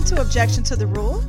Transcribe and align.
Welcome 0.00 0.16
to 0.16 0.22
Objection 0.22 0.64
to 0.64 0.76
the 0.76 0.86
Rule, 0.86 1.22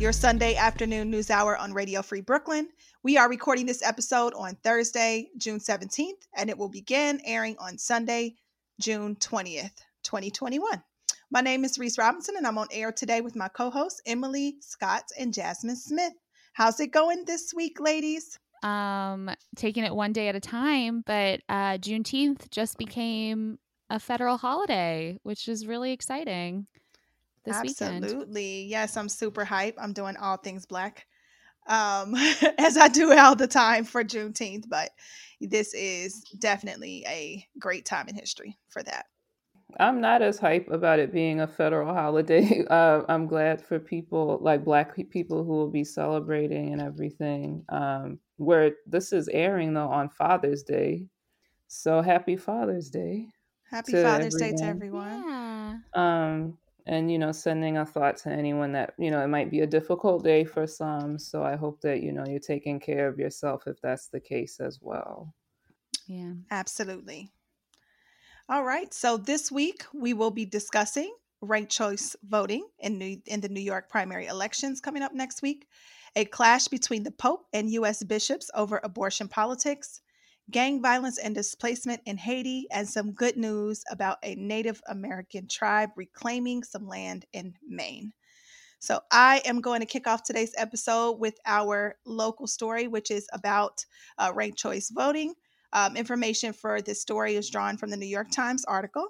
your 0.00 0.10
Sunday 0.10 0.54
afternoon 0.54 1.10
news 1.10 1.28
hour 1.28 1.58
on 1.58 1.74
Radio 1.74 2.00
Free 2.00 2.22
Brooklyn. 2.22 2.68
We 3.02 3.18
are 3.18 3.28
recording 3.28 3.66
this 3.66 3.82
episode 3.82 4.32
on 4.32 4.54
Thursday, 4.64 5.28
June 5.36 5.58
17th, 5.58 6.22
and 6.34 6.48
it 6.48 6.56
will 6.56 6.70
begin 6.70 7.20
airing 7.26 7.54
on 7.58 7.76
Sunday, 7.76 8.36
June 8.80 9.14
20th, 9.16 9.76
2021. 10.04 10.82
My 11.30 11.42
name 11.42 11.66
is 11.66 11.78
Reese 11.78 11.98
Robinson, 11.98 12.36
and 12.38 12.46
I'm 12.46 12.56
on 12.56 12.66
air 12.72 12.92
today 12.92 13.20
with 13.20 13.36
my 13.36 13.48
co 13.48 13.68
hosts, 13.68 14.00
Emily 14.06 14.56
Scott 14.60 15.04
and 15.18 15.34
Jasmine 15.34 15.76
Smith. 15.76 16.14
How's 16.54 16.80
it 16.80 16.92
going 16.92 17.26
this 17.26 17.52
week, 17.54 17.78
ladies? 17.78 18.38
Um, 18.62 19.30
taking 19.54 19.84
it 19.84 19.94
one 19.94 20.14
day 20.14 20.28
at 20.28 20.34
a 20.34 20.40
time, 20.40 21.02
but 21.04 21.42
uh, 21.50 21.76
Juneteenth 21.76 22.50
just 22.50 22.78
became 22.78 23.58
a 23.90 24.00
federal 24.00 24.38
holiday, 24.38 25.18
which 25.24 25.46
is 25.46 25.66
really 25.66 25.92
exciting 25.92 26.68
this 27.44 27.56
Absolutely. 27.56 28.26
weekend. 28.28 28.70
Yes, 28.70 28.96
I'm 28.96 29.08
super 29.08 29.44
hype. 29.44 29.76
I'm 29.78 29.92
doing 29.92 30.16
all 30.16 30.36
things 30.36 30.66
black. 30.66 31.06
Um, 31.66 32.14
as 32.58 32.76
I 32.76 32.88
do 32.88 33.12
all 33.12 33.36
the 33.36 33.46
time 33.46 33.84
for 33.84 34.04
Juneteenth, 34.04 34.68
but 34.68 34.90
this 35.40 35.74
is 35.74 36.20
definitely 36.38 37.04
a 37.08 37.46
great 37.58 37.84
time 37.84 38.08
in 38.08 38.14
history 38.14 38.58
for 38.68 38.82
that. 38.82 39.06
I'm 39.80 40.00
not 40.00 40.22
as 40.22 40.38
hype 40.38 40.68
about 40.70 40.98
it 40.98 41.12
being 41.12 41.40
a 41.40 41.46
federal 41.46 41.92
holiday. 41.94 42.64
Uh, 42.68 43.02
I'm 43.08 43.26
glad 43.26 43.60
for 43.60 43.78
people 43.78 44.38
like 44.40 44.64
Black 44.64 44.94
people 45.10 45.44
who 45.44 45.52
will 45.52 45.70
be 45.70 45.84
celebrating 45.84 46.72
and 46.72 46.80
everything. 46.80 47.64
Um, 47.68 48.18
where 48.36 48.72
this 48.86 49.12
is 49.12 49.28
airing 49.28 49.74
though 49.74 49.88
on 49.88 50.08
Father's 50.08 50.62
Day, 50.62 51.06
so 51.68 52.02
happy 52.02 52.36
Father's 52.36 52.90
Day. 52.90 53.26
Happy 53.70 53.92
Father's 53.92 54.34
everyone. 54.34 54.50
Day 54.50 54.56
to 54.56 54.64
everyone. 54.64 55.24
Yeah. 55.26 55.74
Um, 55.94 56.58
and 56.86 57.10
you 57.10 57.18
know 57.18 57.32
sending 57.32 57.78
a 57.78 57.86
thought 57.86 58.16
to 58.16 58.28
anyone 58.30 58.72
that 58.72 58.94
you 58.98 59.10
know 59.10 59.20
it 59.22 59.28
might 59.28 59.50
be 59.50 59.60
a 59.60 59.66
difficult 59.66 60.22
day 60.22 60.44
for 60.44 60.66
some 60.66 61.18
so 61.18 61.42
i 61.42 61.56
hope 61.56 61.80
that 61.80 62.02
you 62.02 62.12
know 62.12 62.24
you're 62.28 62.38
taking 62.38 62.78
care 62.78 63.08
of 63.08 63.18
yourself 63.18 63.66
if 63.66 63.80
that's 63.80 64.08
the 64.08 64.20
case 64.20 64.60
as 64.60 64.78
well. 64.82 65.34
Yeah. 66.06 66.34
Absolutely. 66.50 67.30
All 68.48 68.62
right 68.64 68.92
so 68.92 69.16
this 69.16 69.50
week 69.50 69.84
we 69.94 70.12
will 70.12 70.30
be 70.30 70.44
discussing 70.44 71.14
ranked 71.40 71.72
choice 71.72 72.14
voting 72.24 72.66
in 72.78 72.98
new 72.98 73.20
in 73.26 73.40
the 73.40 73.48
new 73.48 73.60
york 73.60 73.88
primary 73.90 74.26
elections 74.26 74.80
coming 74.80 75.02
up 75.02 75.12
next 75.14 75.42
week 75.42 75.66
a 76.16 76.24
clash 76.24 76.68
between 76.68 77.02
the 77.02 77.10
pope 77.10 77.46
and 77.52 77.70
u.s 77.70 78.02
bishops 78.02 78.50
over 78.54 78.80
abortion 78.82 79.28
politics 79.28 80.00
gang 80.50 80.82
violence 80.82 81.18
and 81.18 81.34
displacement 81.34 82.00
in 82.06 82.16
Haiti, 82.16 82.66
and 82.70 82.88
some 82.88 83.12
good 83.12 83.36
news 83.36 83.82
about 83.90 84.18
a 84.22 84.34
Native 84.34 84.80
American 84.88 85.48
tribe 85.48 85.90
reclaiming 85.96 86.62
some 86.62 86.86
land 86.86 87.24
in 87.32 87.54
Maine. 87.66 88.12
So, 88.78 89.00
I 89.10 89.40
am 89.46 89.60
going 89.60 89.80
to 89.80 89.86
kick 89.86 90.06
off 90.06 90.22
today's 90.22 90.54
episode 90.58 91.18
with 91.18 91.38
our 91.46 91.96
local 92.04 92.46
story, 92.46 92.86
which 92.86 93.10
is 93.10 93.26
about 93.32 93.84
uh, 94.18 94.32
ranked 94.34 94.58
choice 94.58 94.90
voting. 94.90 95.34
Um, 95.72 95.96
information 95.96 96.52
for 96.52 96.80
this 96.82 97.00
story 97.00 97.34
is 97.34 97.50
drawn 97.50 97.76
from 97.76 97.90
the 97.90 97.96
New 97.96 98.06
York 98.06 98.30
Times 98.30 98.64
article. 98.66 99.08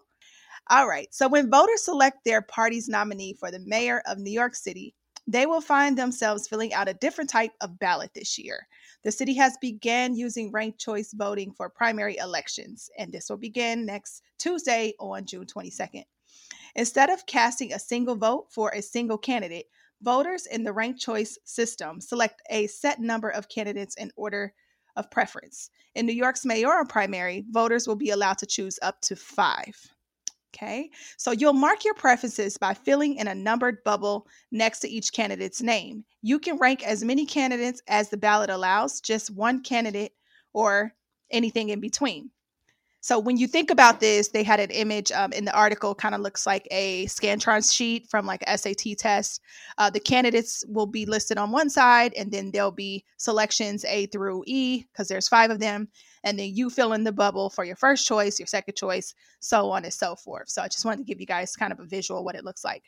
All 0.70 0.88
right, 0.88 1.12
so 1.12 1.28
when 1.28 1.50
voters 1.50 1.84
select 1.84 2.24
their 2.24 2.40
party's 2.40 2.88
nominee 2.88 3.34
for 3.34 3.50
the 3.50 3.58
mayor 3.58 4.02
of 4.06 4.18
New 4.18 4.30
York 4.30 4.54
City, 4.54 4.94
they 5.26 5.46
will 5.46 5.60
find 5.60 5.96
themselves 5.96 6.48
filling 6.48 6.74
out 6.74 6.88
a 6.88 6.94
different 6.94 7.30
type 7.30 7.52
of 7.60 7.78
ballot 7.78 8.10
this 8.14 8.38
year. 8.38 8.66
The 9.04 9.12
city 9.12 9.34
has 9.34 9.56
began 9.60 10.14
using 10.14 10.52
ranked 10.52 10.78
choice 10.78 11.12
voting 11.14 11.52
for 11.52 11.68
primary 11.68 12.16
elections, 12.16 12.90
and 12.98 13.12
this 13.12 13.28
will 13.30 13.36
begin 13.36 13.86
next 13.86 14.22
Tuesday 14.38 14.94
on 14.98 15.26
June 15.26 15.46
22nd. 15.46 16.04
Instead 16.74 17.10
of 17.10 17.26
casting 17.26 17.72
a 17.72 17.78
single 17.78 18.16
vote 18.16 18.46
for 18.50 18.70
a 18.70 18.82
single 18.82 19.18
candidate, 19.18 19.66
voters 20.02 20.46
in 20.46 20.64
the 20.64 20.72
ranked 20.72 21.00
choice 21.00 21.38
system 21.44 22.00
select 22.00 22.42
a 22.50 22.66
set 22.66 23.00
number 23.00 23.30
of 23.30 23.48
candidates 23.48 23.94
in 23.96 24.10
order 24.16 24.52
of 24.96 25.10
preference. 25.10 25.70
In 25.94 26.06
New 26.06 26.12
York's 26.12 26.44
mayoral 26.44 26.84
primary, 26.84 27.44
voters 27.50 27.86
will 27.86 27.96
be 27.96 28.10
allowed 28.10 28.38
to 28.38 28.46
choose 28.46 28.78
up 28.82 29.00
to 29.02 29.16
five. 29.16 29.93
Okay, 30.54 30.90
so 31.16 31.32
you'll 31.32 31.52
mark 31.52 31.84
your 31.84 31.94
preferences 31.94 32.56
by 32.56 32.74
filling 32.74 33.16
in 33.16 33.26
a 33.26 33.34
numbered 33.34 33.82
bubble 33.82 34.28
next 34.52 34.80
to 34.80 34.88
each 34.88 35.12
candidate's 35.12 35.60
name. 35.60 36.04
You 36.22 36.38
can 36.38 36.58
rank 36.58 36.86
as 36.86 37.02
many 37.02 37.26
candidates 37.26 37.82
as 37.88 38.08
the 38.08 38.16
ballot 38.16 38.50
allows, 38.50 39.00
just 39.00 39.30
one 39.30 39.64
candidate 39.64 40.12
or 40.52 40.94
anything 41.32 41.70
in 41.70 41.80
between. 41.80 42.30
So 43.00 43.18
when 43.18 43.36
you 43.36 43.46
think 43.46 43.70
about 43.70 44.00
this, 44.00 44.28
they 44.28 44.42
had 44.42 44.60
an 44.60 44.70
image 44.70 45.12
um, 45.12 45.32
in 45.32 45.44
the 45.44 45.54
article, 45.54 45.94
kind 45.94 46.14
of 46.14 46.22
looks 46.22 46.46
like 46.46 46.66
a 46.70 47.04
Scantron 47.04 47.70
sheet 47.70 48.08
from 48.08 48.24
like 48.24 48.42
SAT 48.48 48.96
test. 48.96 49.42
Uh, 49.76 49.90
the 49.90 50.00
candidates 50.00 50.64
will 50.68 50.86
be 50.86 51.04
listed 51.04 51.36
on 51.36 51.50
one 51.50 51.68
side, 51.68 52.14
and 52.14 52.32
then 52.32 52.50
there'll 52.50 52.70
be 52.70 53.04
selections 53.18 53.84
A 53.84 54.06
through 54.06 54.44
E 54.46 54.84
because 54.84 55.08
there's 55.08 55.28
five 55.28 55.50
of 55.50 55.58
them, 55.58 55.88
and 56.24 56.38
then 56.38 56.54
you 56.54 56.70
fill 56.70 56.94
in 56.94 57.04
the 57.04 57.12
bubble 57.12 57.50
for 57.50 57.64
your 57.64 57.76
first 57.76 58.06
choice, 58.06 58.40
your 58.40 58.46
second 58.46 58.74
choice, 58.74 59.14
so 59.40 59.70
on 59.70 59.84
and 59.84 59.92
so 59.92 60.16
forth. 60.16 60.48
So 60.48 60.62
I 60.62 60.68
just 60.68 60.84
wanted 60.84 60.98
to 60.98 61.04
give 61.04 61.20
you 61.20 61.26
guys 61.26 61.54
kind 61.54 61.72
of 61.72 61.78
a 61.78 61.84
visual 61.84 62.24
what 62.24 62.34
it 62.34 62.44
looks 62.44 62.64
like. 62.64 62.82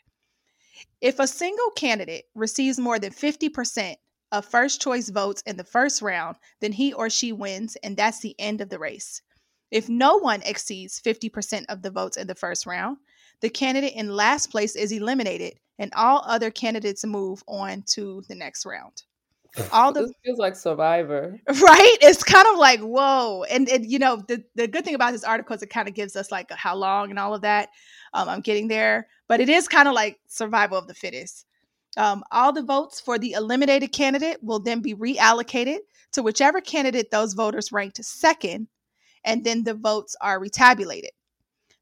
If 1.00 1.20
a 1.20 1.26
single 1.26 1.70
candidate 1.76 2.25
receives 2.34 2.78
more 2.78 2.98
than 2.98 3.12
50% 3.12 3.96
of 4.32 4.44
first 4.44 4.80
choice 4.80 5.08
votes 5.08 5.42
in 5.46 5.56
the 5.56 5.64
first 5.64 6.02
round, 6.02 6.36
then 6.60 6.72
he 6.72 6.92
or 6.92 7.08
she 7.08 7.32
wins, 7.32 7.76
and 7.76 7.96
that's 7.96 8.20
the 8.20 8.34
end 8.38 8.60
of 8.60 8.69
the 8.69 8.78
race. 8.78 9.22
If 9.70 9.88
no 9.88 10.16
one 10.16 10.42
exceeds 10.42 11.00
50% 11.00 11.66
of 11.69 11.82
the 11.82 11.91
votes 11.91 12.16
in 12.16 12.26
the 12.26 12.34
first 12.34 12.66
round, 12.66 12.98
the 13.41 13.50
candidate 13.50 13.94
in 13.94 14.14
last 14.14 14.50
place 14.50 14.76
is 14.76 14.92
eliminated 14.92 15.54
and 15.78 15.92
all 15.94 16.22
other 16.25 16.50
candidates 16.50 17.04
move 17.04 17.42
on 17.46 17.82
to 17.82 18.22
the 18.28 18.34
next 18.34 18.64
round. 18.64 19.02
All 19.72 19.93
the 19.93 20.03
this 20.03 20.12
feels 20.25 20.39
like 20.39 20.56
Survivor, 20.56 21.39
right? 21.49 21.97
It's 22.00 22.22
kind 22.22 22.47
of 22.53 22.59
like 22.59 22.81
whoa, 22.81 23.44
and, 23.44 23.69
and 23.69 23.91
you 23.91 23.99
know 23.99 24.22
the 24.28 24.44
the 24.55 24.69
good 24.69 24.84
thing 24.84 24.94
about 24.94 25.12
this 25.12 25.25
article 25.25 25.56
is 25.56 25.62
it 25.62 25.71
kind 25.71 25.89
of 25.89 25.94
gives 25.94 26.17
us 26.17 26.31
like 26.31 26.50
how 26.50 26.77
long 26.77 27.11
and 27.11 27.19
all 27.19 27.34
of 27.34 27.43
that. 27.43 27.71
Um, 28.12 28.28
I'm 28.28 28.41
getting 28.41 28.69
there, 28.69 29.09
but 29.28 29.41
it 29.41 29.49
is 29.49 29.69
kind 29.69 29.89
of 29.89 29.94
like 29.94 30.19
survival 30.27 30.78
of 30.78 30.87
the 30.87 30.94
fittest. 30.94 31.47
Um, 31.97 32.25
all 32.31 32.53
the 32.53 32.62
votes 32.62 33.00
for 33.00 33.19
the 33.19 33.33
eliminated 33.33 33.93
candidate 33.93 34.39
will 34.43 34.61
then 34.61 34.81
be 34.81 34.94
reallocated 34.94 35.78
to 36.12 36.23
whichever 36.23 36.61
candidate 36.61 37.11
those 37.11 37.33
voters 37.33 37.73
ranked 37.73 38.05
second 38.05 38.69
and 39.27 39.44
then 39.44 39.65
the 39.65 39.75
votes 39.75 40.17
are 40.21 40.41
retabulated. 40.41 41.11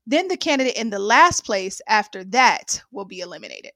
Then 0.07 0.29
the 0.29 0.37
candidate 0.37 0.77
in 0.77 0.91
the 0.91 0.99
last 0.99 1.45
place 1.45 1.81
after 1.87 2.25
that 2.25 2.83
will 2.91 3.05
be 3.05 3.21
eliminated. 3.21 3.73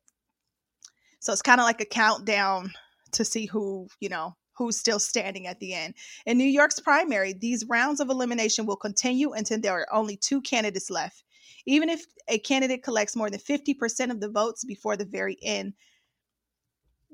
So 1.21 1.33
it's 1.33 1.43
kind 1.43 1.61
of 1.61 1.65
like 1.65 1.81
a 1.81 1.87
countdown 1.87 2.73
to 3.13 3.25
see 3.25 3.47
who, 3.47 3.89
you 4.01 4.09
know, 4.09 4.37
who's 4.59 4.77
still 4.77 4.99
standing 4.99 5.47
at 5.47 5.61
the 5.61 5.73
end. 5.73 5.95
In 6.27 6.37
New 6.37 6.45
York's 6.45 6.81
primary, 6.81 7.33
these 7.33 7.65
rounds 7.67 8.01
of 8.01 8.11
elimination 8.11 8.67
will 8.67 8.77
continue 8.77 9.33
until 9.33 9.61
there 9.61 9.75
are 9.75 9.93
only 9.93 10.17
two 10.17 10.41
candidates 10.41 10.91
left. 10.91 11.23
Even 11.65 11.89
if 11.89 12.05
a 12.29 12.39
candidate 12.39 12.83
collects 12.83 13.15
more 13.15 13.31
than 13.31 13.41
50% 13.41 14.11
of 14.11 14.21
the 14.21 14.29
votes 14.29 14.65
before 14.65 14.97
the 14.97 15.05
very 15.05 15.37
end, 15.43 15.75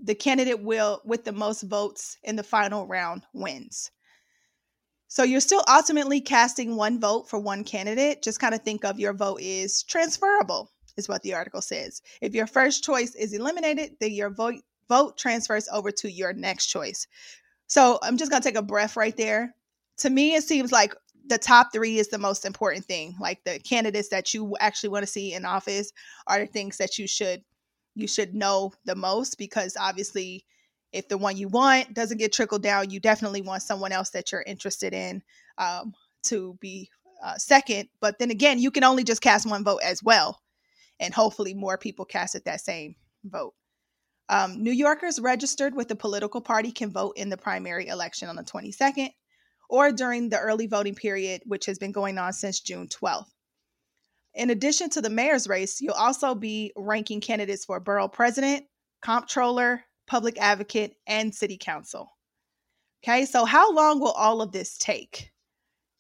the 0.03 0.15
candidate 0.15 0.63
will 0.63 1.03
with 1.05 1.25
the 1.25 1.33
most 1.33 1.63
votes 1.63 2.19
in 2.23 2.37
the 2.37 2.43
final 2.43 2.87
round 2.87 3.25
wins. 3.33 3.91
So 5.09 5.23
you're 5.23 5.41
still 5.41 5.63
ultimately 5.69 6.21
casting 6.21 6.77
one 6.77 6.99
vote 6.99 7.29
for 7.29 7.39
one 7.39 7.63
candidate. 7.63 8.23
Just 8.23 8.41
kind 8.41 8.55
of 8.55 8.63
think 8.63 8.85
of 8.85 8.99
your 8.99 9.13
vote 9.13 9.41
is 9.41 9.83
transferable, 9.85 10.73
is 10.97 11.09
what 11.09 11.23
the 11.23 11.35
article 11.35 11.61
says. 11.61 12.03
If 12.21 12.35
your 12.35 12.47
first 12.47 12.83
choice 12.83 13.15
is 13.15 13.33
eliminated, 13.33 13.93
then 14.01 14.13
your 14.13 14.31
vote 14.31 14.57
vote 14.89 15.17
transfers 15.17 15.69
over 15.73 15.91
to 15.91 16.11
your 16.11 16.33
next 16.33 16.67
choice. 16.67 17.07
So 17.67 17.99
I'm 18.03 18.17
just 18.17 18.31
gonna 18.31 18.43
take 18.43 18.57
a 18.57 18.63
breath 18.63 18.97
right 18.97 19.17
there. 19.17 19.55
To 19.99 20.11
me, 20.11 20.35
it 20.35 20.45
seems 20.45 20.73
like 20.73 20.95
the 21.27 21.39
top 21.39 21.69
three 21.73 21.99
is 21.99 22.09
the 22.09 22.19
most 22.19 22.45
important 22.45 22.85
thing. 22.85 23.17
Like 23.21 23.43
the 23.45 23.59
candidates 23.59 24.09
that 24.11 24.35
you 24.35 24.57
actually 24.61 24.91
want 24.91 25.05
to 25.05 25.11
see 25.11 25.33
in 25.33 25.45
office 25.45 25.93
are 26.27 26.41
the 26.41 26.47
things 26.47 26.77
that 26.79 26.99
you 26.99 27.07
should 27.07 27.43
you 27.95 28.09
should 28.09 28.35
know 28.35 28.73
the 28.85 28.97
most 28.97 29.39
because 29.39 29.77
obviously 29.79 30.45
if 30.95 31.09
the 31.09 31.19
one 31.19 31.37
you 31.37 31.49
want 31.49 31.93
doesn't 31.93 32.19
get 32.19 32.33
trickled 32.33 32.63
down, 32.63 32.89
you 32.89 33.01
definitely 33.01 33.43
want 33.43 33.63
someone 33.63 33.91
else 33.93 34.11
that 34.11 34.31
you're 34.31 34.45
interested 34.47 34.95
in 34.95 35.23
um, 35.59 35.93
to 36.23 36.57
be 36.61 36.89
uh, 37.23 37.37
second. 37.37 37.89
But 38.01 38.19
then 38.19 38.31
again, 38.31 38.61
you 38.61 38.71
can 38.71 38.85
only 38.85 39.03
just 39.03 39.21
cast 39.21 39.49
one 39.49 39.65
vote 39.65 39.81
as 39.83 40.03
well. 40.03 40.41
And 41.01 41.13
hopefully, 41.13 41.53
more 41.53 41.77
people 41.77 42.05
casted 42.05 42.45
that 42.45 42.61
same 42.61 42.95
vote. 43.25 43.55
Um, 44.29 44.63
New 44.63 44.73
Yorkers 44.73 45.21
registered 45.21 45.75
with 45.75 45.91
a 45.91 45.97
political 45.97 46.41
party 46.41 46.73
can 46.73 46.91
vote 46.91 47.15
in 47.17 47.29
the 47.29 47.37
primary 47.37 47.89
election 47.89 48.29
on 48.29 48.37
the 48.37 48.43
22nd 48.43 49.11
or 49.69 49.93
during 49.93 50.29
the 50.29 50.39
early 50.39 50.67
voting 50.67 50.95
period, 50.95 51.43
which 51.47 51.67
has 51.67 51.79
been 51.79 51.93
going 51.93 52.19
on 52.19 52.33
since 52.33 52.61
June 52.61 52.89
12th. 52.89 53.27
In 54.35 54.51
addition 54.51 54.91
to 54.91 55.01
the 55.01 55.11
mayor's 55.11 55.49
race, 55.49 55.81
you'll 55.81 55.95
also 55.95 56.35
be 56.35 56.73
ranking 56.77 57.21
candidates 57.21 57.65
for 57.65 57.81
borough 57.81 58.09
president, 58.09 58.65
comptroller, 59.01 59.85
public 60.07 60.39
advocate, 60.39 60.97
and 61.07 61.35
city 61.35 61.57
council. 61.57 62.11
Okay, 63.03 63.27
so 63.27 63.45
how 63.45 63.73
long 63.73 64.01
will 64.01 64.13
all 64.13 64.41
of 64.41 64.53
this 64.53 64.77
take? 64.79 65.31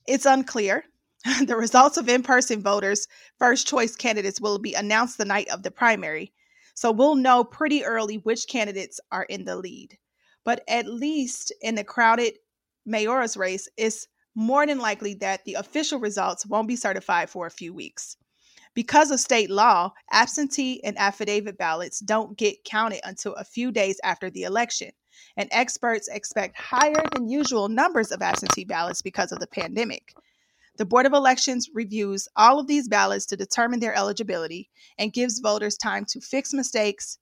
It's 0.06 0.26
unclear. 0.26 0.84
the 1.46 1.56
results 1.56 1.96
of 1.96 2.08
in 2.08 2.22
person 2.22 2.60
voters' 2.60 3.06
first 3.38 3.66
choice 3.66 3.96
candidates 3.96 4.40
will 4.40 4.58
be 4.58 4.74
announced 4.74 5.16
the 5.16 5.24
night 5.24 5.48
of 5.48 5.62
the 5.62 5.70
primary. 5.70 6.32
So 6.74 6.90
we'll 6.92 7.14
know 7.14 7.44
pretty 7.44 7.84
early 7.84 8.16
which 8.16 8.48
candidates 8.48 9.00
are 9.10 9.24
in 9.24 9.44
the 9.44 9.56
lead. 9.56 9.96
But 10.44 10.62
at 10.68 10.86
least 10.86 11.52
in 11.62 11.74
the 11.74 11.84
crowded 11.84 12.34
mayora's 12.84 13.36
race, 13.36 13.68
it's 13.76 14.06
more 14.34 14.66
than 14.66 14.78
likely 14.78 15.14
that 15.14 15.44
the 15.44 15.54
official 15.54 16.00
results 16.00 16.44
won't 16.44 16.68
be 16.68 16.76
certified 16.76 17.30
for 17.30 17.46
a 17.46 17.50
few 17.50 17.72
weeks. 17.72 18.16
Because 18.74 19.12
of 19.12 19.20
state 19.20 19.50
law, 19.50 19.92
absentee 20.10 20.82
and 20.82 20.98
affidavit 20.98 21.56
ballots 21.56 22.00
don't 22.00 22.36
get 22.36 22.64
counted 22.64 23.00
until 23.04 23.34
a 23.34 23.44
few 23.44 23.70
days 23.70 24.00
after 24.02 24.28
the 24.30 24.42
election, 24.42 24.90
and 25.36 25.48
experts 25.52 26.08
expect 26.08 26.58
higher 26.58 27.04
than 27.12 27.28
usual 27.28 27.68
numbers 27.68 28.10
of 28.10 28.20
absentee 28.20 28.64
ballots 28.64 29.00
because 29.00 29.30
of 29.30 29.38
the 29.38 29.46
pandemic. 29.46 30.12
The 30.76 30.84
Board 30.84 31.06
of 31.06 31.12
Elections 31.12 31.70
reviews 31.72 32.26
all 32.34 32.58
of 32.58 32.66
these 32.66 32.88
ballots 32.88 33.26
to 33.26 33.36
determine 33.36 33.78
their 33.78 33.94
eligibility 33.94 34.70
and 34.98 35.12
gives 35.12 35.38
voters 35.38 35.76
time 35.76 36.04
to 36.06 36.20
fix 36.20 36.52
mistakes, 36.52 37.18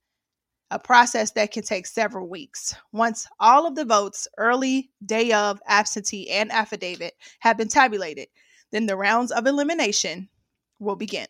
a 0.70 0.78
process 0.78 1.32
that 1.32 1.52
can 1.52 1.62
take 1.62 1.86
several 1.86 2.28
weeks. 2.28 2.74
Once 2.92 3.26
all 3.38 3.66
of 3.66 3.74
the 3.74 3.84
votes, 3.84 4.26
early, 4.38 4.90
day 5.04 5.32
of, 5.32 5.60
absentee, 5.66 6.30
and 6.30 6.50
affidavit, 6.50 7.12
have 7.40 7.58
been 7.58 7.68
tabulated, 7.68 8.28
then 8.70 8.86
the 8.86 8.96
rounds 8.96 9.30
of 9.30 9.46
elimination 9.46 10.30
will 10.78 10.96
begin. 10.96 11.26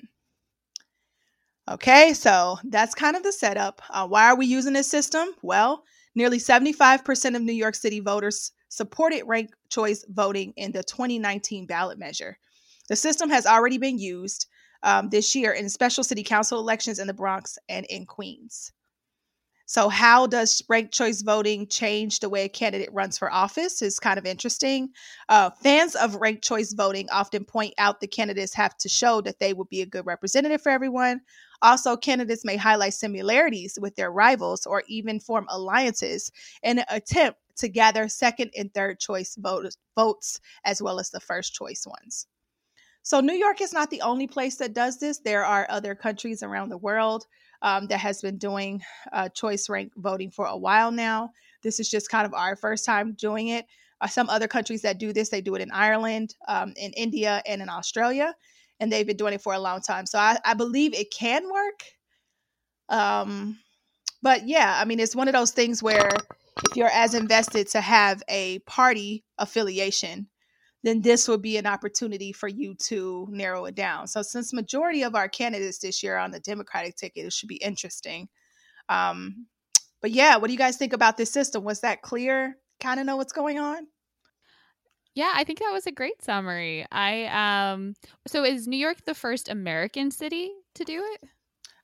Okay, 1.69 2.15
so 2.15 2.59
that's 2.65 2.95
kind 2.95 3.17
of 3.17 3.25
the 3.25 3.33
setup. 3.33 3.83
Uh, 3.91 4.07
why 4.07 4.27
are 4.27 4.37
we 4.37 4.47
using 4.47 4.73
this 4.75 4.89
system? 4.89 5.29
Well, 5.43 5.83
nearly 6.15 6.39
75% 6.39 7.35
of 7.35 7.43
New 7.43 7.53
York 7.53 7.75
City 7.75 7.99
voters 7.99 8.53
supported 8.73 9.23
ranked 9.27 9.53
choice 9.69 10.03
voting 10.09 10.55
in 10.57 10.73
the 10.73 10.83
2019 10.83 11.67
ballot 11.67 11.99
measure. 11.99 12.39
The 12.89 12.97
system 12.97 13.29
has 13.29 13.45
already 13.45 13.77
been 13.77 13.99
used 13.99 14.47
um, 14.83 15.11
this 15.11 15.35
year 15.35 15.53
in 15.53 15.69
special 15.69 16.03
city 16.03 16.23
council 16.23 16.59
elections 16.59 16.99
in 16.99 17.07
the 17.07 17.13
Bronx 17.13 17.59
and 17.69 17.85
in 17.91 18.07
Queens. 18.07 18.73
So, 19.67 19.89
how 19.89 20.27
does 20.27 20.63
ranked 20.69 20.93
choice 20.93 21.23
voting 21.23 21.67
change 21.69 22.21
the 22.21 22.29
way 22.29 22.45
a 22.45 22.49
candidate 22.49 22.93
runs 22.93 23.17
for 23.17 23.33
office? 23.33 23.81
Is 23.81 23.99
kind 23.99 24.19
of 24.19 24.27
interesting. 24.27 24.89
Uh, 25.29 25.51
fans 25.63 25.95
of 25.95 26.17
ranked 26.17 26.43
choice 26.43 26.73
voting 26.73 27.09
often 27.11 27.45
point 27.45 27.75
out 27.79 28.01
the 28.01 28.07
candidates 28.07 28.55
have 28.55 28.77
to 28.79 28.89
show 28.89 29.21
that 29.21 29.39
they 29.39 29.53
would 29.53 29.69
be 29.69 29.83
a 29.83 29.87
good 29.87 30.07
representative 30.07 30.63
for 30.63 30.73
everyone. 30.73 31.21
Also, 31.61 31.97
candidates 31.97 32.45
may 32.45 32.57
highlight 32.57 32.95
similarities 32.95 33.79
with 33.81 33.95
their 33.97 34.11
rivals 34.11 34.67
or 34.67 34.83
even 34.89 35.21
form 35.21 35.47
alliances 35.49 36.33
in 36.63 36.81
an 36.81 36.85
attempt 36.89 37.39
to 37.57 37.69
gather 37.69 38.09
second 38.09 38.51
and 38.57 38.73
third 38.73 38.99
choice 38.99 39.37
vote, 39.37 39.75
votes 39.97 40.41
as 40.65 40.83
well 40.83 40.99
as 40.99 41.11
the 41.11 41.21
first 41.21 41.55
choice 41.55 41.87
ones. 41.87 42.27
So, 43.05 43.21
New 43.21 43.35
York 43.35 43.61
is 43.61 43.73
not 43.73 43.91
the 43.91 44.03
only 44.03 44.29
place 44.29 44.57
that 44.57 44.75
does 44.75 44.99
this. 45.01 45.19
There 45.19 45.45
are 45.45 45.67
other 45.69 45.95
countries 45.95 46.43
around 46.43 46.69
the 46.69 46.79
world 46.79 47.27
um, 47.61 47.87
that 47.89 47.99
has 47.99 48.21
been 48.21 48.39
doing 48.39 48.83
uh, 49.13 49.29
choice 49.29 49.69
rank 49.69 49.93
voting 49.97 50.31
for 50.31 50.47
a 50.47 50.57
while 50.57 50.93
now. 50.93 51.31
This 51.63 51.81
is 51.81 51.91
just 51.91 52.11
kind 52.11 52.27
of 52.27 52.35
our 52.35 52.55
first 52.55 52.85
time 52.85 53.13
doing 53.15 53.49
it. 53.49 53.67
Uh, 54.01 54.07
some 54.07 54.29
other 54.29 54.49
countries 54.49 54.83
that 54.83 54.99
do 54.99 55.13
this, 55.13 55.31
they 55.31 55.41
do 55.41 55.55
it 55.55 55.63
in 55.63 55.71
Ireland, 55.71 56.35
um, 56.49 56.75
in 56.77 56.93
India, 56.93 57.43
and 57.47 57.63
in 57.63 57.69
Australia, 57.69 58.35
and 58.81 58.91
they've 58.91 59.07
been 59.07 59.17
doing 59.17 59.35
it 59.35 59.43
for 59.43 59.55
a 59.55 59.61
long 59.61 59.81
time. 59.81 60.07
So 60.07 60.19
I, 60.19 60.39
I 60.45 60.55
believe 60.55 60.95
it 60.95 61.13
can 61.13 61.49
work. 61.51 61.85
Um, 62.89 63.59
but 64.23 64.47
yeah, 64.47 64.77
I 64.81 64.85
mean, 64.85 65.01
it's 65.01 65.17
one 65.17 65.29
of 65.29 65.35
those 65.35 65.53
things 65.53 65.83
where 65.83 66.11
if 66.69 66.77
you're 66.77 66.89
as 66.89 67.15
invested 67.15 67.69
to 67.69 67.81
have 67.81 68.23
a 68.29 68.59
party 68.61 69.25
affiliation 69.39 70.29
then 70.83 71.01
this 71.01 71.29
would 71.29 71.43
be 71.43 71.57
an 71.57 71.67
opportunity 71.67 72.33
for 72.33 72.49
you 72.49 72.75
to 72.75 73.27
narrow 73.31 73.67
it 73.67 73.75
down. 73.75 74.07
So 74.09 74.23
since 74.23 74.53
majority 74.53 75.03
of 75.03 75.15
our 75.15 75.29
candidates 75.29 75.79
this 75.79 76.03
year 76.03 76.17
are 76.17 76.19
on 76.19 76.33
the 76.33 76.41
Democratic 76.41 76.97
ticket, 76.97 77.27
it 77.27 77.33
should 77.33 77.49
be 77.49 77.57
interesting. 77.57 78.29
Um, 78.89 79.47
but 80.01 80.11
yeah, 80.11 80.37
what 80.37 80.49
do 80.49 80.53
you 80.53 80.59
guys 80.59 80.77
think 80.77 80.93
about 80.93 81.17
this 81.17 81.31
system? 81.31 81.63
Was 81.63 81.81
that 81.81 82.03
clear? 82.03 82.57
Kind 82.81 82.99
of 82.99 83.07
know 83.07 83.17
what's 83.17 83.33
going 83.33 83.61
on? 83.61 83.87
Yeah, 85.15 85.33
I 85.35 85.45
think 85.45 85.61
that 85.61 85.71
was 85.73 85.87
a 85.87 85.93
great 85.93 86.23
summary. 86.23 86.87
I 86.91 87.75
um 87.75 87.95
so 88.27 88.45
is 88.45 88.67
New 88.67 88.79
York 88.79 89.05
the 89.05 89.15
first 89.15 89.49
American 89.49 90.11
city 90.11 90.51
to 90.75 90.85
do 90.85 91.05
it? 91.05 91.29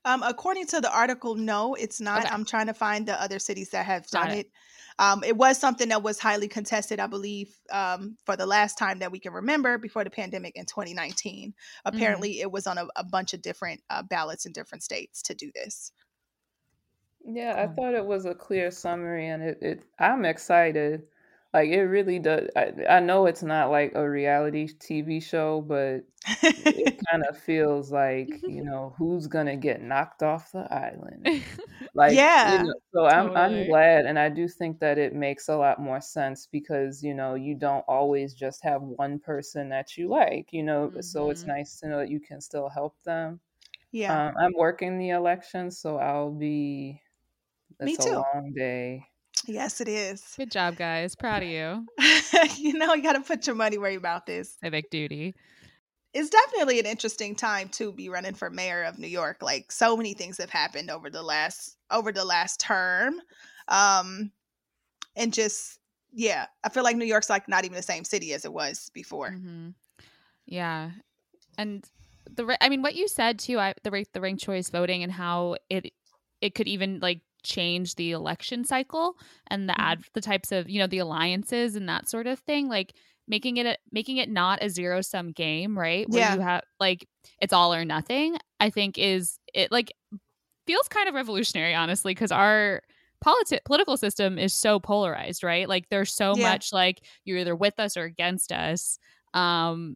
Um, 0.05 0.23
according 0.23 0.67
to 0.67 0.81
the 0.81 0.91
article, 0.91 1.35
no, 1.35 1.75
it's 1.75 1.99
not. 1.99 2.25
Okay. 2.25 2.33
I'm 2.33 2.45
trying 2.45 2.67
to 2.67 2.73
find 2.73 3.05
the 3.05 3.21
other 3.21 3.39
cities 3.39 3.69
that 3.71 3.85
have 3.85 4.07
done 4.07 4.31
it. 4.31 4.37
it. 4.37 4.51
Um, 4.97 5.23
it 5.23 5.37
was 5.37 5.57
something 5.57 5.89
that 5.89 6.03
was 6.03 6.19
highly 6.19 6.49
contested, 6.49 6.99
I 6.99 7.07
believe, 7.07 7.55
um, 7.71 8.17
for 8.25 8.35
the 8.35 8.45
last 8.45 8.77
time 8.77 8.99
that 8.99 9.11
we 9.11 9.19
can 9.19 9.31
remember 9.31 9.77
before 9.77 10.03
the 10.03 10.09
pandemic 10.09 10.57
in 10.57 10.65
2019. 10.65 11.49
Mm-hmm. 11.51 11.95
Apparently, 11.95 12.31
mm-hmm. 12.31 12.41
it 12.41 12.51
was 12.51 12.67
on 12.67 12.77
a, 12.77 12.87
a 12.97 13.03
bunch 13.03 13.33
of 13.33 13.41
different 13.41 13.81
uh, 13.89 14.03
ballots 14.03 14.45
in 14.45 14.51
different 14.51 14.83
states 14.83 15.21
to 15.23 15.33
do 15.33 15.51
this. 15.55 15.93
Yeah, 17.25 17.55
I 17.57 17.73
thought 17.73 17.93
it 17.93 18.05
was 18.05 18.25
a 18.25 18.35
clear 18.35 18.71
summary, 18.71 19.27
and 19.27 19.43
it, 19.43 19.59
it 19.61 19.83
I'm 19.99 20.25
excited. 20.25 21.03
Like 21.51 21.69
it 21.69 21.81
really 21.81 22.19
does. 22.19 22.47
I, 22.55 22.73
I 22.87 22.99
know 22.99 23.25
it's 23.25 23.41
not 23.41 23.71
like 23.71 23.93
a 23.95 24.07
reality 24.07 24.67
TV 24.67 25.21
show, 25.21 25.61
but 25.61 26.01
it 26.43 26.99
kind 27.09 27.23
of 27.27 27.39
feels 27.39 27.91
like 27.91 28.29
you 28.47 28.63
know 28.63 28.93
who's 28.99 29.25
gonna 29.25 29.55
get 29.57 29.81
knocked 29.81 30.21
off 30.21 30.51
the 30.51 30.71
island. 30.71 31.43
Like 31.95 32.15
yeah. 32.15 32.59
You 32.61 32.67
know, 32.67 32.73
so 32.93 33.05
I'm 33.07 33.35
I'm 33.35 33.65
glad, 33.65 34.05
and 34.05 34.19
I 34.19 34.29
do 34.29 34.47
think 34.47 34.79
that 34.81 34.99
it 34.99 35.15
makes 35.15 35.49
a 35.49 35.57
lot 35.57 35.81
more 35.81 36.01
sense 36.01 36.47
because 36.51 37.01
you 37.01 37.15
know 37.15 37.33
you 37.33 37.55
don't 37.55 37.85
always 37.87 38.35
just 38.35 38.63
have 38.63 38.83
one 38.83 39.17
person 39.17 39.69
that 39.69 39.97
you 39.97 40.07
like. 40.07 40.49
You 40.51 40.61
know, 40.61 40.89
mm-hmm. 40.89 41.01
so 41.01 41.31
it's 41.31 41.41
mm-hmm. 41.41 41.51
nice 41.51 41.79
to 41.79 41.89
know 41.89 41.97
that 41.97 42.11
you 42.11 42.19
can 42.19 42.41
still 42.41 42.69
help 42.69 42.95
them. 43.05 43.39
Yeah, 43.91 44.27
um, 44.27 44.35
I'm 44.39 44.53
working 44.55 44.99
the 44.99 45.09
election, 45.09 45.71
so 45.71 45.97
I'll 45.97 46.31
be. 46.31 47.01
Me 47.81 47.97
too. 47.97 48.09
a 48.09 48.25
long 48.35 48.53
day. 48.55 49.08
Yes, 49.45 49.81
it 49.81 49.87
is. 49.87 50.23
Good 50.37 50.51
job, 50.51 50.75
guys. 50.75 51.15
Proud 51.15 51.43
of 51.43 51.49
you. 51.49 51.85
you 52.57 52.73
know, 52.73 52.93
you 52.93 53.03
got 53.03 53.13
to 53.13 53.21
put 53.21 53.47
your 53.47 53.55
money 53.55 53.77
where 53.77 53.91
your 53.91 54.01
mouth 54.01 54.27
is. 54.27 54.57
Civic 54.61 54.89
duty. 54.89 55.35
It's 56.13 56.29
definitely 56.29 56.79
an 56.79 56.85
interesting 56.85 57.35
time 57.35 57.69
to 57.69 57.91
be 57.91 58.09
running 58.09 58.33
for 58.33 58.49
mayor 58.49 58.83
of 58.83 58.97
New 58.97 59.07
York. 59.07 59.41
Like 59.41 59.71
so 59.71 59.95
many 59.95 60.13
things 60.13 60.37
have 60.37 60.49
happened 60.49 60.89
over 60.89 61.09
the 61.09 61.21
last 61.21 61.77
over 61.91 62.11
the 62.11 62.25
last 62.25 62.59
term, 62.59 63.21
um, 63.67 64.31
and 65.15 65.31
just 65.31 65.79
yeah, 66.11 66.47
I 66.63 66.69
feel 66.69 66.83
like 66.83 66.95
New 66.95 67.05
York's 67.05 67.29
like 67.29 67.47
not 67.47 67.63
even 67.63 67.75
the 67.75 67.83
same 67.83 68.03
city 68.03 68.33
as 68.33 68.43
it 68.43 68.51
was 68.51 68.89
before. 68.93 69.29
Mm-hmm. 69.29 69.69
Yeah, 70.47 70.89
and 71.59 71.87
the 72.25 72.57
I 72.59 72.69
mean, 72.69 72.81
what 72.81 72.95
you 72.95 73.07
said 73.07 73.37
too, 73.37 73.59
I 73.59 73.75
the 73.83 74.05
the 74.11 74.21
ranked 74.21 74.41
choice 74.41 74.71
voting 74.71 75.03
and 75.03 75.11
how 75.11 75.57
it 75.69 75.93
it 76.41 76.55
could 76.55 76.67
even 76.67 76.99
like 76.99 77.21
change 77.43 77.95
the 77.95 78.11
election 78.11 78.63
cycle 78.63 79.15
and 79.47 79.67
the 79.67 79.73
mm-hmm. 79.73 79.91
ad 79.91 80.03
the 80.13 80.21
types 80.21 80.51
of 80.51 80.69
you 80.69 80.79
know 80.79 80.87
the 80.87 80.99
alliances 80.99 81.75
and 81.75 81.87
that 81.87 82.09
sort 82.09 82.27
of 82.27 82.39
thing 82.39 82.67
like 82.67 82.93
making 83.27 83.57
it 83.57 83.65
a, 83.65 83.77
making 83.91 84.17
it 84.17 84.29
not 84.29 84.63
a 84.63 84.69
zero 84.69 85.01
sum 85.01 85.31
game 85.31 85.77
right 85.77 86.09
where 86.09 86.21
yeah. 86.21 86.35
you 86.35 86.41
have 86.41 86.63
like 86.79 87.07
it's 87.41 87.53
all 87.53 87.73
or 87.73 87.85
nothing 87.85 88.37
i 88.59 88.69
think 88.69 88.97
is 88.97 89.39
it 89.53 89.71
like 89.71 89.93
feels 90.65 90.87
kind 90.87 91.07
of 91.07 91.15
revolutionary 91.15 91.73
honestly 91.73 92.13
because 92.13 92.31
our 92.31 92.81
politi- 93.23 93.63
political 93.65 93.97
system 93.97 94.37
is 94.37 94.53
so 94.53 94.79
polarized 94.79 95.43
right 95.43 95.69
like 95.69 95.87
there's 95.89 96.13
so 96.13 96.35
yeah. 96.35 96.49
much 96.49 96.73
like 96.73 97.01
you're 97.23 97.37
either 97.37 97.55
with 97.55 97.79
us 97.79 97.95
or 97.95 98.03
against 98.03 98.51
us 98.51 98.97
um 99.33 99.95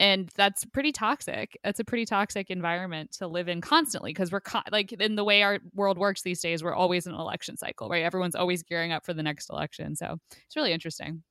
and 0.00 0.30
that's 0.36 0.64
pretty 0.64 0.92
toxic. 0.92 1.58
It's 1.64 1.80
a 1.80 1.84
pretty 1.84 2.04
toxic 2.04 2.50
environment 2.50 3.12
to 3.12 3.28
live 3.28 3.48
in 3.48 3.60
constantly 3.60 4.10
because 4.12 4.32
we're 4.32 4.40
co- 4.40 4.62
like 4.72 4.92
in 4.92 5.14
the 5.16 5.24
way 5.24 5.42
our 5.42 5.60
world 5.74 5.98
works 5.98 6.22
these 6.22 6.40
days 6.40 6.62
we're 6.64 6.74
always 6.74 7.06
in 7.06 7.14
an 7.14 7.20
election 7.20 7.56
cycle 7.56 7.88
right? 7.88 8.04
Everyone's 8.04 8.34
always 8.34 8.62
gearing 8.62 8.92
up 8.92 9.04
for 9.04 9.14
the 9.14 9.22
next 9.22 9.50
election 9.50 9.96
so 9.96 10.18
it's 10.32 10.56
really 10.56 10.72
interesting. 10.72 11.22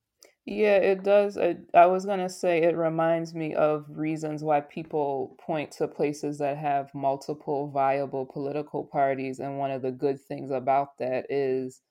Yeah 0.46 0.76
it 0.78 1.04
does 1.04 1.38
I, 1.38 1.58
I 1.74 1.86
was 1.86 2.06
going 2.06 2.20
to 2.20 2.30
say 2.30 2.64
it 2.64 2.76
reminds 2.76 3.34
me 3.34 3.54
of 3.56 3.86
reasons 3.90 4.44
why 4.44 4.60
people 4.62 5.38
point 5.40 5.72
to 5.74 5.88
places 5.88 6.38
that 6.40 6.58
have 6.58 6.94
multiple 6.94 7.68
viable 7.70 8.26
political 8.26 8.84
parties 8.84 9.40
and 9.40 9.58
one 9.58 9.72
of 9.72 9.82
the 9.82 9.92
good 9.92 10.20
things 10.20 10.52
about 10.52 10.98
that 10.98 11.28
is 11.32 11.82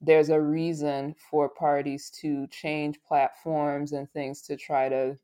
there's 0.00 0.30
a 0.30 0.40
reason 0.40 1.14
for 1.30 1.48
parties 1.48 2.10
to 2.22 2.46
change 2.48 3.02
platforms 3.02 3.92
and 3.92 4.10
things 4.12 4.42
to 4.42 4.56
try 4.56 4.88
to 4.90 5.18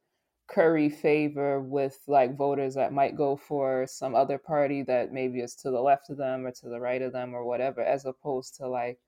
curry 0.52 0.90
favor 0.90 1.60
with 1.60 1.98
like 2.06 2.36
voters 2.36 2.74
that 2.74 2.92
might 2.92 3.16
go 3.16 3.36
for 3.36 3.86
some 3.88 4.14
other 4.14 4.38
party 4.38 4.82
that 4.82 5.12
maybe 5.12 5.40
is 5.40 5.54
to 5.56 5.70
the 5.70 5.80
left 5.80 6.10
of 6.10 6.18
them 6.18 6.46
or 6.46 6.52
to 6.52 6.68
the 6.68 6.80
right 6.80 7.00
of 7.02 7.12
them 7.12 7.34
or 7.34 7.44
whatever, 7.44 7.80
as 7.80 8.04
opposed 8.04 8.56
to 8.56 8.68
like 8.68 8.98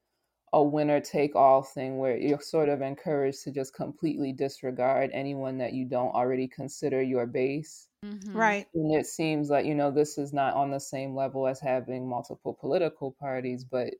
a 0.55 0.63
winner 0.63 1.01
take 1.01 1.35
all 1.35 1.63
thing 1.63 1.99
where 1.99 2.17
you're 2.17 2.41
sort 2.41 2.69
of 2.69 2.81
encouraged 2.81 3.43
to 3.43 3.51
just 3.51 3.75
completely 3.75 4.33
disregard 4.33 5.11
anyone 5.13 5.59
that 5.59 5.75
you 5.75 5.85
don't 5.85 6.15
already 6.15 6.49
consider 6.49 7.03
your 7.03 7.27
base. 7.27 7.89
Mm-hmm. 8.05 8.37
Right. 8.37 8.67
And 8.75 8.95
it 8.95 9.07
seems 9.07 9.51
like, 9.51 9.67
you 9.67 9.75
know, 9.75 9.91
this 9.91 10.17
is 10.17 10.33
not 10.33 10.55
on 10.55 10.71
the 10.71 10.81
same 10.81 11.15
level 11.15 11.47
as 11.47 11.61
having 11.61 12.09
multiple 12.09 12.57
political 12.59 13.17
parties, 13.19 13.65
but 13.65 13.95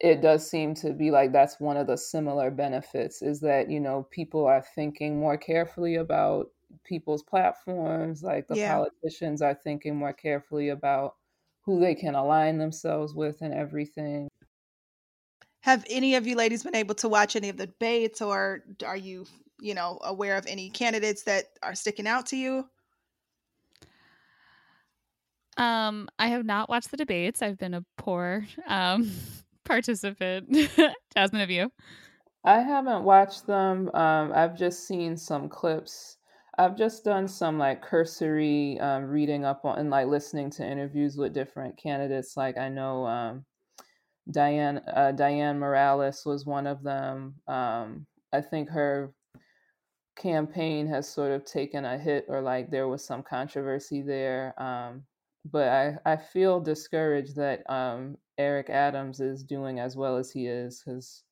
it 0.00 0.20
does 0.20 0.48
seem 0.48 0.74
to 0.74 0.92
be 0.92 1.10
like 1.10 1.32
that's 1.32 1.58
one 1.58 1.76
of 1.76 1.86
the 1.86 1.96
similar 1.96 2.50
benefits 2.50 3.22
is 3.22 3.40
that, 3.40 3.70
you 3.70 3.80
know, 3.80 4.06
people 4.10 4.44
are 4.44 4.64
thinking 4.74 5.18
more 5.18 5.38
carefully 5.38 5.94
about 5.94 6.48
people's 6.84 7.22
platforms 7.22 8.22
like 8.22 8.46
the 8.48 8.56
yeah. 8.56 8.74
politicians 8.74 9.42
are 9.42 9.54
thinking 9.54 9.96
more 9.96 10.12
carefully 10.12 10.70
about 10.70 11.14
who 11.62 11.80
they 11.80 11.94
can 11.94 12.14
align 12.14 12.58
themselves 12.58 13.14
with 13.14 13.42
and 13.42 13.52
everything. 13.52 14.28
Have 15.60 15.84
any 15.90 16.14
of 16.14 16.26
you 16.26 16.36
ladies 16.36 16.62
been 16.62 16.76
able 16.76 16.94
to 16.96 17.08
watch 17.08 17.34
any 17.34 17.48
of 17.48 17.56
the 17.56 17.66
debates 17.66 18.22
or 18.22 18.62
are 18.84 18.96
you, 18.96 19.26
you 19.60 19.74
know, 19.74 19.98
aware 20.04 20.36
of 20.36 20.46
any 20.46 20.70
candidates 20.70 21.24
that 21.24 21.46
are 21.62 21.74
sticking 21.74 22.06
out 22.06 22.26
to 22.26 22.36
you? 22.36 22.68
Um, 25.56 26.08
I 26.18 26.28
have 26.28 26.44
not 26.44 26.68
watched 26.68 26.90
the 26.90 26.96
debates. 26.96 27.42
I've 27.42 27.58
been 27.58 27.74
a 27.74 27.84
poor 27.96 28.46
um 28.68 29.10
participant. 29.64 30.50
Jasmine, 31.14 31.40
have 31.40 31.50
you? 31.50 31.72
I 32.44 32.60
haven't 32.60 33.02
watched 33.02 33.46
them. 33.46 33.90
Um, 33.92 34.32
I've 34.32 34.56
just 34.56 34.86
seen 34.86 35.16
some 35.16 35.48
clips. 35.48 36.15
I've 36.58 36.76
just 36.76 37.04
done 37.04 37.28
some 37.28 37.58
like 37.58 37.82
cursory 37.82 38.80
um, 38.80 39.04
reading 39.04 39.44
up 39.44 39.64
on 39.64 39.78
and 39.78 39.90
like 39.90 40.06
listening 40.06 40.50
to 40.52 40.66
interviews 40.66 41.16
with 41.16 41.34
different 41.34 41.76
candidates. 41.76 42.36
Like 42.36 42.56
I 42.56 42.68
know 42.68 43.06
um, 43.06 43.44
Diane 44.30 44.80
uh, 44.88 45.12
Dianne 45.14 45.58
Morales 45.58 46.24
was 46.24 46.46
one 46.46 46.66
of 46.66 46.82
them. 46.82 47.34
Um, 47.46 48.06
I 48.32 48.40
think 48.40 48.70
her 48.70 49.12
campaign 50.16 50.86
has 50.86 51.08
sort 51.08 51.32
of 51.32 51.44
taken 51.44 51.84
a 51.84 51.98
hit, 51.98 52.24
or 52.28 52.40
like 52.40 52.70
there 52.70 52.88
was 52.88 53.04
some 53.04 53.22
controversy 53.22 54.00
there. 54.00 54.54
Um, 54.60 55.02
but 55.44 55.68
I 55.68 56.12
I 56.12 56.16
feel 56.16 56.60
discouraged 56.60 57.36
that 57.36 57.68
um, 57.70 58.16
Eric 58.38 58.70
Adams 58.70 59.20
is 59.20 59.44
doing 59.44 59.78
as 59.78 59.94
well 59.94 60.16
as 60.16 60.30
he 60.30 60.46
is 60.46 60.82
because 60.84 61.22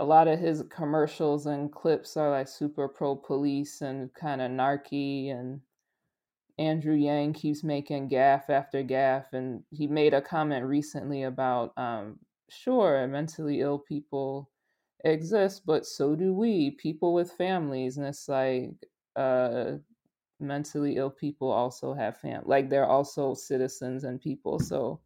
a 0.00 0.04
lot 0.04 0.28
of 0.28 0.38
his 0.38 0.64
commercials 0.68 1.46
and 1.46 1.72
clips 1.72 2.16
are 2.16 2.30
like 2.30 2.48
super 2.48 2.88
pro 2.88 3.14
police 3.14 3.82
and 3.82 4.12
kind 4.14 4.40
of 4.40 4.50
narky 4.50 5.30
and 5.30 5.60
Andrew 6.58 6.94
Yang 6.94 7.34
keeps 7.34 7.62
making 7.62 8.08
gaffe 8.08 8.48
after 8.50 8.82
gaffe 8.82 9.32
and 9.32 9.62
he 9.70 9.86
made 9.86 10.14
a 10.14 10.22
comment 10.22 10.64
recently 10.64 11.22
about 11.22 11.72
um, 11.76 12.18
sure 12.48 13.06
mentally 13.06 13.60
ill 13.60 13.78
people 13.78 14.50
exist 15.04 15.62
but 15.66 15.84
so 15.84 16.16
do 16.16 16.32
we 16.34 16.70
people 16.72 17.12
with 17.14 17.30
families 17.32 17.98
and 17.98 18.06
it's 18.06 18.28
like 18.28 18.70
uh, 19.14 19.72
mentally 20.40 20.96
ill 20.96 21.10
people 21.10 21.50
also 21.50 21.94
have 21.94 22.16
fam 22.16 22.42
like 22.46 22.68
they're 22.68 22.86
also 22.86 23.34
citizens 23.34 24.04
and 24.04 24.20
people 24.20 24.58
so 24.58 25.00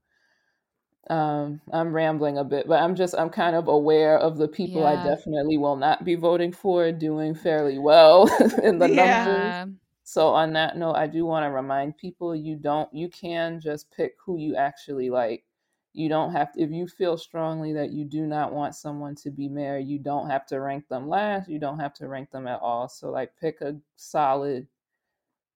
um, 1.09 1.61
I'm 1.73 1.93
rambling 1.93 2.39
a 2.39 2.45
bit, 2.45 2.69
but 2.69 2.83
I'm 2.83 2.95
just 2.95 3.15
I'm 3.17 3.31
kind 3.31 3.57
of 3.57 3.69
aware 3.69 4.19
of 4.19 4.37
the 4.37 4.49
people 4.49 4.83
yeah. 4.83 5.01
I 5.01 5.05
definitely 5.05 5.57
will 5.57 5.77
not 5.77 6.05
be 6.05 6.15
voting 6.15 6.53
for 6.53 6.93
doing 6.93 7.35
fairly 7.35 7.79
well 7.79 8.29
in 8.63 8.79
the 8.79 8.91
yeah. 8.91 9.25
numbers. 9.25 9.77
So 10.05 10.29
on 10.29 10.53
that 10.55 10.77
note, 10.77 10.95
I 10.95 11.07
do 11.07 11.25
want 11.25 11.45
to 11.45 11.51
remind 11.51 11.97
people 11.97 12.35
you 12.35 12.57
don't 12.57 12.93
you 12.93 13.09
can 13.09 13.61
just 13.61 13.91
pick 13.93 14.15
who 14.25 14.39
you 14.39 14.57
actually 14.57 15.09
like. 15.11 15.45
You 15.93 16.09
don't 16.09 16.33
have 16.33 16.53
to 16.53 16.61
if 16.61 16.71
you 16.71 16.87
feel 16.87 17.17
strongly 17.17 17.73
that 17.73 17.91
you 17.91 18.05
do 18.05 18.27
not 18.27 18.53
want 18.53 18.75
someone 18.75 19.15
to 19.17 19.31
be 19.31 19.49
mayor, 19.49 19.79
you 19.79 19.99
don't 19.99 20.31
have 20.31 20.47
to 20.47 20.61
rank 20.61 20.87
them 20.89 21.09
last, 21.09 21.49
you 21.49 21.59
don't 21.59 21.81
have 21.81 21.95
to 21.95 22.09
rank 22.09 22.31
them 22.31 22.47
at 22.47 22.61
all. 22.61 22.89
So 22.89 23.11
like 23.11 23.33
pick 23.41 23.61
a 23.63 23.77
solid 23.97 24.69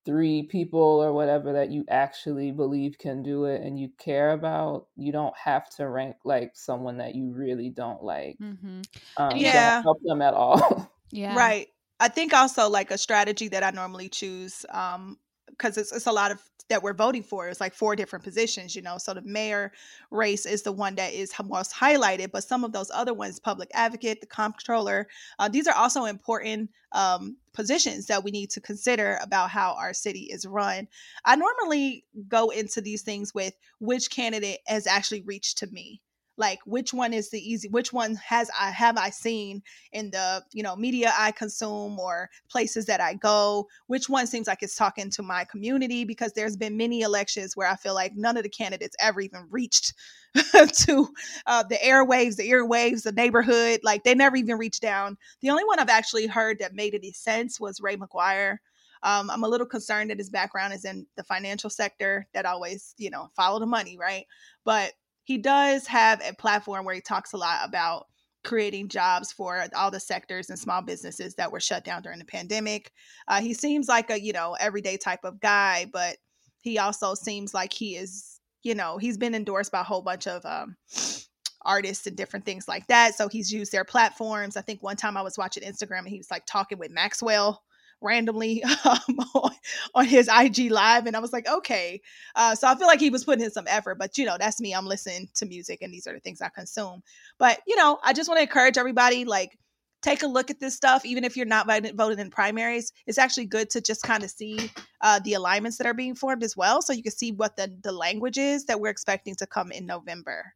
three 0.05 0.43
people 0.43 0.81
or 0.81 1.13
whatever 1.13 1.53
that 1.55 1.71
you 1.71 1.85
actually 1.89 2.51
believe 2.51 2.99
can 2.99 3.23
do 3.23 3.45
it 3.45 3.63
and 3.63 3.79
you 3.79 3.89
care 3.99 4.33
about, 4.33 4.87
you 4.97 5.13
don't 5.13 5.37
have 5.37 5.69
to 5.77 5.89
rank 5.89 6.17
like 6.25 6.53
someone 6.55 6.99
that 6.99 7.15
you 7.15 7.31
really 7.31 7.71
don't 7.71 8.03
like. 8.03 8.39
Mm-hmm. 8.39 8.83
Um, 9.17 9.37
yeah, 9.37 9.83
help 9.83 9.99
them 10.03 10.23
at 10.23 10.35
all. 10.35 10.91
Yeah, 11.11 11.37
right. 11.37 11.69
I 12.01 12.09
think 12.09 12.35
also 12.35 12.69
like 12.69 12.91
a 12.91 12.99
strategy 12.99 13.47
that 13.47 13.63
I 13.63 13.71
normally 13.71 14.09
choose 14.09 14.67
um, 14.71 15.17
because 15.57 15.77
it's, 15.79 15.93
it's 15.93 16.07
a 16.07 16.13
lot 16.13 16.31
of 16.31 16.41
that 16.69 16.83
we're 16.83 16.95
voting 16.95 17.23
for. 17.23 17.49
It's 17.49 17.61
like 17.61 17.75
four 17.75 17.95
different 17.95 18.25
positions, 18.25 18.75
you 18.75 18.83
know. 18.83 18.97
So 18.99 19.15
the 19.15 19.23
mayor 19.23 19.73
race 20.11 20.47
is 20.47 20.63
the 20.63 20.73
one 20.73 20.95
that 20.95 21.13
is 21.13 21.33
most 21.45 21.75
highlighted, 21.75 22.31
but 22.33 22.45
some 22.45 22.65
of 22.65 22.73
those 22.73 22.91
other 22.93 23.13
ones, 23.13 23.39
public 23.39 23.71
advocate, 23.75 24.21
the 24.21 24.27
comptroller, 24.27 25.07
uh, 25.39 25.49
these 25.49 25.67
are 25.67 25.75
also 25.75 26.05
important 26.05 26.71
um, 26.93 27.37
positions 27.53 28.07
that 28.07 28.25
we 28.25 28.31
need 28.31 28.51
to 28.51 28.61
consider 28.61 29.19
about 29.23 29.51
how 29.51 29.75
our 29.75 29.93
city 29.93 30.29
is 30.31 30.47
run. 30.47 30.89
I 31.25 31.37
normally 31.37 32.05
go 32.29 32.51
into 32.51 32.81
these 32.81 33.03
things 33.03 33.35
with 33.35 33.55
which 33.79 34.11
candidate 34.11 34.61
has 34.67 34.87
actually 34.87 35.23
reached 35.23 35.59
to 35.59 35.67
me 35.67 36.01
like 36.37 36.59
which 36.67 36.93
one 36.93 37.13
is 37.13 37.31
the 37.31 37.39
easy 37.39 37.69
which 37.69 37.93
one 37.93 38.17
has 38.17 38.51
i 38.59 38.71
have 38.71 38.97
i 38.97 39.11
seen 39.11 39.63
in 39.93 40.11
the 40.11 40.43
you 40.53 40.63
know 40.63 40.75
media 40.77 41.13
i 41.19 41.31
consume 41.31 41.99
or 41.99 42.29
places 42.49 42.87
that 42.87 43.01
i 43.01 43.15
go? 43.15 43.67
Which 43.87 44.09
one 44.09 44.27
seems 44.27 44.47
like 44.47 44.63
it's 44.63 44.77
talking 44.77 45.11
to 45.11 45.23
my 45.23 45.45
community? 45.45 46.05
Because 46.05 46.33
there's 46.33 46.57
been 46.57 46.77
many 46.77 47.03
elections 47.03 47.57
where 47.57 47.69
i 47.69 47.77
feel 47.77 47.95
like 47.95 48.13
none 48.17 48.37
of 48.37 48.43
the 48.43 48.49
candidates 48.49 48.97
ever 49.01 49.21
even 49.21 49.47
reached 49.51 49.95
to 50.35 51.09
uh, 51.47 51.63
the 51.63 51.79
airwaves 51.85 52.37
the 52.37 52.49
earwaves 52.49 53.03
the 53.03 53.13
neighborhood 53.13 53.81
like 53.85 54.03
they 54.05 54.15
never 54.15 54.37
even 54.37 54.59
reached 54.59 54.83
down. 54.83 55.17
The 55.41 55.51
only 55.51 55.65
one 55.65 55.79
i've 55.79 55.89
actually 55.89 56.27
heard 56.27 56.59
that 56.59 56.75
made 56.75 56.95
any 56.95 57.13
sense 57.13 57.61
was 57.61 57.81
ray 57.81 57.97
mcguire. 57.97 58.59
Um, 59.05 59.29
I'm 59.31 59.45
a 59.45 59.49
little 59.49 59.67
concerned 59.67 60.11
that 60.11 60.19
his 60.19 60.31
background 60.31 60.73
is 60.73 60.87
in 60.87 61.07
the 61.17 61.23
financial 61.23 61.69
sector 61.69 62.27
that 62.33 62.47
always, 62.47 62.95
you 62.97 63.11
know, 63.11 63.29
follow 63.37 63.61
the 63.61 63.67
money, 63.67 63.99
right? 63.99 64.25
But 64.65 64.95
he 65.25 65.39
does 65.39 65.87
have 65.87 66.23
a 66.25 66.35
platform 66.35 66.85
where 66.85 66.95
he 66.95 67.01
talks 67.01 67.33
a 67.33 67.37
lot 67.37 67.61
about 67.65 68.07
creating 68.45 68.89
jobs 68.89 69.33
for 69.33 69.65
all 69.75 69.91
the 69.91 69.99
sectors 69.99 70.51
and 70.51 70.59
small 70.59 70.83
businesses 70.83 71.35
that 71.35 71.51
were 71.51 71.61
shut 71.61 71.85
down 71.85 72.03
during 72.03 72.19
the 72.19 72.25
pandemic. 72.25 72.93
Uh, 73.27 73.41
he 73.41 73.55
seems 73.55 73.89
like 73.89 74.11
a 74.11 74.21
you 74.21 74.33
know 74.33 74.55
everyday 74.61 74.97
type 74.97 75.25
of 75.25 75.41
guy, 75.41 75.87
but 75.93 76.19
he 76.61 76.79
also 76.79 77.15
seems 77.15 77.53
like 77.53 77.73
he 77.73 77.97
is 77.97 78.39
you 78.63 78.75
know 78.75 78.99
he's 78.99 79.19
been 79.19 79.35
endorsed 79.35 79.73
by 79.73 79.81
a 79.81 79.85
whole 79.85 80.03
bunch 80.03 80.27
of 80.27 80.45
um, 80.45 80.77
artists 81.63 82.07
and 82.07 82.17
different 82.17 82.45
things 82.45 82.69
like 82.69 82.87
that. 82.89 83.15
So 83.15 83.29
he's 83.29 83.51
used 83.51 83.73
their 83.73 83.85
platforms. 83.85 84.57
I 84.57 84.61
think 84.61 84.83
one 84.83 84.97
time 84.97 85.17
I 85.17 85.23
was 85.23 85.39
watching 85.39 85.63
Instagram 85.63 86.01
and 86.01 86.09
he 86.09 86.19
was 86.19 86.31
like 86.31 86.45
talking 86.47 86.79
with 86.79 86.91
Maxwell 86.91 87.63
randomly 88.01 88.63
um, 88.85 89.19
on, 89.35 89.51
on, 89.95 90.05
his 90.07 90.29
IG 90.29 90.71
live, 90.71 91.07
and 91.07 91.17
I 91.17 91.21
was 91.21 91.33
like, 91.33 91.49
okay. 91.49 92.01
Uh, 92.35 92.55
so 92.55 92.69
I 92.69 92.75
feel 92.77 92.87
like 92.87 93.01
he 93.01 93.11
was 93.11 93.25
putting 93.25 93.45
in 93.45 93.51
some 93.51 93.67
effort, 93.69 93.99
but 93.99 94.17
you 94.19 94.25
know, 94.25 94.37
that's 94.39 94.61
me. 94.61 94.75
I'm 94.75 94.87
listening 94.87 95.29
to 95.35 95.47
music, 95.47 95.81
and 95.83 95.93
these 95.93 96.07
are 96.07 96.13
the 96.13 96.21
things 96.21 96.41
I 96.41 96.49
consume. 96.49 97.03
But 97.39 97.61
you 97.67 97.77
know, 97.77 97.99
I 98.03 98.13
just 98.13 98.29
want 98.29 98.39
to 98.39 98.43
encourage 98.43 98.79
everybody, 98.79 99.25
like, 99.25 99.59
take 100.03 100.23
a 100.23 100.27
look 100.27 100.51
at 100.51 100.61
this 100.61 100.75
stuff, 100.75 101.05
even 101.07 101.25
if 101.25 101.37
you're 101.37 101.47
not 101.47 101.67
voting 101.67 102.19
in 102.19 102.31
primaries. 102.31 102.93
It's 103.07 103.19
actually 103.19 103.47
good 103.47 103.71
to 103.71 103.81
just 103.81 104.03
kind 104.03 104.23
of 104.23 104.31
see 104.31 104.71
uh, 105.01 105.21
the 105.25 105.35
alignments 105.35 105.79
that 105.79 105.87
are 105.87 105.95
being 105.95 106.15
formed 106.15 106.45
as 106.45 106.57
well, 106.57 106.83
so 106.83 106.93
you 106.93 107.03
can 107.03 107.13
see 107.13 107.33
what 107.33 107.57
the 107.57 107.75
the 107.83 107.93
language 107.93 108.39
is 108.39 108.67
that 108.67 108.81
we're 108.81 108.91
expecting 108.91 109.35
to 109.37 109.47
come 109.47 109.73
in 109.73 109.87
November. 109.87 110.55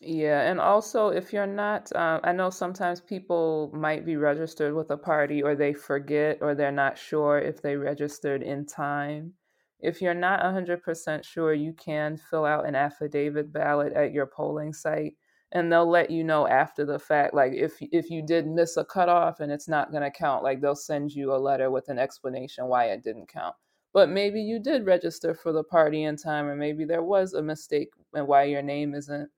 Yeah, 0.00 0.42
and 0.48 0.60
also 0.60 1.08
if 1.08 1.32
you're 1.32 1.46
not, 1.46 1.90
uh, 1.92 2.20
I 2.22 2.32
know 2.32 2.50
sometimes 2.50 3.00
people 3.00 3.70
might 3.74 4.04
be 4.06 4.16
registered 4.16 4.74
with 4.74 4.90
a 4.92 4.96
party 4.96 5.42
or 5.42 5.56
they 5.56 5.72
forget 5.72 6.38
or 6.40 6.54
they're 6.54 6.70
not 6.70 6.96
sure 6.98 7.38
if 7.38 7.62
they 7.62 7.76
registered 7.76 8.42
in 8.42 8.64
time. 8.64 9.34
If 9.80 10.00
you're 10.00 10.14
not 10.14 10.42
100% 10.42 11.24
sure, 11.24 11.52
you 11.52 11.72
can 11.72 12.16
fill 12.16 12.44
out 12.44 12.66
an 12.66 12.76
affidavit 12.76 13.52
ballot 13.52 13.92
at 13.92 14.12
your 14.12 14.26
polling 14.26 14.72
site 14.72 15.16
and 15.50 15.72
they'll 15.72 15.88
let 15.88 16.10
you 16.10 16.22
know 16.22 16.46
after 16.46 16.84
the 16.84 16.98
fact 17.00 17.34
like 17.34 17.52
if 17.54 17.78
if 17.80 18.08
you 18.10 18.22
did 18.24 18.46
miss 18.46 18.76
a 18.76 18.84
cutoff 18.84 19.40
and 19.40 19.50
it's 19.50 19.66
not 19.68 19.90
going 19.90 20.02
to 20.02 20.10
count 20.10 20.44
like 20.44 20.60
they'll 20.60 20.74
send 20.76 21.12
you 21.12 21.32
a 21.34 21.38
letter 21.38 21.70
with 21.70 21.88
an 21.88 21.98
explanation 21.98 22.66
why 22.66 22.84
it 22.86 23.02
didn't 23.02 23.28
count 23.28 23.54
but 23.94 24.08
maybe 24.10 24.40
you 24.42 24.58
did 24.60 24.84
register 24.86 25.32
for 25.34 25.52
the 25.52 25.64
party 25.64 26.02
in 26.04 26.16
time 26.16 26.46
or 26.46 26.54
maybe 26.54 26.84
there 26.84 27.02
was 27.02 27.32
a 27.32 27.42
mistake 27.42 27.88
and 28.14 28.26
why 28.28 28.42
your 28.44 28.60
name 28.62 28.94
isn't 28.94 29.30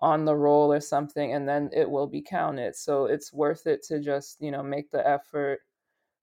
on 0.00 0.24
the 0.24 0.36
roll 0.36 0.72
or 0.72 0.80
something 0.80 1.32
and 1.32 1.48
then 1.48 1.70
it 1.72 1.88
will 1.88 2.06
be 2.06 2.22
counted. 2.22 2.76
So 2.76 3.06
it's 3.06 3.32
worth 3.32 3.66
it 3.66 3.82
to 3.84 4.00
just 4.00 4.40
you 4.40 4.50
know 4.50 4.62
make 4.62 4.90
the 4.90 5.06
effort 5.06 5.60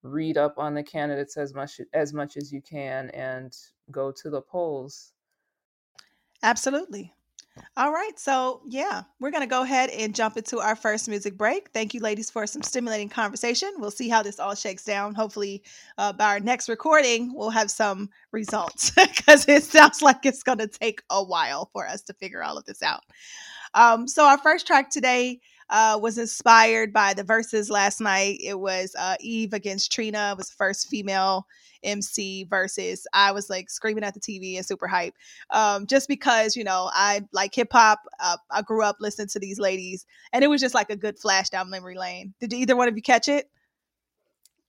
read 0.04 0.38
up 0.38 0.58
on 0.58 0.74
the 0.74 0.84
candidates 0.84 1.36
as 1.38 1.54
much 1.54 1.82
as 1.94 2.14
much 2.14 2.38
as 2.38 2.52
you 2.52 2.62
can 2.62 3.10
and 3.12 3.56
go 3.92 4.12
to 4.12 4.30
the 4.30 4.42
polls. 4.42 5.14
Absolutely. 6.44 7.12
All 7.78 7.94
right 7.94 8.20
so 8.20 8.62
yeah 8.68 9.04
we're 9.22 9.32
going 9.32 9.42
to 9.42 9.48
go 9.48 9.64
ahead 9.64 9.90
and 9.92 10.14
jump 10.14 10.36
into 10.36 10.60
our 10.60 10.76
first 10.76 11.08
music 11.08 11.38
break. 11.38 11.70
Thank 11.70 11.94
you 11.94 12.02
ladies 12.02 12.30
for 12.30 12.46
some 12.46 12.62
stimulating 12.62 13.08
conversation. 13.08 13.72
We'll 13.78 13.92
see 13.92 14.10
how 14.10 14.22
this 14.22 14.42
all 14.42 14.56
shakes 14.56 14.84
down. 14.84 15.16
Hopefully 15.16 15.64
uh, 15.98 16.12
by 16.12 16.26
our 16.26 16.40
next 16.42 16.68
recording 16.68 17.34
we'll 17.34 17.50
have 17.50 17.72
some 17.72 18.10
results 18.32 18.92
because 18.96 19.48
it 19.48 19.64
sounds 19.64 20.02
like 20.02 20.26
it's 20.26 20.44
going 20.44 20.58
to 20.58 20.68
take 20.68 21.02
a 21.10 21.24
while 21.24 21.70
for 21.72 21.88
us 21.88 22.02
to 22.04 22.14
figure 22.14 22.44
all 22.44 22.58
of 22.58 22.66
this 22.66 22.84
out 22.84 23.04
um, 23.76 24.08
so 24.08 24.26
our 24.26 24.38
first 24.38 24.66
track 24.66 24.90
today 24.90 25.40
uh, 25.70 26.00
was 26.02 26.18
inspired 26.18 26.94
by 26.94 27.14
the 27.14 27.24
Verzuz 27.24 27.70
last 27.70 28.00
night. 28.02 28.40
It 28.44 28.60
was 28.60 28.96
uh, 28.98 29.16
Eve 29.20 29.54
against 29.54 29.92
Trina. 29.92 30.32
It 30.32 30.38
was 30.38 30.50
the 30.50 30.56
first 30.56 30.88
female 30.88 31.46
MC 31.84 32.46
Verzuz. 32.50 33.04
I 33.14 33.32
was 33.32 33.50
like 33.50 33.70
screaming 33.70 34.04
at 34.04 34.14
the 34.14 34.20
TV 34.20 34.58
and 34.58 34.66
super 34.66 34.88
hype. 34.88 35.14
Um, 35.52 35.86
just 35.88 36.08
because, 36.08 36.56
you 36.56 36.64
know, 36.64 36.90
I 36.94 37.22
like 37.32 37.54
hip 37.54 37.70
hop. 37.72 38.00
Uh, 38.20 38.38
I 38.52 38.62
grew 38.62 38.84
up 38.84 38.98
listening 39.00 39.28
to 39.30 39.40
these 39.40 39.60
ladies 39.60 40.06
and 40.34 40.44
it 40.44 40.48
was 40.48 40.62
just 40.62 40.76
like 40.76 40.90
a 40.90 40.96
good 40.96 41.18
flash 41.20 41.50
down 41.50 41.70
memory 41.70 41.98
lane. 41.98 42.34
Did 42.40 42.54
either 42.54 42.76
one 42.76 42.88
of 42.88 42.96
you 42.96 43.02
catch 43.04 43.28
it? 43.28 43.50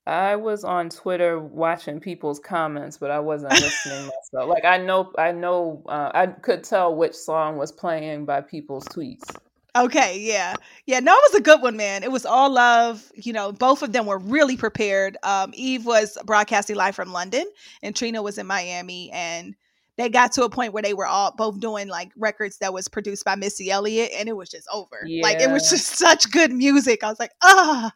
I 0.06 0.36
was 0.36 0.62
on 0.62 0.88
Twitter 0.88 1.40
watching 1.40 1.98
people's 1.98 2.38
comments, 2.38 2.96
but 2.96 3.10
I 3.10 3.18
wasn't 3.18 3.52
listening 3.52 4.10
myself. 4.32 4.48
Like 4.48 4.64
I 4.64 4.78
know, 4.78 5.12
I 5.18 5.32
know, 5.32 5.82
uh, 5.86 6.12
I 6.14 6.26
could 6.28 6.62
tell 6.62 6.94
which 6.94 7.14
song 7.14 7.56
was 7.56 7.72
playing 7.72 8.24
by 8.24 8.40
people's 8.40 8.84
tweets. 8.84 9.36
Okay, 9.74 10.18
yeah, 10.20 10.54
yeah. 10.86 11.00
No, 11.00 11.12
it 11.12 11.32
was 11.32 11.40
a 11.40 11.42
good 11.42 11.60
one, 11.60 11.76
man. 11.76 12.02
It 12.02 12.10
was 12.10 12.24
all 12.24 12.50
love. 12.50 13.12
You 13.14 13.32
know, 13.32 13.52
both 13.52 13.82
of 13.82 13.92
them 13.92 14.06
were 14.06 14.18
really 14.18 14.56
prepared. 14.56 15.18
Um, 15.22 15.52
Eve 15.54 15.84
was 15.84 16.16
broadcasting 16.24 16.76
live 16.76 16.94
from 16.94 17.12
London, 17.12 17.44
and 17.82 17.94
Trina 17.94 18.22
was 18.22 18.38
in 18.38 18.46
Miami, 18.46 19.10
and 19.12 19.54
they 19.98 20.08
got 20.08 20.32
to 20.32 20.44
a 20.44 20.50
point 20.50 20.72
where 20.72 20.82
they 20.82 20.94
were 20.94 21.06
all 21.06 21.34
both 21.36 21.60
doing 21.60 21.88
like 21.88 22.10
records 22.16 22.58
that 22.58 22.72
was 22.72 22.88
produced 22.88 23.24
by 23.24 23.34
Missy 23.34 23.70
Elliott, 23.70 24.12
and 24.16 24.28
it 24.30 24.36
was 24.36 24.48
just 24.48 24.66
over. 24.72 25.02
Yeah. 25.04 25.22
Like 25.22 25.40
it 25.40 25.50
was 25.50 25.68
just 25.68 25.86
such 25.98 26.30
good 26.30 26.52
music. 26.52 27.02
I 27.02 27.10
was 27.10 27.20
like, 27.20 27.32
ah. 27.42 27.92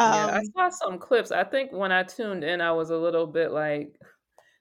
Um, 0.00 0.12
yeah, 0.12 0.26
I 0.32 0.38
um 0.38 0.44
saw 0.56 0.68
some 0.70 0.98
clips. 0.98 1.32
I 1.32 1.44
think 1.44 1.72
when 1.72 1.92
I 1.92 2.02
tuned 2.02 2.44
in, 2.44 2.60
I 2.60 2.72
was 2.72 2.90
a 2.90 2.96
little 2.96 3.26
bit 3.26 3.52
like, 3.52 3.98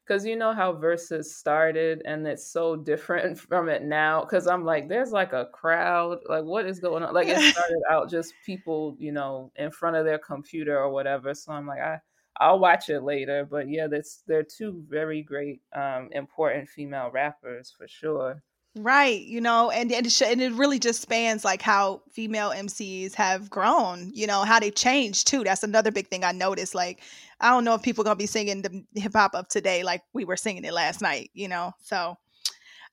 because 0.06 0.26
you 0.26 0.36
know 0.36 0.54
how 0.54 0.74
Verzuz 0.74 1.26
started, 1.26 2.02
and 2.06 2.28
it's 2.28 2.52
so 2.52 2.76
different 2.76 3.40
from 3.50 3.70
it 3.70 3.84
now. 3.84 4.22
Because 4.22 4.48
I'm 4.48 4.66
like, 4.66 4.90
there's 4.90 5.12
like 5.12 5.34
a 5.34 5.48
crowd. 5.54 6.20
Like, 6.28 6.44
what 6.44 6.66
is 6.66 6.80
going 6.80 7.04
on? 7.04 7.14
Like, 7.14 7.28
it 7.30 7.40
started 7.54 7.82
out 7.92 8.10
just 8.10 8.34
people, 8.46 8.96
you 9.00 9.12
know, 9.12 9.52
in 9.56 9.72
front 9.72 9.96
of 9.98 10.06
their 10.06 10.20
computer 10.20 10.78
or 10.78 10.92
whatever. 10.92 11.34
So 11.34 11.54
I'm 11.54 11.68
like, 11.68 11.82
I 11.82 12.00
I'll 12.40 12.60
watch 12.60 12.90
it 12.90 13.02
later. 13.04 13.46
But 13.50 13.70
yeah, 13.70 13.88
that's 13.88 14.24
they're 14.28 14.44
two 14.44 14.84
very 14.90 15.24
great, 15.24 15.62
um, 15.76 16.10
important 16.14 16.70
female 16.70 17.12
rappers 17.12 17.74
for 17.78 17.88
sure. 17.88 18.44
Right, 18.76 19.22
you 19.22 19.42
know, 19.42 19.72
and 19.72 19.92
and 19.92 20.06
it, 20.06 20.12
sh- 20.12 20.22
and 20.22 20.40
it 20.42 20.54
really 20.54 20.78
just 20.78 21.02
spans 21.02 21.44
like 21.44 21.62
how 21.62 22.04
female 22.12 22.52
MCs 22.52 23.16
have 23.16 23.50
grown, 23.50 24.12
you 24.14 24.28
know, 24.28 24.44
how 24.44 24.60
they 24.60 24.70
changed 24.70 25.28
too. 25.28 25.44
That's 25.44 25.64
another 25.64 25.92
big 25.92 26.08
thing 26.08 26.24
I 26.24 26.32
noticed. 26.32 26.76
Like, 26.76 27.02
I 27.42 27.50
don't 27.50 27.66
know 27.66 27.74
if 27.74 27.82
people 27.82 28.04
gonna 28.04 28.16
be 28.16 28.28
singing 28.28 28.62
the 28.62 28.84
hip 28.94 29.14
hop 29.16 29.34
of 29.34 29.48
today 29.48 29.82
like 29.84 30.04
we 30.14 30.24
were 30.24 30.38
singing 30.38 30.64
it 30.66 30.74
last 30.74 31.02
night, 31.02 31.32
you 31.34 31.48
know. 31.48 31.72
So, 31.82 32.16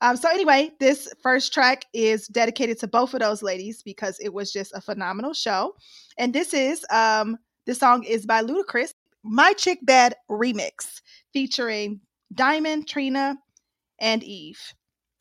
um, 0.00 0.16
so 0.16 0.30
anyway, 0.30 0.72
this 0.80 1.12
first 1.22 1.54
track 1.54 1.84
is 1.94 2.26
dedicated 2.28 2.78
to 2.80 2.88
both 2.88 3.14
of 3.14 3.20
those 3.20 3.42
ladies 3.42 3.82
because 3.82 4.18
it 4.20 4.32
was 4.32 4.52
just 4.52 4.72
a 4.74 4.80
phenomenal 4.80 5.34
show, 5.34 5.74
and 6.18 6.32
this 6.32 6.54
is 6.54 6.86
um, 6.90 7.38
this 7.66 7.78
song 7.78 8.02
is 8.04 8.26
by 8.26 8.42
Ludacris, 8.42 8.94
"My 9.24 9.52
Chick 9.54 9.80
Bad" 9.82 10.14
remix 10.30 11.02
featuring 11.32 12.00
Diamond, 12.34 12.88
Trina, 12.88 13.36
and 14.00 14.22
Eve. 14.24 14.60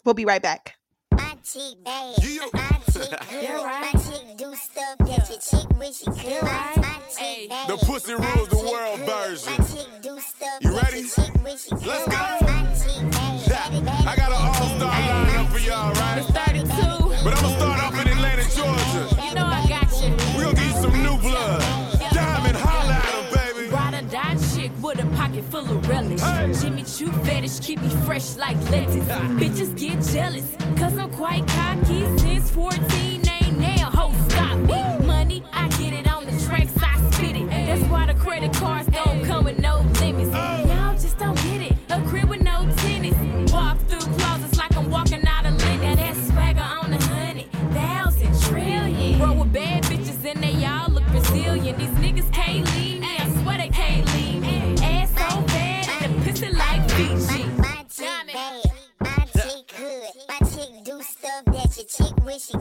We'll 0.05 0.13
be 0.13 0.25
right 0.25 0.41
back. 0.41 0.75
My 1.11 1.35
chick 1.43 1.83
bad. 1.83 2.15
My 2.53 2.79
chick 2.91 3.09
good. 3.31 3.49
My 3.49 3.91
chick 3.93 4.37
do 4.37 4.53
stuff 4.55 4.97
that 4.99 5.29
your 5.29 5.39
chick 5.39 5.79
wish 5.79 5.97
she 5.97 6.05
could. 6.05 6.43
My 6.43 6.99
chick 7.17 7.49
bad. 7.49 7.69
The 7.69 7.77
pussy 7.77 8.13
rules 8.13 8.49
the 8.49 8.57
world 8.57 8.99
version. 8.99 9.53
My 9.57 9.65
chick 9.65 9.87
do 10.03 10.19
stuff 10.19 10.61
you 10.61 10.77
ready? 10.77 11.05
Let's 11.43 12.07
go. 12.07 13.14
Full 25.51 25.69
of 25.69 25.87
relish. 25.87 26.21
Hey. 26.21 26.53
Jimmy 26.61 26.83
Choo 26.83 27.11
fetish, 27.23 27.59
keep 27.59 27.81
me 27.81 27.89
fresh 28.05 28.35
like 28.35 28.57
lettuce. 28.69 29.07
Ah! 29.09 29.21
Bitches 29.39 29.77
get 29.77 30.01
jealous, 30.13 30.47
cause 30.77 30.97
I'm 30.97 31.11
quite 31.11 31.45
cocky 31.47 32.01
since 32.17 32.49
14. 32.51 32.79
Ain't 33.41 33.59
now, 33.59 33.89
ho, 33.91 34.11
stop 34.29 34.57
me. 34.59 34.94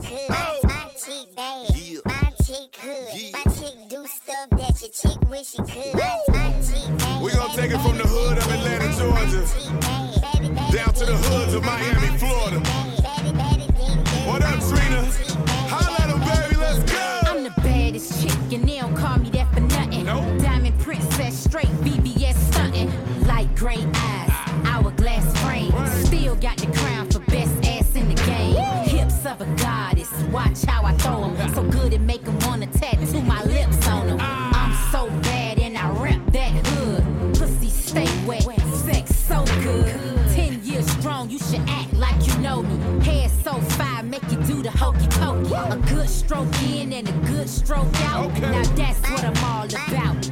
Could. 0.05 0.29
Oh. 0.29 0.59
My 0.63 0.91
chick 0.97 1.35
bad. 1.35 1.69
My 2.05 2.31
chick. 2.45 2.77
Yeah. 2.83 3.31
My 3.33 3.43
chick 3.53 3.75
do 3.89 4.05
stuff 4.07 4.49
that 4.51 4.81
your 4.81 4.91
chick 4.91 5.29
wish 5.29 5.47
she 5.47 5.57
could. 5.57 5.95
My 5.95 6.53
chick 6.61 6.97
bad. 6.97 7.23
We 7.23 7.31
gonna 7.31 7.53
take 7.55 7.71
it 7.71 7.81
from 7.81 7.97
the 7.97 8.07
hood 8.07 8.37
of 8.37 8.51
Atlanta, 8.51 8.89
Georgia, 8.97 9.41
down 10.71 10.93
to 10.93 11.05
the 11.05 11.17
hoods 11.17 11.53
of 11.53 11.63
Miami, 11.63 12.17
Florida. 12.17 12.59
What 14.27 14.41
up, 14.43 14.59
Trina? 14.69 15.54
How 30.85 30.93
I 30.93 30.97
throw 30.97 31.33
them. 31.33 31.53
So 31.53 31.63
good 31.63 31.93
it 31.93 32.01
make 32.01 32.23
them 32.23 32.37
wanna 32.39 32.67
tattoo 32.67 33.21
my 33.21 33.43
lips 33.43 33.87
on 33.87 34.07
them. 34.07 34.17
I'm 34.21 34.73
so 34.91 35.07
bad 35.21 35.59
and 35.59 35.77
I 35.77 35.89
rep 36.01 36.21
that 36.31 36.51
hood. 36.67 37.03
Pussy 37.35 37.69
stay 37.69 38.07
wet, 38.25 38.43
sex 38.85 39.15
so 39.15 39.43
good. 39.63 39.93
Ten 40.33 40.63
years 40.63 40.89
strong, 40.91 41.29
you 41.29 41.39
should 41.39 41.61
act 41.67 41.93
like 41.93 42.15
you 42.27 42.37
know 42.39 42.61
me. 42.63 43.03
Hair 43.03 43.29
so 43.43 43.53
fine, 43.77 44.09
make 44.09 44.23
you 44.31 44.37
do 44.43 44.61
the 44.61 44.71
hokey 44.71 45.07
pokey. 45.07 45.53
A 45.53 45.77
good 45.89 46.09
stroke 46.09 46.61
in 46.63 46.93
and 46.93 47.09
a 47.09 47.13
good 47.27 47.49
stroke 47.49 47.95
out. 48.01 48.33
Now 48.39 48.63
that's 48.75 49.01
what 49.09 49.23
I'm 49.23 49.43
all 49.43 49.65
about. 49.65 50.24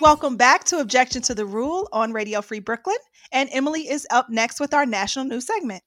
Welcome 0.00 0.36
back 0.36 0.62
to 0.64 0.78
Objection 0.78 1.22
to 1.22 1.34
the 1.34 1.44
Rule 1.44 1.88
on 1.92 2.12
Radio 2.12 2.40
Free 2.40 2.60
Brooklyn. 2.60 2.98
And 3.32 3.48
Emily 3.52 3.88
is 3.88 4.06
up 4.12 4.30
next 4.30 4.60
with 4.60 4.72
our 4.72 4.86
national 4.86 5.24
news 5.24 5.46
segment. 5.46 5.82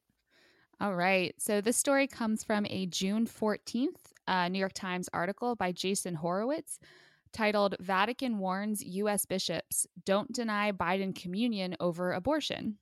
All 0.82 0.96
right. 0.96 1.34
So 1.38 1.62
this 1.62 1.78
story 1.78 2.08
comes 2.08 2.44
from 2.44 2.66
a 2.70 2.88
June 2.88 3.26
14th 3.26 3.96
uh, 4.28 4.50
New 4.50 4.60
York 4.60 4.74
Times 4.74 5.08
article 5.14 5.56
by 5.56 5.72
Jason 5.72 6.16
Horowitz 6.16 6.78
titled 7.32 7.78
Vatican 7.80 8.38
Warns 8.38 8.84
U.S. 8.84 9.26
Bishops 9.26 9.88
Don't 10.04 10.34
Deny 10.34 10.74
Biden 10.74 11.16
Communion 11.16 11.78
Over 11.80 12.12
Abortion. 12.12 12.80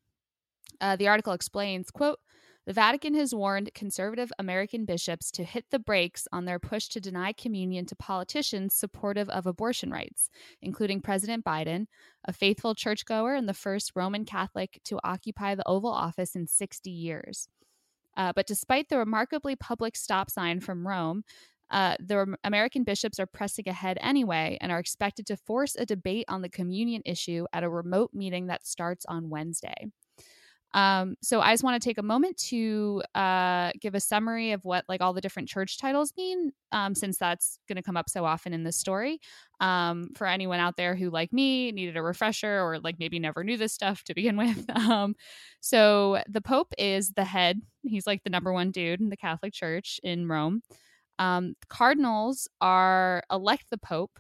Uh, 0.82 0.96
the 0.96 1.10
article 1.10 1.34
explains, 1.34 1.92
quote, 1.92 2.20
the 2.70 2.74
Vatican 2.74 3.16
has 3.16 3.34
warned 3.34 3.74
conservative 3.74 4.32
American 4.38 4.86
bishops 4.86 5.32
to 5.32 5.44
hit 5.44 5.66
the 5.72 5.80
brakes 5.80 6.28
on 6.32 6.46
their 6.46 6.60
push 6.60 6.88
to 6.90 7.02
deny 7.02 7.34
communion 7.34 7.88
to 7.88 7.96
politicians 7.96 8.76
supportive 8.76 9.28
of 9.30 9.48
abortion 9.48 9.90
rights, 9.90 10.30
including 10.62 11.02
President 11.02 11.44
Biden, 11.44 11.88
a 12.26 12.32
faithful 12.32 12.76
churchgoer 12.76 13.34
and 13.34 13.50
the 13.50 13.56
first 13.56 13.94
Roman 13.96 14.24
Catholic 14.24 14.80
to 14.84 15.00
occupy 15.04 15.56
the 15.56 15.68
Oval 15.68 15.90
Office 15.90 16.36
in 16.36 16.46
60 16.46 16.92
years. 16.92 17.48
Uh, 18.16 18.34
but 18.36 18.46
despite 18.46 18.90
the 18.90 19.00
remarkably 19.00 19.56
public 19.56 19.96
stop 19.96 20.30
sign 20.30 20.60
from 20.60 20.88
Rome, 20.88 21.24
uh, 21.72 21.96
the 22.00 22.36
American 22.44 22.84
bishops 22.84 23.20
are 23.20 23.26
pressing 23.26 23.68
ahead 23.68 23.98
anyway 24.00 24.60
and 24.62 24.72
are 24.72 24.78
expected 24.78 25.26
to 25.26 25.38
force 25.38 25.76
a 25.76 25.88
debate 25.88 26.26
on 26.28 26.44
the 26.44 26.50
communion 26.50 27.02
issue 27.04 27.48
at 27.52 27.64
a 27.64 27.70
remote 27.70 28.12
meeting 28.14 28.46
that 28.46 28.68
starts 28.68 29.08
on 29.08 29.32
Wednesday. 29.32 29.88
Um, 30.74 31.16
so 31.22 31.42
I 31.42 31.54
just 31.54 31.64
want 31.64 31.82
to 31.82 31.88
take 31.88 31.98
a 31.98 32.04
moment 32.04 32.38
to 32.50 33.02
uh, 33.16 33.72
give 33.80 33.96
a 33.96 34.00
summary 34.00 34.52
of 34.52 34.66
what 34.66 34.86
like 34.88 35.02
all 35.02 35.14
the 35.14 35.22
different 35.22 35.50
church 35.50 35.80
titles 35.80 36.14
mean, 36.16 36.52
um, 36.72 36.94
since 36.94 37.18
that's 37.18 37.58
going 37.68 37.78
to 37.78 37.82
come 37.82 37.98
up 37.98 38.10
so 38.10 38.24
often 38.24 38.54
in 38.54 38.64
this 38.64 38.78
story. 38.78 39.20
Um, 39.60 40.10
for 40.16 40.28
anyone 40.28 40.60
out 40.60 40.78
there 40.78 40.96
who, 40.96 41.10
like 41.10 41.34
me, 41.34 41.72
needed 41.72 41.98
a 41.98 42.02
refresher 42.04 42.62
or 42.62 42.80
like 42.80 42.98
maybe 43.00 43.20
never 43.20 43.44
knew 43.44 43.58
this 43.58 43.74
stuff 43.74 44.04
to 44.04 44.14
begin 44.14 44.38
with. 44.38 44.70
Um, 44.70 45.16
so 45.60 46.22
the 46.30 46.42
Pope 46.42 46.74
is 46.78 47.12
the 47.12 47.26
head; 47.26 47.62
he's 47.84 48.08
like 48.08 48.24
the 48.24 48.30
number 48.30 48.54
one 48.54 48.72
dude 48.72 49.02
in 49.02 49.10
the 49.10 49.18
Catholic 49.18 49.54
Church 49.54 50.00
in 50.04 50.28
Rome. 50.28 50.62
Um, 51.18 51.56
cardinals 51.68 52.48
are 52.62 53.24
elect 53.32 53.66
the 53.70 53.78
Pope 53.78 54.20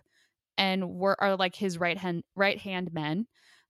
and 0.58 0.90
were 0.90 1.16
are 1.22 1.38
like 1.38 1.56
his 1.56 1.80
right 1.80 1.98
hand 1.98 2.24
right 2.36 2.60
hand 2.60 2.92
men. 2.94 3.28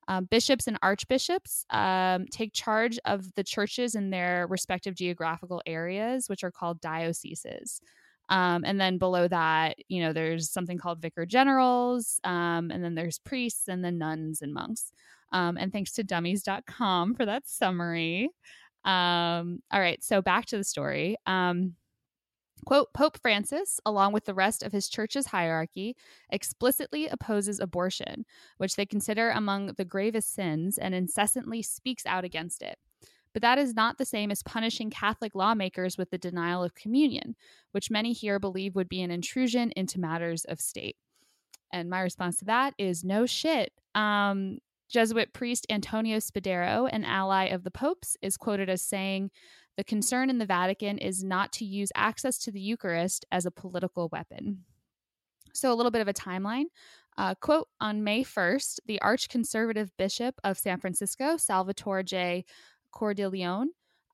Um, 0.09 0.25
bishops 0.25 0.65
and 0.65 0.79
archbishops 0.81 1.67
um, 1.69 2.25
take 2.31 2.51
charge 2.51 2.97
of 3.05 3.31
the 3.35 3.43
churches 3.43 3.93
in 3.93 4.09
their 4.09 4.47
respective 4.47 4.95
geographical 4.95 5.61
areas, 5.67 6.27
which 6.27 6.43
are 6.43 6.49
called 6.49 6.81
dioceses. 6.81 7.79
Um, 8.27 8.63
and 8.65 8.81
then 8.81 8.97
below 8.97 9.27
that, 9.27 9.77
you 9.87 10.01
know, 10.01 10.11
there's 10.11 10.49
something 10.49 10.79
called 10.79 10.99
vicar 10.99 11.27
generals, 11.27 12.19
um, 12.23 12.71
and 12.71 12.83
then 12.83 12.95
there's 12.95 13.19
priests, 13.19 13.67
and 13.67 13.85
then 13.85 13.99
nuns 13.99 14.41
and 14.41 14.51
monks. 14.51 14.91
Um, 15.31 15.57
and 15.57 15.71
thanks 15.71 15.91
to 15.93 16.03
dummies.com 16.03 17.13
for 17.13 17.25
that 17.27 17.47
summary. 17.47 18.29
Um, 18.85 19.61
all 19.71 19.79
right, 19.79 20.03
so 20.03 20.23
back 20.23 20.47
to 20.47 20.57
the 20.57 20.63
story. 20.63 21.17
Um, 21.27 21.75
Quote 22.65 22.93
Pope 22.93 23.17
Francis, 23.19 23.79
along 23.85 24.13
with 24.13 24.25
the 24.25 24.33
rest 24.33 24.63
of 24.63 24.71
his 24.71 24.89
church's 24.89 25.27
hierarchy, 25.27 25.95
explicitly 26.29 27.07
opposes 27.07 27.59
abortion, 27.59 28.25
which 28.57 28.75
they 28.75 28.85
consider 28.85 29.29
among 29.29 29.73
the 29.77 29.85
gravest 29.85 30.33
sins, 30.33 30.77
and 30.77 30.93
incessantly 30.93 31.61
speaks 31.61 32.05
out 32.05 32.23
against 32.23 32.61
it. 32.61 32.77
But 33.33 33.41
that 33.43 33.57
is 33.59 33.75
not 33.75 33.97
the 33.97 34.05
same 34.05 34.31
as 34.31 34.43
punishing 34.43 34.89
Catholic 34.89 35.35
lawmakers 35.35 35.97
with 35.97 36.09
the 36.09 36.17
denial 36.17 36.63
of 36.63 36.75
communion, 36.75 37.35
which 37.71 37.91
many 37.91 38.11
here 38.11 38.39
believe 38.39 38.75
would 38.75 38.89
be 38.89 39.01
an 39.01 39.11
intrusion 39.11 39.71
into 39.75 39.99
matters 39.99 40.45
of 40.45 40.59
state. 40.59 40.97
And 41.71 41.89
my 41.89 42.01
response 42.01 42.37
to 42.39 42.45
that 42.45 42.73
is 42.77 43.03
no 43.03 43.25
shit. 43.25 43.71
Um, 43.93 44.57
Jesuit 44.89 45.33
priest 45.33 45.67
Antonio 45.69 46.17
Spadaro, 46.17 46.89
an 46.91 47.05
ally 47.05 47.45
of 47.45 47.63
the 47.63 47.69
Pope's, 47.69 48.17
is 48.23 48.37
quoted 48.37 48.69
as 48.69 48.81
saying, 48.81 49.29
The 49.79 49.85
concern 49.85 50.29
in 50.29 50.39
the 50.39 50.45
Vatican 50.45 50.97
is 50.97 51.23
not 51.23 51.53
to 51.53 51.63
use 51.63 51.89
access 51.95 52.37
to 52.39 52.51
the 52.51 52.59
Eucharist 52.59 53.25
as 53.31 53.45
a 53.45 53.51
political 53.51 54.09
weapon. 54.11 54.65
So, 55.53 55.71
a 55.71 55.73
little 55.73 55.89
bit 55.89 56.01
of 56.01 56.09
a 56.09 56.13
timeline. 56.13 56.65
Uh, 57.17 57.33
quote 57.35 57.69
On 57.79 58.03
May 58.03 58.25
1st, 58.25 58.81
the 58.87 58.99
archconservative 59.01 59.91
bishop 59.97 60.35
of 60.43 60.57
San 60.57 60.81
Francisco, 60.81 61.37
Salvatore 61.37 62.03
J. 62.03 62.43
Cordileone, 62.93 63.67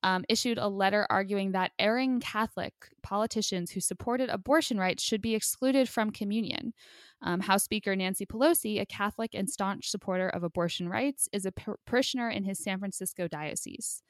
um, 0.04 0.24
issued 0.28 0.58
a 0.58 0.68
letter 0.68 1.04
arguing 1.10 1.50
that 1.50 1.72
erring 1.80 2.20
Catholic 2.20 2.72
politicians 3.02 3.72
who 3.72 3.80
supported 3.80 4.28
abortion 4.28 4.78
rights 4.78 5.02
should 5.02 5.20
be 5.20 5.34
excluded 5.34 5.88
from 5.88 6.12
communion. 6.12 6.74
Um, 7.22 7.40
House 7.40 7.64
Speaker 7.64 7.96
Nancy 7.96 8.24
Pelosi, 8.24 8.80
a 8.80 8.86
Catholic 8.86 9.34
and 9.34 9.50
staunch 9.50 9.90
supporter 9.90 10.28
of 10.28 10.44
abortion 10.44 10.88
rights, 10.88 11.28
is 11.32 11.44
a 11.44 11.50
par- 11.50 11.80
parishioner 11.86 12.30
in 12.30 12.44
his 12.44 12.60
San 12.60 12.78
Francisco 12.78 13.26
diocese. 13.26 14.04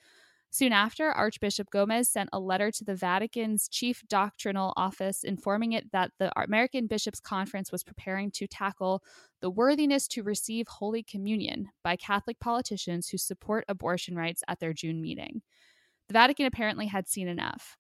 Soon 0.57 0.73
after, 0.73 1.11
Archbishop 1.11 1.69
Gomez 1.69 2.09
sent 2.09 2.31
a 2.33 2.41
letter 2.41 2.71
to 2.71 2.83
the 2.83 2.95
Vatican's 2.95 3.69
chief 3.69 4.03
doctrinal 4.09 4.73
office 4.75 5.23
informing 5.23 5.73
it 5.73 5.93
that 5.93 6.13
the 6.19 6.33
American 6.43 6.87
Bishops' 6.87 7.21
Conference 7.21 7.71
was 7.71 7.85
preparing 7.85 8.31
to 8.31 8.47
tackle 8.47 9.03
the 9.43 9.51
worthiness 9.51 10.09
to 10.09 10.23
receive 10.23 10.67
Holy 10.67 11.03
Communion 11.03 11.69
by 11.85 11.95
Catholic 11.97 12.41
politicians 12.41 13.11
who 13.11 13.19
support 13.19 13.67
abortion 13.69 14.17
rights 14.17 14.43
at 14.49 14.59
their 14.59 14.73
June 14.73 15.03
meeting. 15.03 15.43
The 16.09 16.15
Vatican 16.15 16.47
apparently 16.47 16.87
had 16.87 17.07
seen 17.07 17.29
enough. 17.29 17.77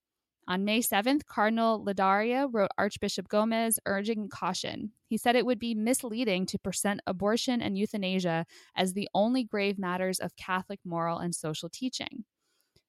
On 0.46 0.66
May 0.66 0.80
7th, 0.80 1.24
Cardinal 1.24 1.82
Ladaria 1.82 2.46
wrote 2.52 2.72
Archbishop 2.76 3.28
Gomez 3.28 3.78
urging 3.86 4.28
caution. 4.28 4.92
He 5.08 5.16
said 5.16 5.34
it 5.34 5.46
would 5.46 5.58
be 5.58 5.74
misleading 5.74 6.44
to 6.44 6.58
present 6.58 7.00
abortion 7.06 7.62
and 7.62 7.78
euthanasia 7.78 8.44
as 8.76 8.92
the 8.92 9.08
only 9.14 9.44
grave 9.44 9.78
matters 9.78 10.18
of 10.18 10.36
Catholic 10.36 10.80
moral 10.84 11.16
and 11.16 11.34
social 11.34 11.70
teaching. 11.70 12.26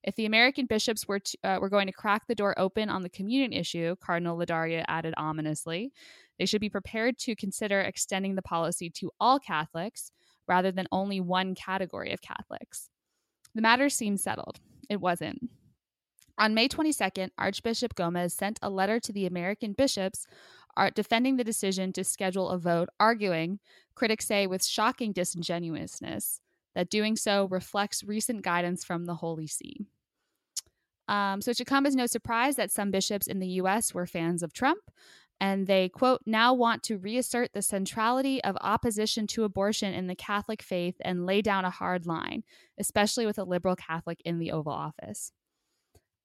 If 0.07 0.15
the 0.15 0.25
American 0.25 0.67
bishops 0.67 1.05
were, 1.05 1.19
to, 1.19 1.37
uh, 1.43 1.57
were 1.59 1.67
going 1.67 1.87
to 1.87 1.91
crack 1.91 2.27
the 2.27 2.33
door 2.33 2.57
open 2.57 2.89
on 2.89 3.03
the 3.03 3.09
communion 3.09 3.51
issue, 3.51 3.97
Cardinal 3.97 4.37
Ladaria 4.37 4.85
added 4.87 5.13
ominously, 5.17 5.91
they 6.39 6.45
should 6.45 6.61
be 6.61 6.69
prepared 6.69 7.17
to 7.19 7.35
consider 7.35 7.81
extending 7.81 8.35
the 8.35 8.41
policy 8.41 8.89
to 8.91 9.11
all 9.19 9.37
Catholics 9.37 10.13
rather 10.47 10.71
than 10.71 10.87
only 10.93 11.19
one 11.19 11.55
category 11.55 12.13
of 12.13 12.21
Catholics. 12.21 12.89
The 13.53 13.61
matter 13.61 13.89
seemed 13.89 14.21
settled. 14.21 14.61
It 14.89 15.01
wasn't. 15.01 15.49
On 16.37 16.53
May 16.53 16.69
22nd, 16.69 17.31
Archbishop 17.37 17.93
Gomez 17.93 18.33
sent 18.33 18.59
a 18.61 18.69
letter 18.69 19.01
to 19.01 19.11
the 19.11 19.25
American 19.25 19.73
bishops 19.73 20.25
uh, 20.77 20.89
defending 20.95 21.35
the 21.35 21.43
decision 21.43 21.91
to 21.91 22.05
schedule 22.05 22.47
a 22.47 22.57
vote, 22.57 22.87
arguing, 22.97 23.59
critics 23.93 24.27
say 24.27 24.47
with 24.47 24.63
shocking 24.63 25.11
disingenuousness, 25.11 26.39
that 26.75 26.89
doing 26.89 27.17
so 27.17 27.49
reflects 27.49 28.05
recent 28.05 28.41
guidance 28.41 28.85
from 28.85 29.03
the 29.03 29.15
Holy 29.15 29.47
See. 29.47 29.87
Um, 31.07 31.41
so 31.41 31.51
it 31.51 31.57
should 31.57 31.67
come 31.67 31.85
as 31.85 31.95
no 31.95 32.05
surprise 32.05 32.55
that 32.57 32.71
some 32.71 32.91
bishops 32.91 33.27
in 33.27 33.39
the 33.39 33.47
US 33.61 33.93
were 33.93 34.05
fans 34.05 34.43
of 34.43 34.53
Trump, 34.53 34.81
and 35.39 35.67
they, 35.67 35.89
quote, 35.89 36.21
now 36.25 36.53
want 36.53 36.83
to 36.83 36.97
reassert 36.97 37.53
the 37.53 37.61
centrality 37.61 38.43
of 38.43 38.57
opposition 38.61 39.27
to 39.27 39.43
abortion 39.43 39.93
in 39.93 40.07
the 40.07 40.15
Catholic 40.15 40.61
faith 40.61 40.95
and 41.01 41.25
lay 41.25 41.41
down 41.41 41.63
a 41.63 41.69
hard 41.69 42.07
line, 42.07 42.43
especially 42.77 43.25
with 43.25 43.37
a 43.37 43.43
liberal 43.43 43.75
Catholic 43.75 44.19
in 44.25 44.39
the 44.39 44.51
Oval 44.51 44.73
Office. 44.73 45.31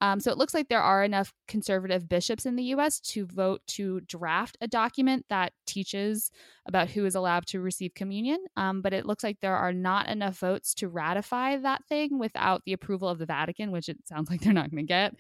Um, 0.03 0.19
so 0.19 0.33
it 0.33 0.37
looks 0.37 0.53
like 0.53 0.69
there 0.69 0.83
are 0.83 1.05
enough 1.05 1.33
conservative 1.47 2.09
bishops 2.09 2.45
in 2.45 2.57
the 2.57 2.65
US 2.75 2.99
to 3.01 3.25
vote 3.25 3.63
to 3.69 4.01
draft 4.01 4.59
a 4.61 4.67
document 4.67 5.25
that 5.29 5.53
teaches 5.65 6.33
about 6.67 6.91
who 6.91 7.05
is 7.05 7.15
allowed 7.15 7.47
to 7.47 7.61
receive 7.61 7.95
communion. 7.95 8.39
Um, 8.57 8.83
but 8.83 8.93
it 8.93 9.07
looks 9.07 9.23
like 9.23 9.39
there 9.39 9.57
are 9.57 9.73
not 9.73 10.09
enough 10.09 10.39
votes 10.39 10.75
to 10.75 10.89
ratify 10.89 11.57
that 11.59 11.85
thing 11.85 12.19
without 12.19 12.63
the 12.65 12.73
approval 12.73 13.09
of 13.09 13.21
the 13.21 13.27
Vatican, 13.27 13.71
which 13.71 13.89
it 13.89 13.97
sounds 14.05 14.29
like 14.29 14.41
they're 14.41 14.53
not 14.53 14.73
going 14.73 14.85
to 14.85 14.89
get. 14.89 15.15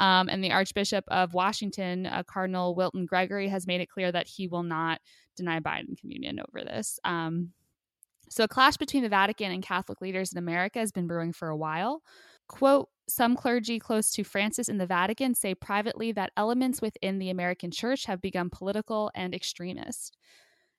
Um, 0.00 0.28
and 0.28 0.44
the 0.44 0.52
Archbishop 0.52 1.06
of 1.08 1.32
Washington, 1.32 2.04
uh, 2.04 2.22
Cardinal 2.22 2.74
Wilton 2.74 3.06
Gregory, 3.06 3.48
has 3.48 3.66
made 3.66 3.80
it 3.80 3.88
clear 3.88 4.12
that 4.12 4.26
he 4.26 4.48
will 4.48 4.62
not 4.62 5.00
deny 5.34 5.60
Biden 5.60 5.98
communion 5.98 6.40
over 6.40 6.62
this. 6.62 7.00
Um, 7.04 7.52
so 8.28 8.44
a 8.44 8.48
clash 8.48 8.76
between 8.76 9.02
the 9.02 9.08
Vatican 9.08 9.52
and 9.52 9.62
Catholic 9.62 10.00
leaders 10.00 10.32
in 10.32 10.38
America 10.38 10.78
has 10.78 10.92
been 10.92 11.06
brewing 11.06 11.32
for 11.32 11.48
a 11.48 11.56
while. 11.56 12.02
Quote, 12.48 12.88
some 13.08 13.36
clergy 13.36 13.78
close 13.78 14.10
to 14.12 14.24
Francis 14.24 14.68
in 14.68 14.78
the 14.78 14.86
Vatican 14.86 15.34
say 15.34 15.54
privately 15.54 16.12
that 16.12 16.32
elements 16.36 16.82
within 16.82 17.18
the 17.18 17.30
American 17.30 17.70
church 17.70 18.06
have 18.06 18.20
become 18.20 18.50
political 18.50 19.10
and 19.14 19.34
extremist. 19.34 20.16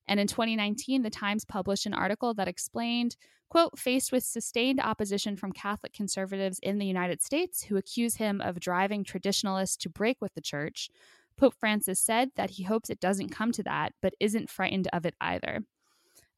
And 0.08 0.20
in 0.20 0.28
2019, 0.28 1.04
the 1.04 1.10
Times 1.10 1.46
published 1.46 1.86
an 1.86 1.94
article 1.94 2.34
that 2.34 2.48
explained, 2.48 3.18
quote, 3.50 3.78
faced 3.78 4.12
with 4.12 4.24
sustained 4.24 4.80
opposition 4.80 5.36
from 5.36 5.52
Catholic 5.52 5.94
conservatives 5.94 6.60
in 6.60 6.80
the 6.80 6.86
United 6.86 7.22
States 7.22 7.64
who 7.64 7.78
accuse 7.78 8.16
him 8.16 8.42
of 8.42 8.60
driving 8.60 9.04
traditionalists 9.04 9.78
to 9.78 9.90
break 9.90 10.18
with 10.22 10.34
the 10.34 10.42
church, 10.42 10.90
Pope 11.38 11.54
Francis 11.60 12.00
said 12.00 12.32
that 12.36 12.52
he 12.52 12.64
hopes 12.64 12.90
it 12.90 13.00
doesn't 13.00 13.30
come 13.30 13.52
to 13.54 13.64
that, 13.64 13.94
but 14.02 14.16
isn't 14.20 14.50
frightened 14.50 14.88
of 14.92 15.06
it 15.06 15.16
either. 15.22 15.64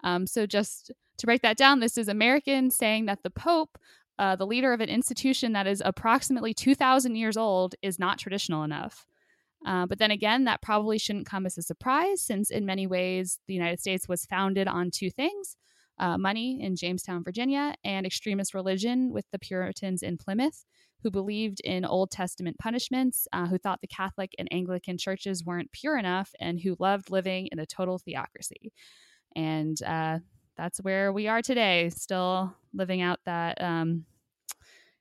Um, 0.03 0.27
so, 0.27 0.45
just 0.45 0.91
to 1.17 1.25
break 1.25 1.41
that 1.41 1.57
down, 1.57 1.79
this 1.79 1.97
is 1.97 2.07
American 2.07 2.69
saying 2.69 3.05
that 3.05 3.23
the 3.23 3.29
Pope 3.29 3.77
uh, 4.19 4.35
the 4.35 4.45
leader 4.45 4.73
of 4.73 4.81
an 4.81 4.89
institution 4.89 5.53
that 5.53 5.65
is 5.65 5.81
approximately 5.83 6.53
2,000 6.53 7.15
years 7.15 7.37
old 7.37 7.73
is 7.81 7.97
not 7.97 8.19
traditional 8.19 8.63
enough. 8.63 9.07
Uh, 9.65 9.85
but 9.85 9.97
then 9.97 10.11
again, 10.11 10.43
that 10.43 10.61
probably 10.61 10.97
shouldn't 10.97 11.25
come 11.25 11.45
as 11.45 11.57
a 11.57 11.61
surprise, 11.61 12.21
since 12.21 12.51
in 12.51 12.65
many 12.65 12.85
ways 12.85 13.39
the 13.47 13.53
United 13.53 13.79
States 13.79 14.07
was 14.07 14.25
founded 14.25 14.67
on 14.67 14.91
two 14.91 15.09
things 15.09 15.55
uh, 15.99 16.17
money 16.17 16.61
in 16.61 16.75
Jamestown, 16.75 17.23
Virginia, 17.23 17.75
and 17.83 18.05
extremist 18.05 18.53
religion 18.53 19.11
with 19.11 19.25
the 19.31 19.39
Puritans 19.39 20.01
in 20.01 20.17
Plymouth, 20.17 20.65
who 21.03 21.11
believed 21.11 21.59
in 21.63 21.85
Old 21.85 22.11
Testament 22.11 22.57
punishments, 22.57 23.27
uh, 23.33 23.47
who 23.47 23.57
thought 23.57 23.81
the 23.81 23.87
Catholic 23.87 24.33
and 24.39 24.47
Anglican 24.51 24.97
churches 24.97 25.43
weren't 25.45 25.71
pure 25.71 25.97
enough, 25.97 26.31
and 26.39 26.59
who 26.59 26.77
loved 26.79 27.11
living 27.11 27.49
in 27.51 27.59
a 27.59 27.65
total 27.65 27.97
theocracy. 27.97 28.71
And 29.35 29.81
uh, 29.83 30.19
that's 30.59 30.79
where 30.79 31.13
we 31.13 31.29
are 31.29 31.41
today, 31.41 31.89
still 31.89 32.53
living 32.73 33.01
out 33.01 33.19
that, 33.25 33.61
um, 33.61 34.03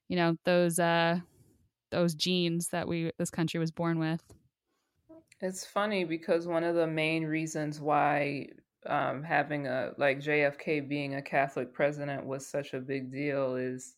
you 0.09 0.15
know, 0.15 0.37
those 0.45 0.79
uh, 0.79 1.19
those 1.91 2.15
genes 2.15 2.69
that 2.69 2.87
we 2.87 3.11
this 3.19 3.31
country 3.31 3.59
was 3.59 3.73
born 3.73 3.99
with. 3.99 4.23
It's 5.41 5.67
funny 5.67 6.05
because 6.05 6.47
one 6.47 6.63
of 6.63 6.77
the 6.77 6.87
main 6.87 7.25
reasons 7.25 7.81
why 7.81 8.51
um, 8.87 9.25
having 9.25 9.67
a 9.67 9.95
like 9.99 10.21
JFK 10.21 10.89
being 10.89 11.17
a 11.17 11.23
Catholic 11.23 11.75
president 11.75 12.25
was 12.25 12.47
such 12.47 12.73
a 12.73 12.81
big 12.81 13.11
deal 13.11 13.57
is 13.57 13.97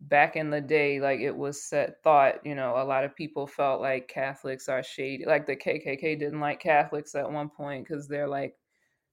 back 0.00 0.34
in 0.34 0.48
the 0.48 0.62
day, 0.62 0.98
like 0.98 1.20
it 1.20 1.36
was 1.36 1.62
set 1.62 2.02
thought, 2.02 2.44
you 2.44 2.54
know, 2.54 2.76
a 2.78 2.84
lot 2.84 3.04
of 3.04 3.14
people 3.14 3.46
felt 3.46 3.82
like 3.82 4.08
Catholics 4.08 4.70
are 4.70 4.82
shady. 4.82 5.26
Like 5.26 5.46
the 5.46 5.56
KKK 5.56 6.18
didn't 6.18 6.40
like 6.40 6.60
Catholics 6.60 7.14
at 7.14 7.30
one 7.30 7.50
point 7.50 7.86
because 7.86 8.08
they're 8.08 8.28
like 8.28 8.54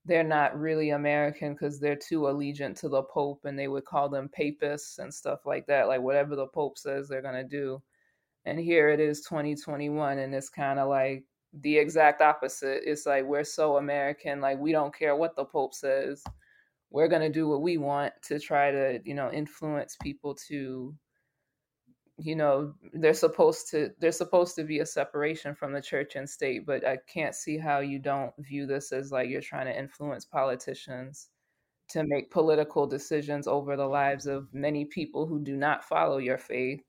they're 0.05 0.23
not 0.23 0.59
really 0.59 0.89
American 0.91 1.53
because 1.53 1.79
they're 1.79 1.95
too 1.95 2.21
allegiant 2.21 2.79
to 2.79 2.89
the 2.89 3.03
Pope 3.03 3.45
and 3.45 3.57
they 3.57 3.67
would 3.67 3.85
call 3.85 4.09
them 4.09 4.29
papists 4.29 4.97
and 4.97 5.13
stuff 5.13 5.45
like 5.45 5.67
that. 5.67 5.87
Like 5.87 6.01
whatever 6.01 6.35
the 6.35 6.47
Pope 6.47 6.77
says 6.77 7.07
they're 7.07 7.21
going 7.21 7.35
to 7.35 7.43
do. 7.43 7.81
And 8.45 8.59
here 8.59 8.89
it 8.89 8.99
is 8.99 9.21
2021 9.21 10.17
and 10.17 10.33
it's 10.33 10.49
kind 10.49 10.79
of 10.79 10.89
like 10.89 11.23
the 11.61 11.77
exact 11.77 12.21
opposite. 12.21 12.81
It's 12.83 13.05
like 13.05 13.25
we're 13.25 13.43
so 13.43 13.77
American, 13.77 14.41
like 14.41 14.57
we 14.57 14.71
don't 14.71 14.95
care 14.95 15.15
what 15.15 15.35
the 15.35 15.45
Pope 15.45 15.75
says. 15.75 16.23
We're 16.89 17.07
going 17.07 17.21
to 17.21 17.29
do 17.29 17.47
what 17.47 17.61
we 17.61 17.77
want 17.77 18.13
to 18.23 18.39
try 18.39 18.71
to, 18.71 18.99
you 19.05 19.13
know, 19.13 19.31
influence 19.31 19.95
people 20.01 20.33
to 20.47 20.95
you 22.17 22.35
know 22.35 22.73
they're 22.93 23.13
supposed 23.13 23.69
to 23.71 23.89
there's 23.99 24.17
supposed 24.17 24.55
to 24.55 24.63
be 24.63 24.79
a 24.79 24.85
separation 24.85 25.55
from 25.55 25.73
the 25.73 25.81
church 25.81 26.15
and 26.15 26.29
state 26.29 26.65
but 26.65 26.85
i 26.85 26.97
can't 27.11 27.35
see 27.35 27.57
how 27.57 27.79
you 27.79 27.99
don't 27.99 28.33
view 28.39 28.65
this 28.65 28.91
as 28.91 29.11
like 29.11 29.29
you're 29.29 29.41
trying 29.41 29.65
to 29.65 29.77
influence 29.77 30.25
politicians 30.25 31.29
to 31.89 32.03
make 32.03 32.31
political 32.31 32.85
decisions 32.87 33.47
over 33.47 33.75
the 33.75 33.85
lives 33.85 34.25
of 34.27 34.47
many 34.53 34.85
people 34.85 35.25
who 35.25 35.39
do 35.39 35.55
not 35.57 35.83
follow 35.83 36.17
your 36.17 36.37
faith 36.37 36.81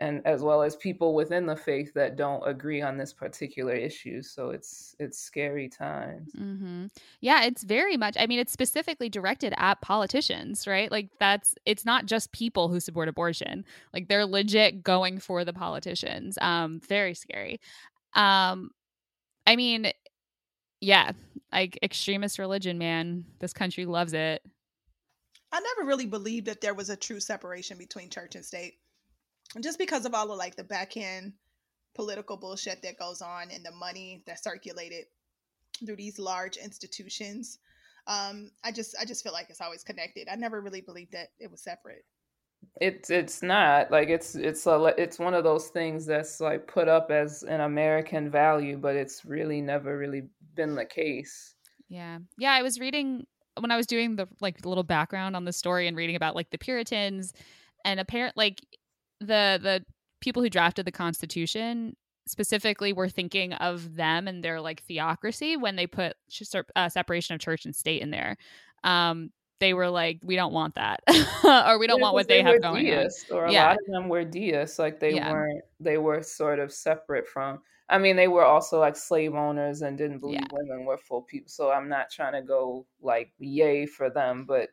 and 0.00 0.20
as 0.26 0.42
well 0.42 0.62
as 0.62 0.76
people 0.76 1.14
within 1.14 1.46
the 1.46 1.56
faith 1.56 1.92
that 1.94 2.16
don't 2.16 2.46
agree 2.46 2.82
on 2.82 2.96
this 2.96 3.12
particular 3.12 3.74
issue 3.74 4.20
so 4.22 4.50
it's 4.50 4.94
it's 4.98 5.18
scary 5.18 5.68
times. 5.68 6.32
Mm-hmm. 6.38 6.86
yeah 7.20 7.44
it's 7.44 7.62
very 7.62 7.96
much 7.96 8.16
i 8.18 8.26
mean 8.26 8.38
it's 8.38 8.52
specifically 8.52 9.08
directed 9.08 9.54
at 9.56 9.80
politicians 9.80 10.66
right? 10.66 10.90
Like 10.90 11.10
that's 11.18 11.54
it's 11.64 11.84
not 11.84 12.06
just 12.06 12.32
people 12.32 12.68
who 12.68 12.80
support 12.80 13.08
abortion. 13.08 13.64
Like 13.92 14.08
they're 14.08 14.26
legit 14.26 14.82
going 14.82 15.18
for 15.18 15.44
the 15.44 15.52
politicians. 15.52 16.38
Um 16.40 16.80
very 16.80 17.14
scary. 17.14 17.60
Um 18.14 18.70
i 19.46 19.56
mean 19.56 19.92
yeah 20.80 21.12
like 21.52 21.78
extremist 21.82 22.38
religion 22.38 22.78
man. 22.78 23.24
This 23.38 23.52
country 23.52 23.86
loves 23.86 24.12
it. 24.12 24.42
I 25.52 25.60
never 25.60 25.88
really 25.88 26.06
believed 26.06 26.46
that 26.46 26.60
there 26.60 26.74
was 26.74 26.90
a 26.90 26.96
true 26.96 27.20
separation 27.20 27.78
between 27.78 28.10
church 28.10 28.34
and 28.34 28.44
state 28.44 28.74
just 29.62 29.78
because 29.78 30.04
of 30.04 30.14
all 30.14 30.30
of 30.30 30.38
like 30.38 30.56
the 30.56 30.64
back 30.64 30.96
end 30.96 31.32
political 31.94 32.36
bullshit 32.36 32.82
that 32.82 32.98
goes 32.98 33.22
on 33.22 33.50
and 33.50 33.64
the 33.64 33.72
money 33.72 34.22
that 34.26 34.42
circulated 34.42 35.04
through 35.84 35.96
these 35.96 36.18
large 36.18 36.56
institutions 36.56 37.58
um, 38.06 38.50
i 38.64 38.70
just 38.70 38.94
i 39.00 39.04
just 39.04 39.22
feel 39.22 39.32
like 39.32 39.50
it's 39.50 39.60
always 39.60 39.82
connected. 39.82 40.28
I 40.30 40.36
never 40.36 40.60
really 40.60 40.80
believed 40.80 41.12
that 41.12 41.28
it 41.38 41.50
was 41.50 41.60
separate. 41.60 42.04
It's 42.80 43.10
it's 43.10 43.42
not. 43.42 43.90
Like 43.90 44.08
it's 44.08 44.34
it's 44.34 44.66
a 44.66 44.94
it's 44.96 45.18
one 45.18 45.34
of 45.34 45.44
those 45.44 45.68
things 45.68 46.06
that's 46.06 46.40
like 46.40 46.66
put 46.66 46.88
up 46.88 47.10
as 47.10 47.42
an 47.42 47.60
american 47.60 48.30
value 48.30 48.76
but 48.76 48.96
it's 48.96 49.24
really 49.24 49.60
never 49.60 49.98
really 49.98 50.22
been 50.54 50.74
the 50.74 50.84
case. 50.84 51.54
Yeah. 51.88 52.18
Yeah 52.38 52.52
i 52.52 52.62
was 52.62 52.78
reading 52.80 53.26
when 53.58 53.70
i 53.70 53.76
was 53.76 53.86
doing 53.86 54.16
the 54.16 54.28
like 54.40 54.64
little 54.64 54.84
background 54.84 55.34
on 55.34 55.44
the 55.44 55.52
story 55.52 55.86
and 55.88 55.96
reading 55.96 56.16
about 56.16 56.34
like 56.34 56.50
the 56.50 56.58
puritans 56.58 57.32
and 57.84 57.98
apparent 57.98 58.36
like 58.36 58.60
the 59.20 59.58
the 59.62 59.84
people 60.20 60.42
who 60.42 60.50
drafted 60.50 60.86
the 60.86 60.92
Constitution 60.92 61.96
specifically 62.26 62.92
were 62.92 63.08
thinking 63.08 63.52
of 63.54 63.96
them 63.96 64.26
and 64.26 64.42
their 64.42 64.60
like 64.60 64.82
theocracy 64.82 65.56
when 65.56 65.76
they 65.76 65.86
put 65.86 66.16
uh, 66.74 66.88
separation 66.88 67.34
of 67.34 67.40
church 67.40 67.64
and 67.64 67.74
state 67.74 68.02
in 68.02 68.10
there. 68.10 68.36
Um, 68.84 69.30
they 69.58 69.72
were 69.72 69.88
like, 69.88 70.20
we 70.22 70.36
don't 70.36 70.52
want 70.52 70.74
that, 70.74 71.00
or 71.44 71.78
we 71.78 71.86
don't 71.86 71.98
yeah, 71.98 72.02
want 72.02 72.14
what 72.14 72.28
they, 72.28 72.42
they 72.42 72.50
have 72.50 72.60
going 72.60 72.84
deists, 72.84 73.30
on. 73.30 73.36
Or 73.36 73.44
a 73.46 73.52
yeah. 73.52 73.68
lot 73.68 73.78
of 73.78 73.86
them 73.86 74.08
were 74.08 74.24
deists, 74.24 74.78
like 74.78 75.00
they 75.00 75.14
yeah. 75.14 75.32
weren't. 75.32 75.62
They 75.80 75.96
were 75.96 76.22
sort 76.22 76.58
of 76.58 76.72
separate 76.72 77.26
from. 77.26 77.60
I 77.88 77.98
mean, 77.98 78.16
they 78.16 78.28
were 78.28 78.44
also 78.44 78.80
like 78.80 78.96
slave 78.96 79.34
owners 79.34 79.82
and 79.82 79.96
didn't 79.96 80.18
believe 80.18 80.42
women 80.52 80.84
were 80.84 80.98
full 80.98 81.22
people. 81.22 81.48
So 81.48 81.70
I'm 81.70 81.88
not 81.88 82.10
trying 82.10 82.32
to 82.32 82.42
go 82.42 82.84
like 83.00 83.32
yay 83.38 83.86
for 83.86 84.10
them, 84.10 84.44
but 84.44 84.70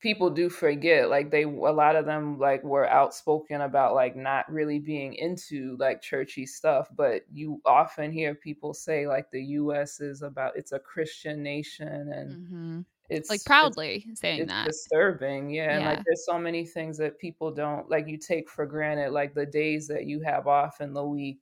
people 0.00 0.30
do 0.30 0.48
forget 0.48 1.10
like 1.10 1.30
they 1.30 1.42
a 1.42 1.48
lot 1.48 1.96
of 1.96 2.06
them 2.06 2.38
like 2.38 2.62
were 2.62 2.88
outspoken 2.88 3.62
about 3.62 3.94
like 3.94 4.14
not 4.14 4.50
really 4.50 4.78
being 4.78 5.14
into 5.14 5.76
like 5.80 6.00
churchy 6.00 6.46
stuff 6.46 6.88
but 6.96 7.22
you 7.32 7.60
often 7.66 8.12
hear 8.12 8.34
people 8.34 8.72
say 8.72 9.08
like 9.08 9.30
the 9.30 9.42
US 9.42 10.00
is 10.00 10.22
about 10.22 10.52
it's 10.56 10.72
a 10.72 10.78
Christian 10.78 11.42
nation 11.42 12.12
and 12.12 12.30
mm-hmm. 12.30 12.80
it's 13.08 13.28
like 13.28 13.44
proudly 13.44 14.04
it's, 14.08 14.20
saying 14.20 14.42
it's 14.42 14.52
that 14.52 14.66
disturbing 14.66 15.50
yeah. 15.50 15.64
yeah 15.64 15.76
and 15.76 15.84
like 15.84 16.04
there's 16.04 16.24
so 16.24 16.38
many 16.38 16.64
things 16.64 16.96
that 16.98 17.18
people 17.18 17.50
don't 17.50 17.90
like 17.90 18.06
you 18.06 18.16
take 18.16 18.48
for 18.48 18.66
granted 18.66 19.10
like 19.10 19.34
the 19.34 19.46
days 19.46 19.88
that 19.88 20.06
you 20.06 20.20
have 20.20 20.46
off 20.46 20.80
in 20.80 20.92
the 20.92 21.04
week 21.04 21.40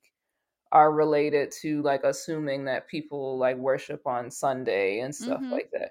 are 0.72 0.92
related 0.92 1.50
to 1.50 1.82
like 1.82 2.02
assuming 2.04 2.64
that 2.64 2.88
people 2.88 3.38
like 3.38 3.56
worship 3.56 4.06
on 4.06 4.30
Sunday 4.30 5.00
and 5.00 5.14
stuff 5.14 5.40
mm-hmm. 5.40 5.52
like 5.52 5.70
that 5.72 5.90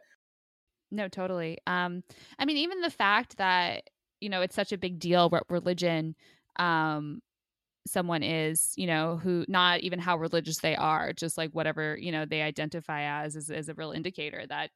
no, 0.91 1.07
totally. 1.07 1.57
Um, 1.67 2.03
I 2.39 2.45
mean, 2.45 2.57
even 2.57 2.81
the 2.81 2.89
fact 2.89 3.37
that 3.37 3.83
you 4.21 4.29
know 4.29 4.41
it's 4.41 4.55
such 4.55 4.71
a 4.71 4.77
big 4.77 4.99
deal 4.99 5.29
what 5.29 5.43
religion 5.49 6.15
um 6.57 7.21
someone 7.87 8.23
is, 8.23 8.73
you 8.77 8.87
know, 8.87 9.17
who 9.17 9.45
not 9.47 9.81
even 9.81 9.99
how 9.99 10.17
religious 10.17 10.59
they 10.59 10.75
are, 10.75 11.13
just 11.13 11.37
like 11.37 11.51
whatever 11.51 11.97
you 11.99 12.11
know 12.11 12.25
they 12.25 12.41
identify 12.41 13.03
as 13.25 13.35
is, 13.35 13.49
is 13.49 13.69
a 13.69 13.73
real 13.75 13.91
indicator 13.91 14.45
that 14.49 14.71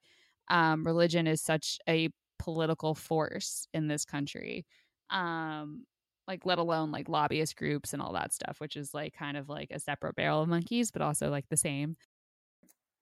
um, 0.48 0.84
religion 0.84 1.26
is 1.26 1.42
such 1.42 1.78
a 1.88 2.10
political 2.38 2.94
force 2.94 3.66
in 3.74 3.88
this 3.88 4.04
country. 4.04 4.66
Um, 5.10 5.86
like 6.28 6.46
let 6.46 6.58
alone 6.58 6.92
like 6.92 7.08
lobbyist 7.08 7.56
groups 7.56 7.92
and 7.92 8.00
all 8.02 8.12
that 8.14 8.32
stuff, 8.32 8.56
which 8.60 8.76
is 8.76 8.94
like 8.94 9.14
kind 9.14 9.36
of 9.36 9.48
like 9.48 9.70
a 9.72 9.80
separate 9.80 10.14
barrel 10.16 10.42
of 10.42 10.48
monkeys, 10.48 10.90
but 10.92 11.02
also 11.02 11.30
like 11.30 11.46
the 11.50 11.56
same. 11.56 11.96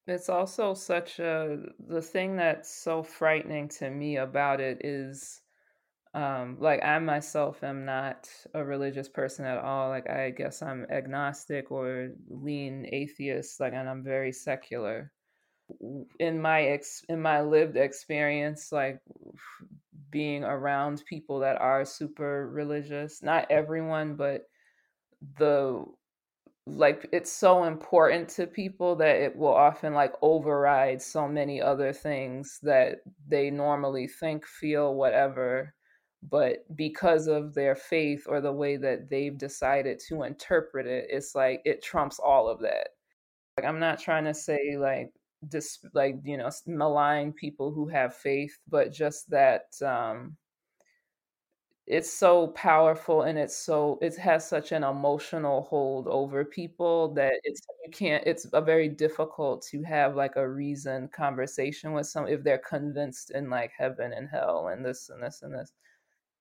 It's 0.09 0.31
also 0.31 0.73
such 0.75 1.19
a 1.19 1.59
the 1.87 2.01
thing 2.01 2.37
that's 2.37 2.75
so 2.75 3.03
frightening 3.03 3.69
to 3.81 3.91
me 3.91 4.17
about 4.17 4.61
it 4.61 4.81
is 4.85 5.43
um 6.15 6.57
like 6.61 6.83
I 6.83 6.99
myself 6.99 7.63
am 7.63 7.85
not 7.85 8.29
a 8.55 8.65
religious 8.65 9.09
person 9.09 9.45
at 9.45 9.59
all. 9.59 9.91
Like 9.91 10.09
I 10.09 10.31
guess 10.31 10.63
I'm 10.63 10.87
agnostic 10.91 11.71
or 11.71 12.11
lean 12.29 12.87
atheist 12.91 13.61
like 13.61 13.75
and 13.75 13.89
I'm 13.89 14.03
very 14.03 14.33
secular. 14.33 15.13
In 16.19 16.41
my 16.41 16.63
ex 16.63 17.05
in 17.11 17.21
my 17.21 17.43
lived 17.43 17.77
experience 17.77 18.73
like 18.73 19.01
being 20.11 20.43
around 20.45 21.05
people 21.07 21.41
that 21.41 21.61
are 21.61 21.85
super 21.85 22.49
religious, 22.49 23.23
not 23.23 23.51
everyone 23.51 24.17
but 24.17 24.49
the 25.39 25.85
like 26.69 27.09
it's 27.13 27.33
so 27.33 27.65
important 27.65 28.29
to 28.31 28.47
people 28.47 28.97
that 28.97 29.17
it 29.17 29.37
will 29.37 29.55
often 29.55 29.95
like 29.95 30.15
override 30.23 31.03
so 31.03 31.29
many 31.29 31.61
other 31.61 31.93
things 31.93 32.59
that 32.63 32.99
they 33.27 33.51
normally 33.51 34.07
think 34.07 34.47
feel 34.47 34.95
whatever. 34.95 35.75
But 36.23 36.65
because 36.77 37.29
of 37.29 37.55
their 37.55 37.77
faith 37.77 38.25
or 38.29 38.41
the 38.41 38.53
way 38.53 38.77
that 38.77 39.09
they've 39.11 39.37
decided 39.39 40.01
to 40.09 40.25
interpret 40.25 40.87
it 40.87 41.07
it's 41.11 41.35
like 41.35 41.63
it 41.65 41.83
trumps 41.83 42.19
all 42.19 42.49
of 42.49 42.61
that. 42.61 42.89
Like 43.57 43.67
i'm 43.67 43.81
not 43.81 44.01
trying 44.01 44.25
to 44.25 44.35
say 44.35 44.77
like 44.79 45.13
dis 45.49 45.79
like 45.95 46.17
you 46.25 46.37
know 46.37 46.51
malign 46.67 47.33
people 47.33 47.73
who 47.73 47.89
have 47.89 48.15
faith 48.15 48.59
but 48.69 48.93
just 48.93 49.31
that 49.31 49.67
um 49.85 50.37
it's 51.89 52.13
so 52.13 52.49
powerful 52.49 53.23
and 53.23 53.39
it's 53.39 53.57
so 53.57 53.99
it 54.03 54.15
has 54.17 54.47
such 54.47 54.73
an 54.73 54.85
emotional 54.85 55.63
hold 55.63 56.07
over 56.07 56.45
people 56.45 57.15
that 57.15 57.33
it's 57.45 57.63
you 57.83 57.91
can't 57.91 58.23
it's 58.27 58.47
a 58.53 58.61
very 58.61 58.91
difficult 58.91 59.63
to 59.63 59.83
have 59.83 60.15
like 60.15 60.37
a 60.37 60.49
reasoned 60.49 61.11
conversation 61.13 61.93
with 61.93 62.07
some 62.07 62.29
if 62.29 62.45
they're 62.45 62.59
convinced 62.59 63.31
in 63.31 63.49
like 63.49 63.73
heaven 63.77 64.13
and 64.13 64.29
hell 64.29 64.69
and 64.69 64.85
this 64.85 65.09
and 65.09 65.23
this 65.23 65.41
and 65.43 65.55
this. 65.55 65.73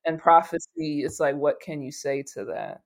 And 0.06 0.20
prophecy 0.20 1.04
it's 1.04 1.20
like 1.22 1.36
what 1.36 1.62
can 1.62 1.82
you 1.82 1.92
say 1.92 2.24
to 2.34 2.44
that? 2.46 2.82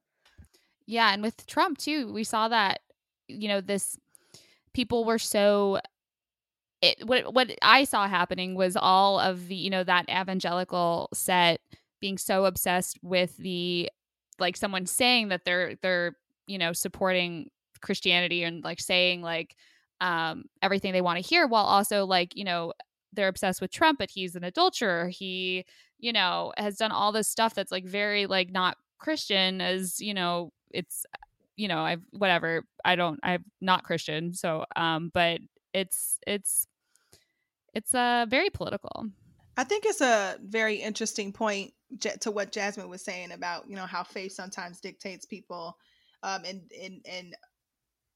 Yeah 0.86 1.14
and 1.14 1.24
with 1.24 1.48
trump 1.48 1.80
too 1.80 2.14
we 2.14 2.24
saw 2.24 2.48
that 2.48 2.82
you 3.28 3.48
know 3.48 3.62
this 3.62 3.98
people 4.74 5.04
were 5.04 5.20
so 5.20 5.80
it 6.84 7.08
what 7.08 7.34
what 7.34 7.52
i 7.62 7.84
saw 7.84 8.08
happening 8.08 8.56
was 8.56 8.76
all 8.76 9.20
of 9.20 9.48
the 9.48 9.56
you 9.56 9.70
know 9.70 9.84
that 9.84 10.06
evangelical 10.10 11.10
set 11.14 11.60
being 12.02 12.18
so 12.18 12.46
obsessed 12.46 13.00
with 13.02 13.38
the 13.38 13.90
like 14.40 14.58
someone 14.58 14.86
saying 14.86 15.30
that 15.30 15.46
they're 15.46 15.76
they're 15.82 16.16
you 16.48 16.58
know 16.58 16.74
supporting 16.74 17.50
christianity 17.82 18.44
and 18.44 18.64
like 18.64 18.80
saying 18.80 19.22
like 19.22 19.56
um 20.02 20.44
everything 20.62 20.92
they 20.94 21.02
want 21.02 21.18
to 21.18 21.28
hear 21.28 21.48
while 21.48 21.66
also 21.66 22.06
like 22.06 22.36
you 22.36 22.44
know 22.44 22.74
they're 23.14 23.28
obsessed 23.28 23.62
with 23.62 23.72
trump 23.72 24.00
but 24.00 24.10
he's 24.10 24.36
an 24.36 24.44
adulterer. 24.44 25.10
He 25.10 25.66
you 26.00 26.12
know 26.12 26.52
has 26.58 26.78
done 26.78 26.92
all 26.92 27.12
this 27.12 27.28
stuff 27.28 27.54
that's 27.54 27.72
like 27.72 27.86
very 27.86 28.26
like 28.26 28.52
not 28.52 28.78
christian 29.00 29.62
as 29.62 30.00
you 30.00 30.14
know 30.14 30.52
it's 30.72 31.06
you 31.56 31.68
know 31.68 31.80
i've 31.80 32.02
whatever 32.12 32.64
i 32.86 32.96
don't 32.96 33.20
i'm 33.24 33.44
not 33.60 33.84
christian 33.84 34.34
so 34.34 34.66
um 34.76 35.12
but 35.14 35.40
it's 35.74 36.18
it's 36.28 36.68
it's 37.74 37.94
uh 37.94 38.26
very 38.28 38.50
political. 38.50 39.08
I 39.58 39.64
think 39.64 39.86
it's 39.86 40.02
a 40.02 40.38
very 40.42 40.76
interesting 40.76 41.34
point 41.34 41.74
to 42.00 42.32
what 42.32 42.52
Jasmine 42.52 42.90
was 42.90 43.04
saying 43.04 43.32
about 43.32 43.70
you 43.70 43.76
know 43.76 43.86
how 43.86 44.04
faith 44.04 44.34
sometimes 44.34 44.80
dictates 44.80 45.26
people, 45.26 45.78
um, 46.24 46.44
and 46.46 46.62
and 46.82 47.06
and 47.06 47.36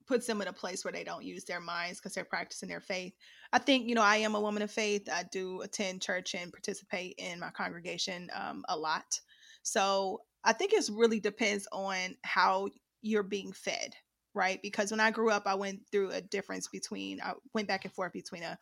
puts 0.08 0.28
them 0.28 0.42
in 0.42 0.48
a 0.48 0.54
place 0.54 0.86
where 0.86 0.92
they 0.92 1.04
don't 1.04 1.24
use 1.24 1.46
their 1.46 1.60
minds 1.60 2.00
because 2.00 2.14
they're 2.14 2.24
practicing 2.24 2.70
their 2.70 2.80
faith. 2.80 3.14
I 3.52 3.60
think 3.60 3.88
you 3.88 3.96
know 3.96 4.02
I 4.02 4.18
am 4.18 4.36
a 4.36 4.42
woman 4.42 4.62
of 4.62 4.72
faith. 4.72 5.10
I 5.12 5.24
do 5.32 5.62
attend 5.62 6.02
church 6.02 6.36
and 6.36 6.52
participate 6.52 7.16
in 7.18 7.40
my 7.40 7.50
congregation 7.50 8.30
um, 8.34 8.64
a 8.70 8.78
lot. 8.78 9.20
So 9.64 10.22
I 10.44 10.54
think 10.54 10.74
it 10.74 10.90
really 10.94 11.20
depends 11.20 11.68
on 11.72 12.16
how 12.24 12.70
you're 13.02 13.24
being 13.24 13.52
fed, 13.52 13.96
right? 14.34 14.62
Because 14.62 14.92
when 14.92 15.00
I 15.00 15.12
grew 15.12 15.32
up, 15.32 15.44
I 15.48 15.56
went 15.56 15.82
through 15.92 16.12
a 16.12 16.22
difference 16.22 16.68
between 16.68 17.20
I 17.22 17.34
went 17.54 17.68
back 17.68 17.86
and 17.86 17.94
forth 17.94 18.14
between 18.14 18.44
a 18.44 18.58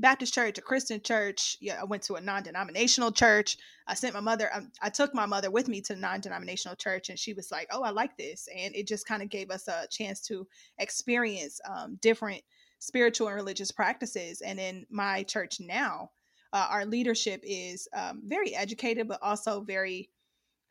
Baptist 0.00 0.32
church, 0.32 0.58
a 0.58 0.62
Christian 0.62 1.00
church. 1.00 1.56
Yeah, 1.60 1.80
I 1.80 1.84
went 1.84 2.04
to 2.04 2.14
a 2.14 2.20
non-denominational 2.20 3.12
church. 3.12 3.56
I 3.86 3.94
sent 3.94 4.14
my 4.14 4.20
mother. 4.20 4.48
I, 4.52 4.58
um, 4.58 4.72
I 4.80 4.90
took 4.90 5.12
my 5.14 5.26
mother 5.26 5.50
with 5.50 5.66
me 5.68 5.80
to 5.82 5.94
the 5.94 6.00
non-denominational 6.00 6.76
church, 6.76 7.08
and 7.08 7.18
she 7.18 7.32
was 7.32 7.50
like, 7.50 7.68
"Oh, 7.72 7.82
I 7.82 7.90
like 7.90 8.16
this," 8.16 8.48
and 8.54 8.74
it 8.76 8.86
just 8.86 9.06
kind 9.06 9.22
of 9.22 9.28
gave 9.28 9.50
us 9.50 9.66
a 9.66 9.88
chance 9.90 10.20
to 10.28 10.46
experience 10.78 11.60
um, 11.68 11.98
different 12.00 12.42
spiritual 12.78 13.26
and 13.26 13.36
religious 13.36 13.72
practices. 13.72 14.40
And 14.40 14.60
in 14.60 14.86
my 14.88 15.24
church 15.24 15.58
now, 15.58 16.10
uh, 16.52 16.68
our 16.70 16.86
leadership 16.86 17.40
is 17.42 17.88
um, 17.92 18.22
very 18.24 18.54
educated, 18.54 19.08
but 19.08 19.22
also 19.22 19.60
very 19.62 20.10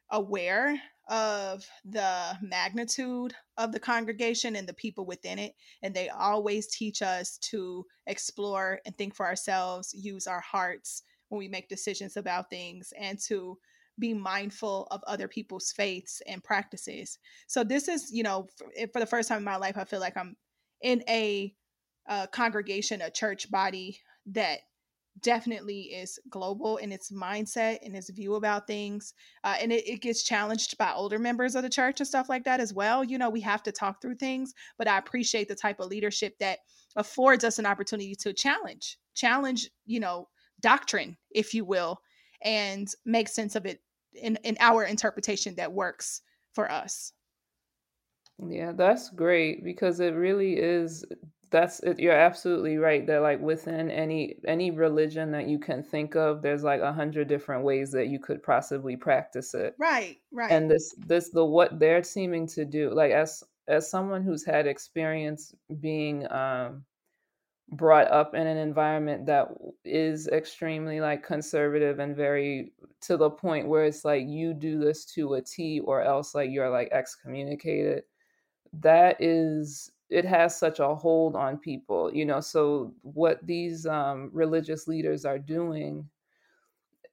aware 0.10 0.82
of 1.10 1.66
the 1.86 2.38
magnitude 2.42 3.34
of 3.58 3.72
the 3.72 3.80
congregation 3.80 4.56
and 4.56 4.68
the 4.68 4.74
people 4.74 5.06
within 5.06 5.40
it. 5.40 5.54
And 5.82 5.94
they 5.94 6.10
always 6.10 6.68
teach 6.68 7.02
us 7.02 7.38
to 7.50 7.86
explore 8.06 8.80
and 8.86 8.98
think 8.98 9.16
for 9.16 9.26
ourselves, 9.26 9.94
use 9.94 10.28
our 10.28 10.42
hearts 10.42 11.04
when 11.30 11.40
we 11.40 11.48
make 11.48 11.70
decisions 11.70 12.18
about 12.18 12.50
things, 12.50 12.94
and 13.00 13.20
to 13.28 13.58
be 14.00 14.14
mindful 14.14 14.88
of 14.92 15.02
other 15.08 15.28
people's 15.28 15.72
faiths 15.72 16.22
and 16.28 16.44
practices. 16.44 17.18
So, 17.48 17.64
this 17.64 17.88
is, 17.88 18.12
you 18.12 18.24
know, 18.24 18.48
for, 18.56 18.68
eh, 18.76 18.88
for 18.92 19.00
the 19.00 19.06
first 19.06 19.28
time 19.28 19.40
in 19.40 19.44
my 19.44 19.58
life, 19.58 19.78
I 19.78 19.84
feel 19.84 20.00
like 20.00 20.16
I'm 20.16 20.36
in 20.82 21.04
a, 21.10 21.54
a 22.08 22.28
congregation, 22.28 23.02
a 23.02 23.10
church 23.10 23.50
body 23.50 24.00
that 24.28 24.60
definitely 25.22 25.82
is 25.82 26.20
global 26.30 26.78
in 26.78 26.92
its 26.92 27.12
mindset 27.12 27.80
and 27.84 27.96
its 27.96 28.10
view 28.10 28.36
about 28.36 28.68
things. 28.68 29.14
Uh, 29.44 29.56
and 29.62 29.72
it, 29.72 29.88
it, 29.88 30.02
gets 30.02 30.24
challenged 30.24 30.78
by 30.78 30.92
older 30.94 31.20
members 31.20 31.56
of 31.56 31.64
the 31.64 31.70
church 31.70 32.00
and 32.00 32.08
stuff 32.08 32.30
like 32.30 32.44
that 32.44 32.60
as 32.60 32.74
well. 32.74 33.04
You 33.04 33.18
know, 33.18 33.30
we 33.30 33.42
have 33.42 33.64
to 33.64 33.72
talk 33.72 34.02
through 34.02 34.16
things, 34.16 34.54
but 34.78 34.88
I 34.88 34.98
appreciate 34.98 35.48
the 35.48 35.56
type 35.56 35.80
of 35.80 35.88
leadership 35.88 36.38
that 36.40 36.60
affords 36.96 37.44
us 37.44 37.60
an 37.60 37.66
opportunity 37.66 38.16
to 38.16 38.34
challenge, 38.34 38.98
challenge, 39.16 39.70
you 39.86 40.00
know, 40.00 40.28
doctrine, 40.62 41.18
if 41.32 41.54
you 41.54 41.66
will, 41.66 42.00
and 42.44 42.88
make 43.06 43.28
sense 43.28 43.56
of 43.56 43.66
it 43.66 43.82
in, 44.14 44.38
in 44.44 44.58
our 44.60 44.84
interpretation 44.84 45.56
that 45.56 45.72
works 45.72 46.22
for 46.54 46.72
us. 46.72 47.14
Yeah, 48.48 48.72
that's 48.72 49.10
great 49.10 49.64
because 49.64 50.00
it 50.00 50.14
really 50.14 50.54
is 50.54 51.04
that's 51.50 51.80
it, 51.82 52.00
you're 52.00 52.14
absolutely 52.14 52.78
right 52.78 53.06
that 53.08 53.22
like 53.22 53.40
within 53.40 53.90
any 53.90 54.36
any 54.48 54.72
religion 54.72 55.32
that 55.32 55.48
you 55.48 55.60
can 55.60 55.82
think 55.82 56.16
of 56.16 56.42
there's 56.42 56.64
like 56.64 56.82
a 56.82 56.94
hundred 56.94 57.28
different 57.28 57.64
ways 57.64 57.92
that 57.92 58.08
you 58.08 58.20
could 58.20 58.44
possibly 58.44 58.96
practice 58.96 59.54
it. 59.54 59.76
Right 59.78 60.18
right. 60.32 60.52
And 60.52 60.70
this 60.70 60.94
this 60.98 61.30
the 61.30 61.46
what 61.46 61.80
they're 61.80 62.04
seeming 62.04 62.48
to 62.48 62.66
do 62.66 62.94
like 62.94 63.12
as 63.12 63.44
as 63.68 63.90
someone 63.90 64.24
who's 64.24 64.46
had 64.46 64.68
experience 64.68 65.54
being 65.80 66.30
um 66.32 66.84
brought 67.72 68.10
up 68.12 68.34
in 68.34 68.48
an 68.48 68.58
environment 68.58 69.26
that 69.26 69.50
is 69.84 70.28
extremely 70.30 71.02
like 71.02 71.22
conservative 71.22 72.00
and 72.00 72.16
very 72.16 72.72
to 73.02 73.18
the 73.18 73.30
point 73.30 73.68
where 73.68 73.84
it's 73.84 74.06
like 74.06 74.26
you 74.26 74.54
do 74.54 74.80
this 74.80 75.06
to 75.06 75.34
a 75.34 75.42
T 75.42 75.82
or 75.82 76.02
else 76.02 76.34
like 76.34 76.50
you're 76.50 76.70
like 76.70 76.90
excommunicated 76.94 78.04
that 78.74 79.18
is 79.20 79.92
it 80.10 80.26
has 80.26 80.58
such 80.58 80.80
a 80.80 80.96
hold 80.96 81.36
on 81.36 81.58
people 81.58 82.14
you 82.14 82.26
know 82.26 82.40
so 82.40 82.94
what 83.02 83.46
these 83.46 83.86
um, 83.86 84.30
religious 84.34 84.88
leaders 84.88 85.26
are 85.26 85.40
doing 85.40 86.08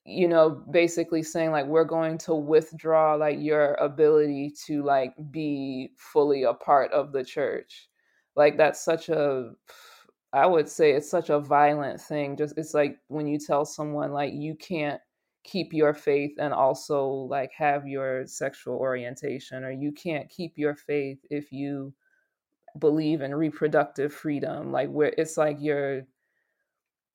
you 0.05 0.29
know 0.29 0.51
basically 0.71 1.23
saying 1.23 1.51
like 1.51 1.67
we're 1.67 1.85
going 1.85 2.19
to 2.19 2.35
withdraw 2.35 3.15
like 3.15 3.39
your 3.41 3.75
ability 3.75 4.53
to 4.67 4.83
like 4.83 5.15
be 5.31 5.91
fully 5.97 6.43
a 6.45 6.53
part 6.55 6.93
of 6.93 7.13
the 7.13 7.25
church. 7.25 7.89
Like 8.37 8.57
that's 8.59 8.85
such 8.85 9.09
a 9.09 9.53
i 10.33 10.45
would 10.45 10.69
say 10.69 10.93
it's 10.93 11.09
such 11.11 11.31
a 11.31 11.39
violent 11.39 12.01
thing 12.01 12.37
just 12.37 12.59
it's 12.59 12.75
like 12.75 12.99
when 13.09 13.27
you 13.27 13.39
tell 13.39 13.65
someone 13.65 14.13
like 14.13 14.33
you 14.35 14.55
can't 14.57 15.01
keep 15.45 15.73
your 15.73 15.95
faith 15.95 16.33
and 16.39 16.53
also 16.53 17.07
like 17.07 17.53
have 17.53 17.87
your 17.87 18.27
sexual 18.27 18.75
orientation 18.77 19.63
or 19.63 19.71
you 19.71 19.93
can't 19.93 20.29
keep 20.31 20.59
your 20.59 20.75
faith 20.75 21.19
if 21.31 21.53
you 21.53 21.95
believe 22.79 23.23
in 23.23 23.35
reproductive 23.35 24.13
freedom 24.13 24.73
like 24.73 24.91
where 24.91 25.13
it's 25.17 25.37
like 25.37 25.57
you're 25.61 26.03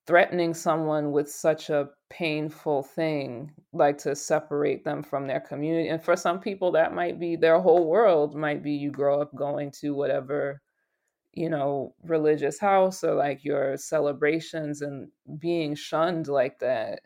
threatening 0.07 0.53
someone 0.53 1.11
with 1.11 1.29
such 1.29 1.69
a 1.69 1.89
painful 2.09 2.81
thing 2.81 3.51
like 3.73 3.97
to 3.97 4.15
separate 4.15 4.83
them 4.83 5.03
from 5.03 5.27
their 5.27 5.39
community 5.39 5.89
and 5.89 6.03
for 6.03 6.15
some 6.15 6.39
people 6.39 6.71
that 6.71 6.93
might 6.93 7.19
be 7.19 7.35
their 7.35 7.59
whole 7.59 7.87
world 7.87 8.35
might 8.35 8.63
be 8.63 8.71
you 8.71 8.89
grow 8.89 9.21
up 9.21 9.33
going 9.35 9.69
to 9.69 9.93
whatever 9.93 10.61
you 11.33 11.49
know 11.49 11.93
religious 12.03 12.59
house 12.59 13.03
or 13.03 13.13
like 13.13 13.43
your 13.43 13.77
celebrations 13.77 14.81
and 14.81 15.09
being 15.37 15.75
shunned 15.75 16.27
like 16.27 16.57
that 16.59 17.01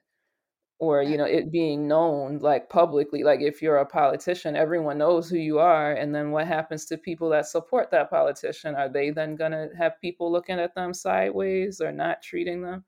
or 0.83 1.01
you 1.01 1.17
know 1.17 1.23
it 1.25 1.51
being 1.51 1.87
known 1.87 2.37
like 2.39 2.69
publicly 2.69 3.23
like 3.23 3.39
if 3.41 3.61
you're 3.61 3.77
a 3.77 3.85
politician 3.85 4.55
everyone 4.55 4.97
knows 4.97 5.29
who 5.29 5.37
you 5.37 5.57
are 5.59 5.93
and 5.93 6.13
then 6.13 6.31
what 6.31 6.45
happens 6.47 6.85
to 6.85 6.97
people 6.97 7.29
that 7.29 7.47
support 7.47 7.89
that 7.91 8.09
politician? 8.09 8.75
Are 8.75 8.89
they 8.89 9.09
then 9.11 9.35
going 9.35 9.53
to 9.53 9.69
have 9.77 10.01
people 10.01 10.31
looking 10.31 10.59
at 10.59 10.75
them 10.75 10.93
sideways 10.93 11.79
or 11.81 11.91
not 11.91 12.21
treating 12.21 12.61
them? 12.61 12.83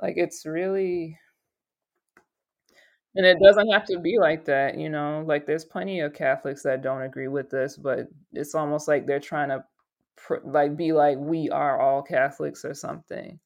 Like 0.00 0.14
it's 0.16 0.46
really 0.46 1.18
and 3.16 3.26
it 3.26 3.38
doesn't 3.42 3.70
have 3.70 3.84
to 3.86 3.98
be 3.98 4.18
like 4.18 4.44
that 4.44 4.78
you 4.78 4.88
know? 4.88 5.24
Like 5.26 5.46
there's 5.46 5.64
plenty 5.64 6.00
of 6.00 6.14
catholics 6.14 6.62
that 6.62 6.82
don't 6.82 7.02
agree 7.02 7.28
with 7.28 7.50
this 7.50 7.76
but 7.76 8.06
it's 8.32 8.54
almost 8.54 8.88
like 8.88 9.06
they're 9.06 9.20
trying 9.20 9.48
to 9.48 9.64
like 10.44 10.76
be 10.76 10.92
like 10.92 11.18
we 11.18 11.50
are 11.50 11.80
all 11.80 12.02
catholics 12.02 12.64
or 12.64 12.74
something 12.74 13.38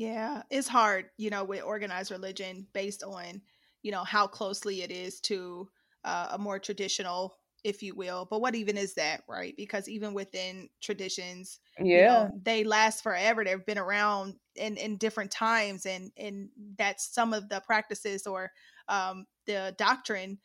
yeah, 0.00 0.44
it's 0.48 0.66
hard, 0.66 1.10
you 1.18 1.28
know, 1.28 1.44
with 1.44 1.62
organized 1.62 2.10
religion 2.10 2.66
based 2.72 3.02
on, 3.02 3.42
you 3.82 3.92
know, 3.92 4.02
how 4.02 4.26
closely 4.26 4.80
it 4.80 4.90
is 4.90 5.20
to 5.22 5.68
uh, 6.04 6.28
a 6.30 6.38
more 6.38 6.58
traditional, 6.58 7.36
if 7.64 7.82
you 7.82 7.94
will. 7.94 8.26
But 8.30 8.40
what 8.40 8.54
even 8.54 8.78
is 8.78 8.94
that, 8.94 9.24
right? 9.28 9.54
Because 9.58 9.90
even 9.90 10.14
within 10.14 10.70
traditions, 10.80 11.60
yeah, 11.78 11.84
you 11.92 12.02
know, 12.02 12.30
they 12.42 12.64
last 12.64 13.02
forever. 13.02 13.44
They've 13.44 13.66
been 13.66 13.76
around 13.76 14.36
in 14.56 14.78
in 14.78 14.96
different 14.96 15.32
times, 15.32 15.84
and 15.84 16.10
and 16.16 16.48
that's 16.78 17.12
some 17.12 17.34
of 17.34 17.50
the 17.50 17.60
practices 17.66 18.26
or 18.26 18.52
um, 18.88 19.26
the 19.44 19.74
doctrine. 19.76 20.38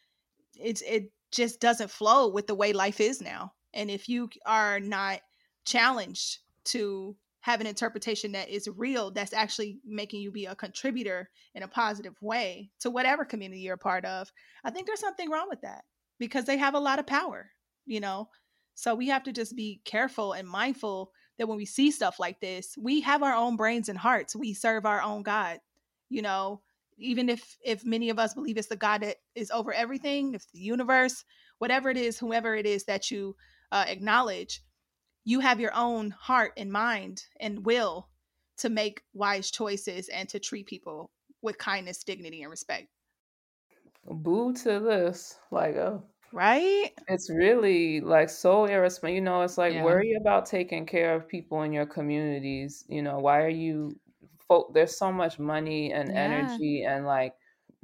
It's 0.58 0.82
it 0.82 1.12
just 1.32 1.62
doesn't 1.62 1.92
flow 1.92 2.28
with 2.30 2.48
the 2.48 2.56
way 2.56 2.74
life 2.74 3.00
is 3.00 3.22
now. 3.22 3.54
And 3.74 3.90
if 3.90 4.10
you 4.10 4.30
are 4.46 4.80
not 4.82 5.22
challenged 5.66 6.40
to 6.66 7.18
have 7.46 7.62
an 7.62 7.68
interpretation 7.68 8.32
that 8.32 8.50
is 8.50 8.68
real 8.76 9.12
that's 9.12 9.34
actually 9.34 9.80
making 9.86 10.20
you 10.20 10.32
be 10.32 10.46
a 10.46 10.56
contributor 10.56 11.30
in 11.54 11.62
a 11.62 11.68
positive 11.68 12.16
way 12.22 12.72
to 12.80 12.90
whatever 12.90 13.24
community 13.24 13.62
you're 13.62 13.76
a 13.76 13.78
part 13.78 14.04
of 14.04 14.32
i 14.64 14.72
think 14.72 14.88
there's 14.88 15.00
something 15.00 15.30
wrong 15.30 15.46
with 15.48 15.62
that 15.62 15.84
because 16.18 16.46
they 16.46 16.58
have 16.58 16.74
a 16.74 16.80
lot 16.80 17.00
of 17.00 17.06
power 17.06 17.52
you 17.86 18.00
know? 18.00 18.30
So 18.78 18.94
we 18.94 19.08
have 19.08 19.24
to 19.24 19.32
just 19.32 19.56
be 19.56 19.82
careful 19.86 20.34
and 20.34 20.48
mindful 20.48 21.12
that 21.38 21.48
when 21.48 21.58
we 21.58 21.66
see 21.66 21.92
stuff 21.92 22.20
like 22.20 22.42
this 22.42 22.76
we 22.82 23.02
have 23.02 23.24
our 23.24 23.34
own 23.34 23.56
brains 23.56 23.88
and 23.88 23.98
hearts. 23.98 24.36
We 24.36 24.54
serve 24.54 24.86
our 24.86 25.02
own 25.02 25.24
god 25.24 25.60
you 26.10 26.22
know? 26.22 26.62
Even 26.98 27.30
if 27.30 27.58
if 27.64 27.86
many 27.86 28.10
of 28.10 28.20
us 28.20 28.34
believe 28.34 28.58
it's 28.58 28.68
the 28.68 28.76
god 28.76 29.02
that 29.02 29.18
is 29.34 29.52
over 29.52 29.74
everything 29.74 30.34
if 30.34 30.50
the 30.52 30.60
universe 30.60 31.24
whatever 31.60 31.90
it 31.90 31.98
is 31.98 32.18
whoever 32.18 32.56
it 32.56 32.66
is 32.66 32.86
that 32.86 33.12
you 33.12 33.36
uh, 33.72 33.86
acknowledge 33.88 34.62
you 35.26 35.40
have 35.40 35.60
your 35.60 35.76
own 35.76 36.12
heart 36.12 36.54
and 36.56 36.72
mind 36.72 37.24
and 37.40 37.66
will 37.66 38.08
to 38.58 38.70
make 38.70 39.02
wise 39.14 39.52
choices 39.52 40.08
and 40.10 40.30
to 40.30 40.40
treat 40.40 40.68
people 40.68 41.12
with 41.42 41.58
kindness, 41.58 42.04
dignity, 42.04 42.44
and 42.44 42.52
respect. 42.52 42.88
Boo 44.06 44.54
to 44.54 44.80
this. 44.80 45.38
Like, 45.52 45.76
oh. 45.76 46.04
Right? 46.32 46.92
It's 47.08 47.30
really 47.30 48.02
like 48.02 48.30
so 48.30 48.66
irresponsible. 48.66 49.16
You 49.16 49.22
know, 49.22 49.42
it's 49.42 49.58
like 49.58 49.74
yeah. 49.74 49.84
worry 49.84 50.14
about 50.20 50.46
taking 50.46 50.86
care 50.86 51.16
of 51.16 51.28
people 51.28 51.64
in 51.64 51.74
your 51.74 51.86
communities. 51.86 52.84
You 52.88 53.02
know, 53.02 53.20
why 53.20 53.42
are 53.42 53.50
you 53.50 54.00
folk 54.48 54.74
there's 54.74 54.98
so 54.98 55.12
much 55.12 55.40
money 55.40 55.92
and 55.92 56.10
yeah. 56.10 56.16
energy 56.16 56.84
and 56.84 57.06
like 57.06 57.34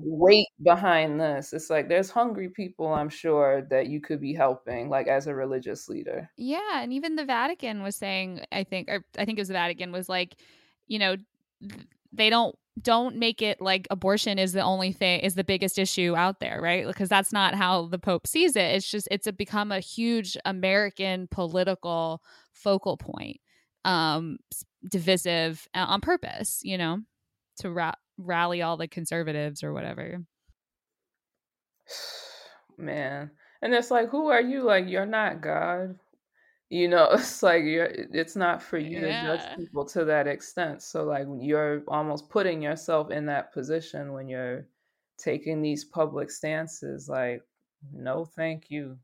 weight 0.03 0.47
behind 0.63 1.19
this. 1.19 1.53
It's 1.53 1.69
like 1.69 1.89
there's 1.89 2.09
hungry 2.09 2.49
people, 2.49 2.87
I'm 2.87 3.09
sure, 3.09 3.61
that 3.69 3.87
you 3.87 4.01
could 4.01 4.21
be 4.21 4.33
helping, 4.33 4.89
like 4.89 5.07
as 5.07 5.27
a 5.27 5.35
religious 5.35 5.87
leader. 5.89 6.29
Yeah, 6.37 6.81
and 6.81 6.93
even 6.93 7.15
the 7.15 7.25
Vatican 7.25 7.83
was 7.83 7.95
saying, 7.95 8.41
I 8.51 8.63
think, 8.63 8.89
or 8.89 9.05
I 9.17 9.25
think 9.25 9.37
it 9.37 9.41
was 9.41 9.47
the 9.47 9.53
Vatican 9.53 9.91
was 9.91 10.09
like, 10.09 10.35
you 10.87 10.99
know, 10.99 11.15
they 12.13 12.29
don't 12.29 12.55
don't 12.81 13.17
make 13.17 13.41
it 13.41 13.61
like 13.61 13.87
abortion 13.91 14.39
is 14.39 14.53
the 14.53 14.61
only 14.61 14.91
thing 14.93 15.19
is 15.19 15.35
the 15.35 15.43
biggest 15.43 15.77
issue 15.77 16.15
out 16.15 16.39
there 16.39 16.61
right 16.61 16.87
because 16.87 17.09
that's 17.09 17.33
not 17.33 17.53
how 17.53 17.87
the 17.87 17.99
pope 17.99 18.25
sees 18.25 18.55
it 18.55 18.75
it's 18.75 18.89
just 18.89 19.07
it's 19.11 19.27
a, 19.27 19.33
become 19.33 19.71
a 19.71 19.79
huge 19.81 20.37
american 20.45 21.27
political 21.29 22.21
focal 22.53 22.95
point 22.95 23.41
um 23.83 24.37
divisive 24.89 25.67
uh, 25.75 25.85
on 25.87 25.99
purpose 25.99 26.61
you 26.63 26.77
know 26.77 26.99
to 27.57 27.69
wrap 27.69 27.99
rally 28.25 28.61
all 28.61 28.77
the 28.77 28.87
conservatives 28.87 29.63
or 29.63 29.73
whatever. 29.73 30.21
Man. 32.77 33.31
And 33.61 33.73
it's 33.73 33.91
like, 33.91 34.09
who 34.09 34.27
are 34.29 34.41
you? 34.41 34.63
Like, 34.63 34.87
you're 34.87 35.05
not 35.05 35.41
God. 35.41 35.99
You 36.69 36.87
know, 36.87 37.09
it's 37.11 37.43
like 37.43 37.63
you're 37.63 37.91
it's 37.91 38.35
not 38.35 38.63
for 38.63 38.77
you 38.77 39.01
yeah. 39.01 39.23
to 39.23 39.37
judge 39.37 39.57
people 39.57 39.85
to 39.87 40.05
that 40.05 40.25
extent. 40.25 40.81
So 40.81 41.03
like 41.03 41.27
you're 41.39 41.83
almost 41.87 42.29
putting 42.29 42.61
yourself 42.61 43.11
in 43.11 43.25
that 43.25 43.53
position 43.53 44.13
when 44.13 44.29
you're 44.29 44.65
taking 45.17 45.61
these 45.61 45.85
public 45.85 46.31
stances 46.31 47.07
like 47.09 47.43
no 47.93 48.25
thank 48.25 48.71
you. 48.71 48.97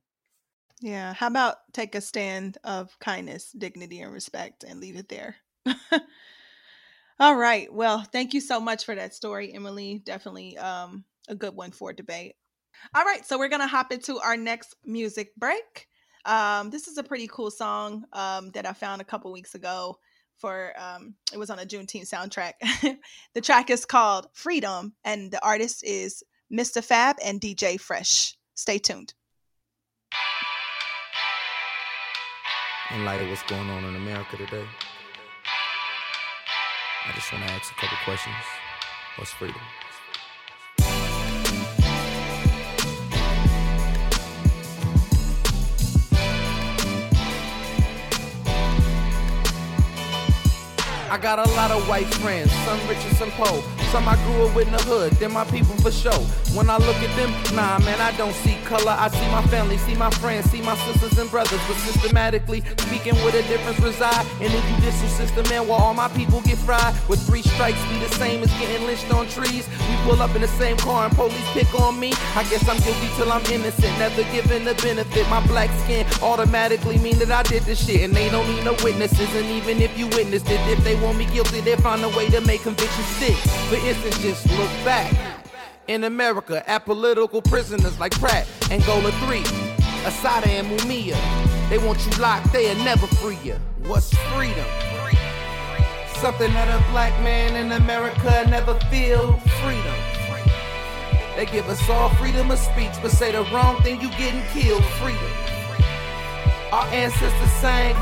Yeah, 0.80 1.14
how 1.14 1.28
about 1.28 1.58
take 1.74 1.96
a 1.96 2.02
stand 2.02 2.58
of 2.64 2.98
kindness, 3.00 3.52
dignity 3.52 4.02
and 4.02 4.14
respect 4.14 4.64
and 4.64 4.80
leave 4.80 4.96
it 4.96 5.10
there. 5.10 5.36
All 7.20 7.36
right. 7.36 7.72
Well, 7.74 8.02
thank 8.12 8.34
you 8.34 8.42
so 8.42 8.60
much 8.60 8.86
for 8.86 8.94
that 8.94 9.14
story, 9.14 9.54
Emily. 9.54 10.02
Definitely 10.06 10.58
um, 10.58 11.04
a 11.28 11.36
good 11.36 11.56
one 11.56 11.72
for 11.72 11.92
debate. 11.92 12.36
All 12.94 13.04
right, 13.04 13.26
so 13.26 13.40
we're 13.40 13.50
gonna 13.50 13.68
hop 13.68 13.92
into 13.92 14.20
our 14.20 14.38
next 14.38 14.76
music 14.86 15.36
break. 15.36 15.88
Um, 16.26 16.70
this 16.70 16.88
is 16.88 16.98
a 16.98 17.04
pretty 17.04 17.28
cool 17.28 17.50
song 17.50 18.04
um, 18.14 18.52
that 18.52 18.68
I 18.68 18.74
found 18.74 19.02
a 19.02 19.06
couple 19.06 19.32
weeks 19.32 19.56
ago. 19.56 19.98
For 20.38 20.74
um, 20.78 21.16
it 21.34 21.40
was 21.40 21.50
on 21.50 21.58
a 21.58 21.66
Juneteenth 21.66 22.08
soundtrack. 22.08 22.54
the 23.34 23.42
track 23.42 23.72
is 23.72 23.86
called 23.86 24.28
"Freedom," 24.34 24.94
and 25.04 25.32
the 25.32 25.44
artist 25.44 25.84
is 25.84 26.24
Mr. 26.54 26.84
Fab 26.84 27.16
and 27.24 27.42
DJ 27.42 27.80
Fresh. 27.80 28.38
Stay 28.54 28.78
tuned. 28.78 29.16
In 32.94 33.04
light 33.04 33.22
of 33.22 33.30
what's 33.30 33.44
going 33.44 33.70
on 33.70 33.84
in 33.86 33.96
America 33.96 34.38
today, 34.38 34.66
I 37.08 37.14
just 37.14 37.32
want 37.32 37.48
to 37.48 37.54
ask 37.54 37.72
a 37.72 37.76
couple 37.76 37.98
questions. 38.04 38.36
What's 39.16 39.32
freedom? 39.32 39.62
I 51.10 51.18
got 51.18 51.40
a 51.40 51.50
lot 51.52 51.72
of 51.72 51.88
white 51.88 52.06
friends, 52.16 52.52
some 52.66 52.78
rich 52.90 52.98
and 53.06 53.16
some 53.16 53.32
poor. 53.32 53.64
Some 53.92 54.06
I 54.08 54.18
grew 54.26 54.46
up 54.46 54.54
with 54.54 54.68
in 54.68 54.74
the 54.74 54.84
hood, 54.84 55.14
they're 55.14 55.30
my 55.30 55.46
people 55.46 55.78
for 55.78 55.92
sure. 55.92 56.12
When 56.58 56.72
I 56.72 56.78
look 56.78 56.96
at 56.96 57.16
them, 57.16 57.30
nah, 57.56 57.78
man, 57.86 58.02
I 58.02 58.18
don't 58.18 58.34
see 58.34 58.58
color. 58.66 58.90
I 58.90 59.10
see 59.10 59.30
my 59.30 59.44
family, 59.46 59.78
see 59.78 59.94
my 59.94 60.10
friends, 60.10 60.50
see 60.50 60.60
my 60.60 60.76
sisters 60.90 61.20
and 61.20 61.30
brothers. 61.30 61.62
But 61.68 61.78
systematically 61.78 62.64
speaking, 62.80 63.14
where 63.22 63.32
the 63.32 63.44
difference 63.44 63.80
reside 63.80 64.26
in 64.42 64.52
the 64.52 64.60
judicial 64.74 65.08
system, 65.08 65.48
man, 65.50 65.68
where 65.68 65.78
all 65.78 65.94
my 65.94 66.08
people 66.18 66.42
get 66.42 66.58
fried. 66.58 66.96
With 67.08 67.22
three 67.28 67.44
strikes 67.44 67.78
be 67.90 68.00
the 68.00 68.10
same 68.16 68.42
as 68.42 68.50
getting 68.58 68.88
lynched 68.88 69.14
on 69.14 69.28
trees. 69.28 69.70
We 69.88 69.96
pull 70.10 70.20
up 70.20 70.34
in 70.34 70.42
the 70.42 70.48
same 70.48 70.78
car 70.78 71.06
and 71.06 71.16
police 71.16 71.48
pick 71.54 71.72
on 71.80 72.00
me. 72.00 72.14
I 72.34 72.42
guess 72.50 72.68
I'm 72.68 72.80
guilty 72.82 73.08
till 73.18 73.32
I'm 73.32 73.46
innocent, 73.54 73.94
never 74.00 74.24
given 74.34 74.66
the 74.66 74.74
benefit. 74.82 75.30
My 75.30 75.46
black 75.46 75.70
skin 75.82 76.08
automatically 76.24 76.98
mean 76.98 77.20
that 77.20 77.30
I 77.30 77.44
did 77.44 77.70
this 77.70 77.86
shit, 77.86 78.02
and 78.02 78.16
they 78.16 78.30
don't 78.30 78.50
need 78.50 78.66
no 78.66 78.74
witnesses. 78.84 79.30
And 79.36 79.46
even 79.46 79.80
if 79.80 79.96
you 79.96 80.08
witnessed 80.08 80.50
it, 80.50 80.60
if 80.68 80.84
they 80.84 80.96
want 81.02 81.20
me 81.20 81.26
guilty, 81.26 81.62
they 81.62 81.76
find 81.76 82.04
a 82.04 82.10
way 82.18 82.30
to 82.30 82.42
make 82.42 82.64
conviction 82.64 83.04
stick. 83.04 83.38
For 83.70 83.76
instance, 83.76 84.18
just 84.24 84.50
look 84.58 84.72
back. 84.84 85.14
In 85.88 86.04
America, 86.04 86.70
at 86.70 86.84
political 86.84 87.42
prisoners 87.42 87.98
like 87.98 88.12
Pratt, 88.20 88.46
Angola 88.70 89.10
3, 89.26 89.40
Assata 90.06 90.50
and 90.50 90.68
Mumia. 90.68 91.18
They 91.70 91.78
want 91.78 92.06
you 92.06 92.12
locked, 92.22 92.52
they'll 92.52 92.76
never 92.84 93.08
free 93.08 93.38
you. 93.42 93.56
What's 93.86 94.14
freedom? 94.34 94.66
Something 96.16 96.52
that 96.52 96.68
a 96.68 96.92
black 96.92 97.14
man 97.24 97.56
in 97.56 97.72
America 97.72 98.46
never 98.50 98.78
feel 98.92 99.38
freedom. 99.64 99.96
They 101.38 101.46
give 101.46 101.70
us 101.70 101.90
all 101.90 102.10
freedom 102.16 102.52
of 102.52 102.60
speech, 102.60 102.92
but 103.02 103.12
say 103.12 103.32
the 103.32 103.44
wrong 103.54 103.82
thing, 103.82 104.02
you 104.02 104.10
getting 104.18 104.44
killed. 104.52 104.84
Freedom. 105.00 105.32
Our 106.74 106.86
ancestors 106.88 107.52
sang 107.62 107.96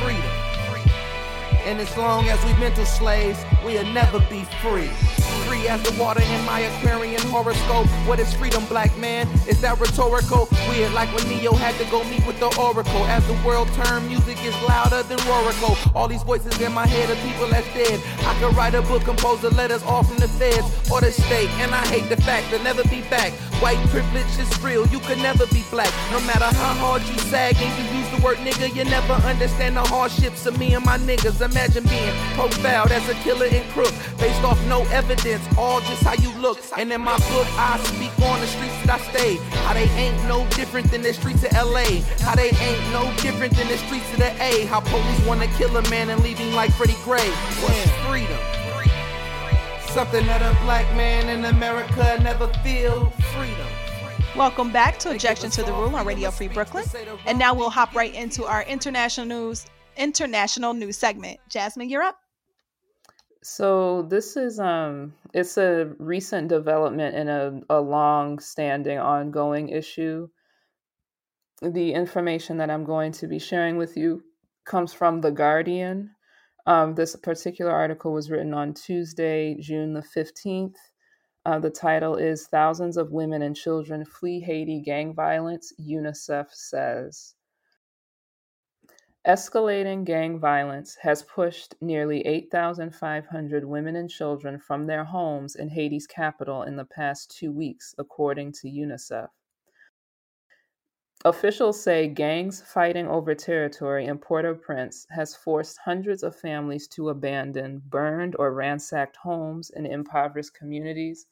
freedom. 0.00 0.30
And 1.66 1.78
as 1.78 1.94
long 1.98 2.28
as 2.28 2.42
we 2.46 2.54
mental 2.54 2.86
slaves, 2.86 3.44
we'll 3.62 3.84
never 3.92 4.20
be 4.30 4.44
free. 4.62 4.90
Free 5.50 5.66
as 5.66 5.82
the 5.82 6.00
water 6.00 6.22
in 6.22 6.44
my 6.44 6.60
Aquarian 6.60 7.20
horoscope. 7.22 7.88
What 8.06 8.20
is 8.20 8.32
freedom, 8.32 8.64
black 8.66 8.96
man? 8.98 9.26
Is 9.48 9.60
that 9.62 9.80
rhetorical? 9.80 10.46
Weird, 10.68 10.92
like 10.92 11.12
when 11.12 11.26
Neo 11.28 11.54
had 11.54 11.74
to 11.82 11.90
go 11.90 12.04
meet 12.04 12.24
with 12.24 12.38
the 12.38 12.54
oracle. 12.56 13.02
As 13.06 13.26
the 13.26 13.34
world 13.44 13.66
turned, 13.74 14.06
music 14.06 14.38
is 14.44 14.54
louder 14.68 15.02
than 15.02 15.18
Rorico. 15.26 15.74
All 15.92 16.06
these 16.06 16.22
voices 16.22 16.60
in 16.60 16.72
my 16.72 16.86
head 16.86 17.10
are 17.10 17.20
people 17.26 17.48
that's 17.48 17.66
dead. 17.74 18.00
I 18.20 18.38
could 18.38 18.54
write 18.54 18.76
a 18.76 18.82
book, 18.82 19.02
compose 19.02 19.40
the 19.40 19.50
letters 19.50 19.82
all 19.82 20.04
from 20.04 20.18
the 20.18 20.28
feds 20.28 20.70
or 20.88 21.00
the 21.00 21.10
state. 21.10 21.50
And 21.58 21.74
I 21.74 21.84
hate 21.88 22.08
the 22.08 22.22
fact 22.22 22.48
they'll 22.52 22.62
never 22.62 22.84
be 22.84 23.02
back. 23.10 23.32
White 23.60 23.82
privilege 23.88 24.30
is 24.38 24.48
real, 24.62 24.86
you 24.86 25.00
could 25.00 25.18
never 25.18 25.46
be 25.48 25.64
black. 25.68 25.92
No 26.12 26.20
matter 26.20 26.46
how 26.62 26.74
hard 26.78 27.02
you 27.02 27.18
sag 27.26 27.56
and 27.58 27.72
you 27.76 27.98
use 27.98 28.08
the 28.14 28.22
word 28.24 28.38
nigga, 28.38 28.74
you 28.74 28.84
never 28.84 29.14
understand 29.26 29.76
the 29.76 29.82
hardships 29.82 30.46
of 30.46 30.58
me 30.60 30.74
and 30.74 30.84
my 30.84 30.96
niggas. 30.96 31.40
Imagine 31.42 31.84
being 31.84 32.14
profiled 32.38 32.92
as 32.92 33.06
a 33.08 33.14
killer 33.26 33.46
and 33.50 33.68
crook, 33.72 33.92
based 34.16 34.42
off 34.44 34.58
no 34.66 34.82
evidence, 34.92 35.39
all 35.56 35.80
just 35.80 36.02
how 36.02 36.14
you 36.14 36.30
look. 36.40 36.58
And 36.76 36.92
in 36.92 37.00
my 37.00 37.16
book, 37.30 37.46
I 37.58 37.78
speak 37.84 38.12
on 38.28 38.40
the 38.40 38.46
streets 38.46 38.74
that 38.84 39.00
I 39.00 39.10
stay. 39.10 39.36
How 39.64 39.74
they 39.74 39.88
ain't 39.90 40.16
no 40.28 40.46
different 40.50 40.90
than 40.90 41.02
the 41.02 41.12
streets 41.12 41.44
of 41.44 41.52
LA. 41.52 42.02
How 42.20 42.34
they 42.34 42.50
ain't 42.50 42.92
no 42.92 43.12
different 43.22 43.56
than 43.56 43.68
the 43.68 43.78
streets 43.78 44.10
of 44.12 44.18
the 44.18 44.32
A. 44.42 44.66
How 44.66 44.80
police 44.80 45.26
wanna 45.26 45.46
kill 45.58 45.76
a 45.76 45.82
man 45.90 46.10
and 46.10 46.22
leave 46.22 46.38
him 46.38 46.54
like 46.54 46.72
Freddie 46.72 46.96
Gray. 47.04 47.28
What's 47.62 47.90
freedom? 48.06 48.38
Something 49.88 50.26
that 50.26 50.42
a 50.42 50.58
black 50.64 50.86
man 50.96 51.28
in 51.28 51.44
America 51.46 52.18
never 52.22 52.48
feel 52.62 53.10
freedom. 53.34 53.66
Welcome 54.36 54.70
back 54.70 54.98
to 55.00 55.10
Objection 55.10 55.50
to 55.50 55.62
the 55.62 55.72
Rule 55.72 55.94
on 55.96 56.06
Radio 56.06 56.30
Free 56.30 56.48
Brooklyn. 56.48 56.84
And 57.26 57.38
now 57.38 57.52
we'll 57.52 57.70
hop 57.70 57.94
right 57.94 58.14
into 58.14 58.44
our 58.44 58.62
international 58.62 59.26
news 59.26 59.66
international 59.96 60.74
news 60.74 60.96
segment. 60.96 61.38
Jasmine, 61.48 61.88
you're 61.88 62.02
up. 62.02 62.16
So 63.42 64.02
this 64.02 64.36
is 64.36 64.60
um 64.60 65.14
it's 65.32 65.56
a 65.56 65.94
recent 65.98 66.48
development 66.48 67.16
in 67.16 67.28
a, 67.28 67.60
a 67.70 67.80
long 67.80 68.38
standing 68.38 68.98
ongoing 68.98 69.70
issue. 69.70 70.28
The 71.62 71.92
information 71.92 72.58
that 72.58 72.70
I'm 72.70 72.84
going 72.84 73.12
to 73.12 73.26
be 73.26 73.38
sharing 73.38 73.76
with 73.76 73.96
you 73.96 74.22
comes 74.66 74.92
from 74.92 75.20
The 75.20 75.30
Guardian. 75.30 76.10
Um, 76.66 76.94
this 76.94 77.16
particular 77.16 77.72
article 77.72 78.12
was 78.12 78.30
written 78.30 78.54
on 78.54 78.74
Tuesday, 78.74 79.56
June 79.60 79.94
the 79.94 80.04
15th. 80.16 80.76
Uh, 81.46 81.58
the 81.58 81.70
title 81.70 82.16
is 82.16 82.46
Thousands 82.46 82.96
of 82.96 83.12
Women 83.12 83.42
and 83.42 83.56
Children 83.56 84.04
Flee 84.04 84.40
Haiti 84.40 84.82
Gang 84.84 85.14
Violence, 85.14 85.72
UNICEF 85.80 86.48
says. 86.52 87.34
Escalating 89.26 90.04
gang 90.04 90.38
violence 90.38 90.96
has 91.02 91.22
pushed 91.22 91.74
nearly 91.82 92.26
8,500 92.26 93.64
women 93.66 93.96
and 93.96 94.08
children 94.08 94.58
from 94.58 94.86
their 94.86 95.04
homes 95.04 95.56
in 95.56 95.68
Haiti's 95.68 96.06
capital 96.06 96.62
in 96.62 96.76
the 96.76 96.86
past 96.86 97.36
two 97.36 97.52
weeks, 97.52 97.94
according 97.98 98.52
to 98.52 98.68
UNICEF. 98.68 99.28
Officials 101.22 101.82
say 101.82 102.08
gangs 102.08 102.62
fighting 102.62 103.06
over 103.06 103.34
territory 103.34 104.06
in 104.06 104.16
Port 104.16 104.46
au 104.46 104.54
Prince 104.54 105.06
has 105.10 105.36
forced 105.36 105.76
hundreds 105.84 106.22
of 106.22 106.34
families 106.34 106.88
to 106.88 107.10
abandon 107.10 107.82
burned 107.90 108.34
or 108.38 108.54
ransacked 108.54 109.16
homes 109.16 109.68
in 109.68 109.84
impoverished 109.84 110.54
communities, 110.54 111.26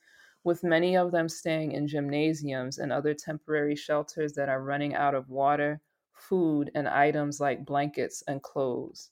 with 0.45 0.63
many 0.63 0.95
of 0.95 1.11
them 1.11 1.27
staying 1.27 1.73
in 1.73 1.89
gymnasiums 1.89 2.77
and 2.77 2.93
other 2.93 3.15
temporary 3.15 3.75
shelters 3.75 4.35
that 4.35 4.51
are 4.51 4.63
running 4.63 4.95
out 4.95 5.15
of 5.15 5.31
water, 5.31 5.81
food, 6.19 6.71
and 6.75 6.89
items 6.89 7.41
like 7.41 7.65
blankets 7.65 8.23
and 8.27 8.43
clothes. 8.43 9.11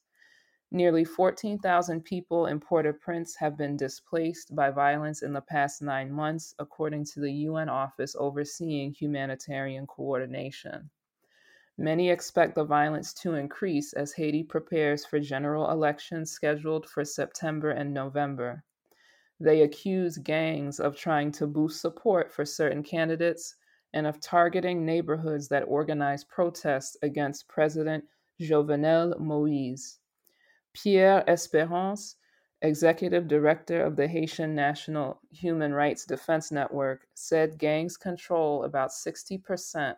Nearly 0.73 1.05
14,000 1.05 2.05
people 2.05 2.47
in 2.47 2.59
Port 2.59 2.87
au 2.87 2.93
Prince 2.93 3.37
have 3.37 3.57
been 3.57 3.77
displaced 3.77 4.55
by 4.55 4.71
violence 4.71 5.23
in 5.23 5.33
the 5.33 5.41
past 5.41 5.81
nine 5.81 6.11
months, 6.11 6.55
according 6.59 7.05
to 7.05 7.21
the 7.21 7.33
UN 7.33 7.69
Office 7.69 8.17
overseeing 8.19 8.93
humanitarian 8.93 9.87
coordination. 9.87 10.91
Many 11.79 12.11
expect 12.11 12.55
the 12.57 12.65
violence 12.65 13.15
to 13.15 13.35
increase 13.35 13.93
as 13.93 14.15
Haiti 14.15 14.43
prepares 14.43 15.05
for 15.05 15.21
general 15.21 15.71
elections 15.71 16.33
scheduled 16.33 16.89
for 16.89 17.05
September 17.05 17.71
and 17.71 17.95
November. 17.95 18.65
They 19.39 19.61
accuse 19.63 20.17
gangs 20.17 20.81
of 20.81 20.97
trying 20.97 21.33
to 21.33 21.47
boost 21.47 21.81
support 21.81 22.33
for 22.33 22.45
certain 22.45 22.83
candidates 22.83 23.55
and 23.95 24.07
of 24.07 24.21
targeting 24.21 24.85
neighborhoods 24.85 25.49
that 25.49 25.65
organize 25.69 26.25
protests 26.25 26.97
against 27.03 27.49
President 27.49 28.05
Jovenel 28.41 29.19
Moise. 29.19 29.99
Pierre 30.73 31.25
Espérance, 31.27 32.17
executive 32.63 33.29
director 33.29 33.83
of 33.83 33.97
the 33.97 34.07
Haitian 34.07 34.55
National 34.55 35.21
Human 35.31 35.73
Rights 35.73 36.05
Defense 36.05 36.53
Network, 36.53 37.07
said 37.15 37.59
gangs 37.59 37.97
control 37.97 38.65
about 38.65 38.91
60% 38.91 39.95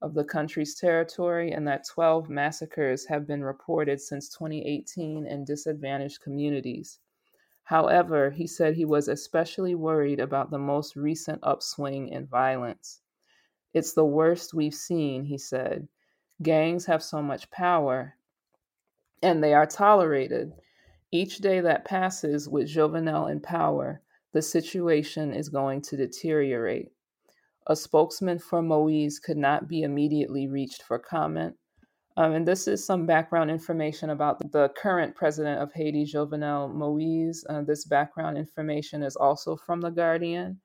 of 0.00 0.14
the 0.14 0.24
country's 0.24 0.74
territory 0.74 1.52
and 1.52 1.66
that 1.66 1.86
12 1.86 2.28
massacres 2.28 3.06
have 3.06 3.26
been 3.26 3.42
reported 3.42 4.00
since 4.00 4.28
2018 4.28 5.26
in 5.26 5.44
disadvantaged 5.44 6.20
communities. 6.20 6.98
However, 7.64 8.30
he 8.30 8.46
said 8.46 8.74
he 8.74 8.84
was 8.84 9.08
especially 9.08 9.74
worried 9.74 10.20
about 10.20 10.50
the 10.50 10.58
most 10.58 10.96
recent 10.96 11.40
upswing 11.42 12.08
in 12.08 12.26
violence. 12.26 13.00
It's 13.74 13.92
the 13.92 14.04
worst 14.04 14.54
we've 14.54 14.74
seen, 14.74 15.24
he 15.24 15.38
said. 15.38 15.88
Gangs 16.42 16.86
have 16.86 17.02
so 17.02 17.20
much 17.22 17.50
power, 17.50 18.14
and 19.22 19.42
they 19.42 19.54
are 19.54 19.66
tolerated. 19.66 20.52
Each 21.10 21.38
day 21.38 21.60
that 21.60 21.84
passes 21.84 22.48
with 22.48 22.68
Jovenel 22.68 23.30
in 23.30 23.40
power, 23.40 24.02
the 24.32 24.42
situation 24.42 25.32
is 25.32 25.48
going 25.48 25.82
to 25.82 25.96
deteriorate. 25.96 26.92
A 27.66 27.76
spokesman 27.76 28.38
for 28.38 28.62
Moise 28.62 29.18
could 29.18 29.36
not 29.36 29.68
be 29.68 29.82
immediately 29.82 30.46
reached 30.46 30.82
for 30.82 30.98
comment. 30.98 31.56
Um, 32.16 32.32
and 32.32 32.48
this 32.48 32.66
is 32.66 32.84
some 32.84 33.06
background 33.06 33.50
information 33.50 34.10
about 34.10 34.52
the 34.52 34.70
current 34.70 35.14
president 35.14 35.60
of 35.60 35.72
Haiti, 35.72 36.04
Jovenel 36.04 36.74
Moise. 36.74 37.44
Uh, 37.48 37.62
this 37.62 37.84
background 37.84 38.36
information 38.36 39.02
is 39.02 39.16
also 39.16 39.56
from 39.56 39.80
The 39.80 39.90
Guardian. 39.90 40.60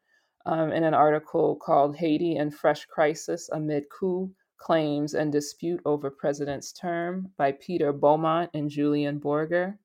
Um, 0.45 0.71
in 0.71 0.83
an 0.83 0.93
article 0.93 1.55
called 1.55 1.95
Haiti 1.95 2.35
and 2.35 2.53
Fresh 2.53 2.85
Crisis 2.85 3.49
Amid 3.51 3.89
Coup 3.89 4.31
Claims 4.57 5.13
and 5.13 5.31
Dispute 5.31 5.81
Over 5.85 6.09
President's 6.09 6.71
Term 6.71 7.31
by 7.37 7.51
Peter 7.51 7.91
Beaumont 7.91 8.49
and 8.53 8.69
Julian 8.69 9.19
Borger. 9.19 9.77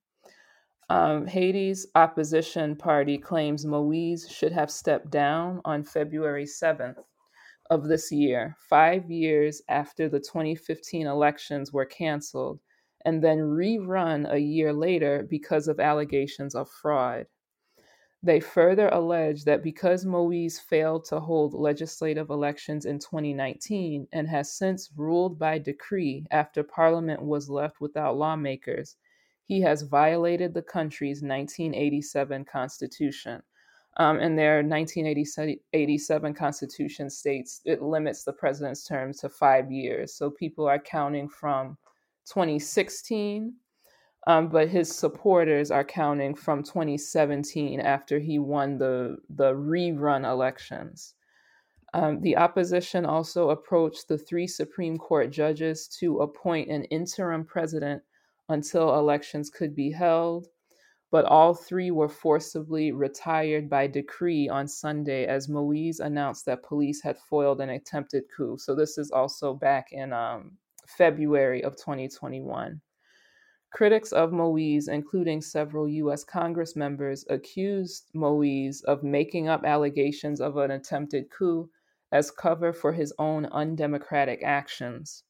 Um, 0.91 1.27
Haiti's 1.27 1.87
opposition 1.95 2.75
party 2.75 3.19
claims 3.19 3.67
Moise 3.67 4.29
should 4.31 4.53
have 4.53 4.71
stepped 4.71 5.11
down 5.11 5.61
on 5.65 5.85
February 5.85 6.47
7th 6.47 7.05
of 7.71 7.89
this 7.89 8.11
year, 8.11 8.57
five 8.71 9.11
years 9.11 9.61
after 9.69 10.09
the 10.09 10.21
2015 10.21 11.07
elections 11.07 11.73
were 11.73 11.85
canceled, 11.85 12.61
and 13.05 13.23
then 13.23 13.39
rerun 13.39 14.33
a 14.33 14.39
year 14.39 14.73
later 14.73 15.27
because 15.29 15.69
of 15.69 15.79
allegations 15.79 16.55
of 16.55 16.71
fraud. 16.71 17.27
They 18.23 18.41
further 18.41 18.89
allege 18.89 19.45
that 19.45 19.63
because 19.63 20.05
Moise 20.05 20.59
failed 20.59 21.05
to 21.07 21.21
hold 21.21 21.55
legislative 21.55 22.31
elections 22.31 22.85
in 22.85 22.99
2019 22.99 24.09
and 24.13 24.29
has 24.29 24.53
since 24.53 24.91
ruled 24.97 25.39
by 25.39 25.59
decree 25.59 26.27
after 26.33 26.65
Parliament 26.65 27.23
was 27.23 27.49
left 27.49 27.81
without 27.81 28.17
lawmakers, 28.17 28.97
he 29.45 29.61
has 29.61 29.83
violated 29.83 30.53
the 30.53 30.63
country's 30.63 31.23
1987 31.23 32.45
Constitution. 32.45 33.43
Um, 33.99 34.19
and 34.19 34.39
their 34.39 34.63
1987 34.63 36.35
Constitution 36.35 37.11
states 37.11 37.61
it 37.65 37.83
limits 37.83 38.25
the 38.25 38.33
president's 38.33 38.85
term 38.85 39.13
to 39.15 39.29
five 39.29 39.71
years. 39.71 40.15
So 40.15 40.31
people 40.31 40.69
are 40.69 40.79
counting 40.79 41.29
from 41.29 41.79
2016, 42.27 43.55
um, 44.27 44.49
but 44.49 44.69
his 44.69 44.95
supporters 44.95 45.71
are 45.71 45.85
counting 45.85 46.35
from 46.35 46.63
2017 46.63 47.81
after 47.81 48.19
he 48.19 48.39
won 48.39 48.79
the, 48.79 49.17
the 49.31 49.53
rerun 49.55 50.31
elections. 50.31 51.15
Um, 51.95 52.21
the 52.21 52.37
opposition 52.37 53.07
also 53.07 53.51
approached 53.51 54.09
the 54.09 54.19
three 54.19 54.47
Supreme 54.47 54.99
Court 54.99 55.31
judges 55.31 55.89
to 56.01 56.19
appoint 56.19 56.69
an 56.71 56.85
interim 56.85 57.45
president 57.45 58.03
until 58.51 58.99
elections 58.99 59.49
could 59.49 59.75
be 59.75 59.91
held, 59.91 60.49
but 61.11 61.25
all 61.25 61.55
three 61.55 61.91
were 61.91 62.09
forcibly 62.09 62.93
retired 62.93 63.71
by 63.71 63.87
decree 63.87 64.49
on 64.49 64.69
Sunday 64.69 65.25
as 65.25 65.49
Moise 65.49 66.01
announced 66.01 66.45
that 66.45 66.63
police 66.63 67.01
had 67.03 67.19
foiled 67.19 67.63
an 67.63 67.71
attempted 67.71 68.25
coup. 68.37 68.59
So 68.59 68.75
this 68.75 68.99
is 68.99 69.11
also 69.11 69.55
back 69.55 69.93
in 69.93 70.13
um, 70.13 70.53
February 70.87 71.65
of 71.65 71.77
2021. 71.77 72.81
Critics 73.71 74.13
of 74.13 74.33
Moise, 74.33 74.89
including 74.89 75.43
several 75.43 75.89
U.S. 75.89 76.25
Congress 76.25 76.75
members, 76.75 77.25
accused 77.29 78.11
Moise 78.15 78.83
of 78.83 79.03
making 79.03 79.49
up 79.49 79.65
allegations 79.65 80.41
of 80.41 80.57
an 80.57 80.71
attempted 80.71 81.31
coup 81.31 81.71
as 82.11 82.31
cover 82.31 82.73
for 82.73 82.93
his 82.93 83.13
own 83.19 83.45
undemocratic 83.47 84.43
actions. 84.43 85.25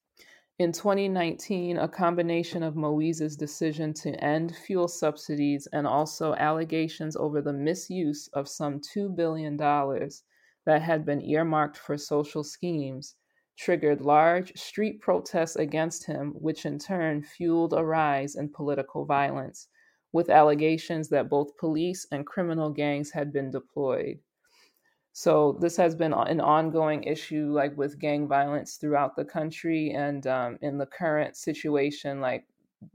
In 0.59 0.73
2019, 0.73 1.79
a 1.79 1.89
combination 1.89 2.63
of 2.63 2.77
Moise's 2.77 3.37
decision 3.37 3.93
to 3.95 4.11
end 4.23 4.55
fuel 4.55 4.89
subsidies 4.89 5.67
and 5.73 5.87
also 5.87 6.35
allegations 6.35 7.17
over 7.17 7.43
the 7.43 7.53
misuse 7.53 8.29
of 8.29 8.49
some 8.49 8.81
$2 8.81 9.15
billion 9.15 9.57
that 9.57 10.83
had 10.83 11.05
been 11.05 11.23
earmarked 11.23 11.77
for 11.77 11.97
social 11.97 12.45
schemes 12.45 13.17
triggered 13.59 14.01
large 14.01 14.57
street 14.57 15.01
protests 15.01 15.57
against 15.57 16.07
him, 16.07 16.33
which 16.39 16.65
in 16.65 16.79
turn 16.79 17.23
fueled 17.23 17.75
a 17.75 17.85
rise 17.85 18.37
in 18.37 18.49
political 18.49 19.05
violence, 19.05 19.69
with 20.13 20.31
allegations 20.31 21.09
that 21.09 21.29
both 21.29 21.57
police 21.59 22.07
and 22.13 22.27
criminal 22.27 22.71
gangs 22.71 23.11
had 23.11 23.33
been 23.33 23.51
deployed. 23.51 24.19
So 25.13 25.59
this 25.61 25.77
has 25.77 25.97
been 25.97 26.13
an 26.13 26.41
ongoing 26.41 27.03
issue, 27.03 27.51
like 27.51 27.77
with 27.77 27.99
gang 27.99 28.29
violence 28.29 28.77
throughout 28.77 29.17
the 29.17 29.25
country, 29.25 29.91
and 29.91 30.25
um, 30.29 30.59
in 30.63 30.79
the 30.79 30.87
current 30.87 31.37
situation, 31.37 32.21
like 32.21 32.45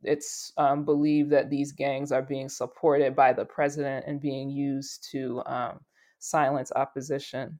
it's 0.03 0.53
um, 0.57 0.85
believed 0.85 1.29
that 1.31 1.49
these 1.49 1.73
gangs 1.73 2.13
are 2.13 2.21
being 2.21 2.47
supported 2.47 3.13
by 3.13 3.33
the 3.33 3.43
president 3.43 4.05
and 4.07 4.21
being 4.21 4.49
used 4.49 5.05
to 5.11 5.43
um, 5.45 5.81
silence 6.19 6.71
opposition. 6.77 7.59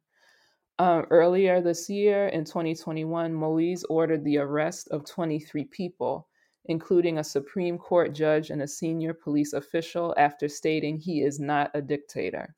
Um, 0.80 1.06
earlier 1.12 1.62
this 1.62 1.88
year, 1.88 2.28
in 2.28 2.46
2021, 2.46 3.32
Moise 3.32 3.84
ordered 3.86 4.24
the 4.24 4.40
arrest 4.40 4.88
of 4.90 5.06
23 5.06 5.66
people, 5.66 6.28
including 6.66 7.20
a 7.20 7.24
Supreme 7.24 7.78
Court 7.78 8.14
judge 8.14 8.50
and 8.50 8.62
a 8.62 8.68
senior 8.68 9.14
police 9.14 9.54
official, 9.54 10.16
after 10.18 10.50
stating 10.50 10.98
he 10.98 11.22
is 11.22 11.40
not 11.40 11.70
a 11.76 11.82
dictator. 11.82 12.56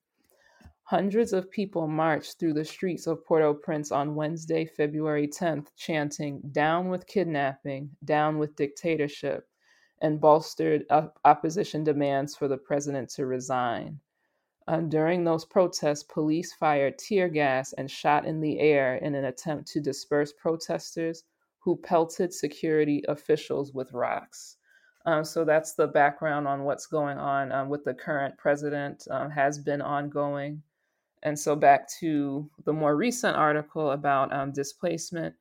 Hundreds 0.84 1.34
of 1.34 1.51
people 1.51 1.88
marched 1.88 2.39
through 2.39 2.53
the 2.53 2.63
streets 2.63 3.05
of 3.05 3.26
Port 3.26 3.41
au 3.41 3.53
Prince 3.53 3.91
on 3.91 4.16
Wednesday, 4.16 4.66
February 4.66 5.28
10th, 5.28 5.68
chanting, 5.76 6.39
Down 6.51 6.89
with 6.89 7.07
kidnapping, 7.07 7.89
down 8.05 8.38
with 8.38 8.55
dictatorship, 8.55 9.49
and 10.01 10.22
bolstered 10.22 10.86
op- 10.89 11.20
opposition 11.26 11.84
demands 11.84 12.36
for 12.36 12.47
the 12.47 12.57
president 12.57 13.09
to 13.09 13.26
resign. 13.26 13.99
Uh, 14.68 14.82
during 14.82 15.24
those 15.24 15.45
protests, 15.45 16.03
police 16.03 16.53
fired 16.53 16.97
tear 16.97 17.30
gas 17.30 17.74
and 17.74 17.89
shot 17.89 18.26
in 18.26 18.41
the 18.41 18.59
air 18.59 18.95
in 18.95 19.13
an 19.13 19.26
attempt 19.26 19.68
to 19.68 19.80
disperse 19.80 20.34
protesters 20.34 21.24
who 21.59 21.78
pelted 21.78 22.34
security 22.34 23.03
officials 23.07 23.74
with 23.74 23.91
rocks. 23.93 24.57
Um, 25.05 25.24
so 25.24 25.45
that's 25.45 25.74
the 25.74 25.88
background 25.88 26.47
on 26.47 26.63
what's 26.63 26.88
going 26.88 27.20
on 27.20 27.51
um, 27.51 27.70
with 27.70 27.84
the 27.84 27.93
current 27.93 28.38
president 28.38 29.07
um, 29.11 29.30
has 29.30 29.59
been 29.59 29.82
ongoing. 29.82 30.63
And 31.22 31.38
so, 31.38 31.55
back 31.55 31.89
to 31.99 32.49
the 32.66 32.74
more 32.74 32.95
recent 32.95 33.36
article 33.36 33.91
about 33.91 34.34
um, 34.34 34.51
displacement, 34.51 35.36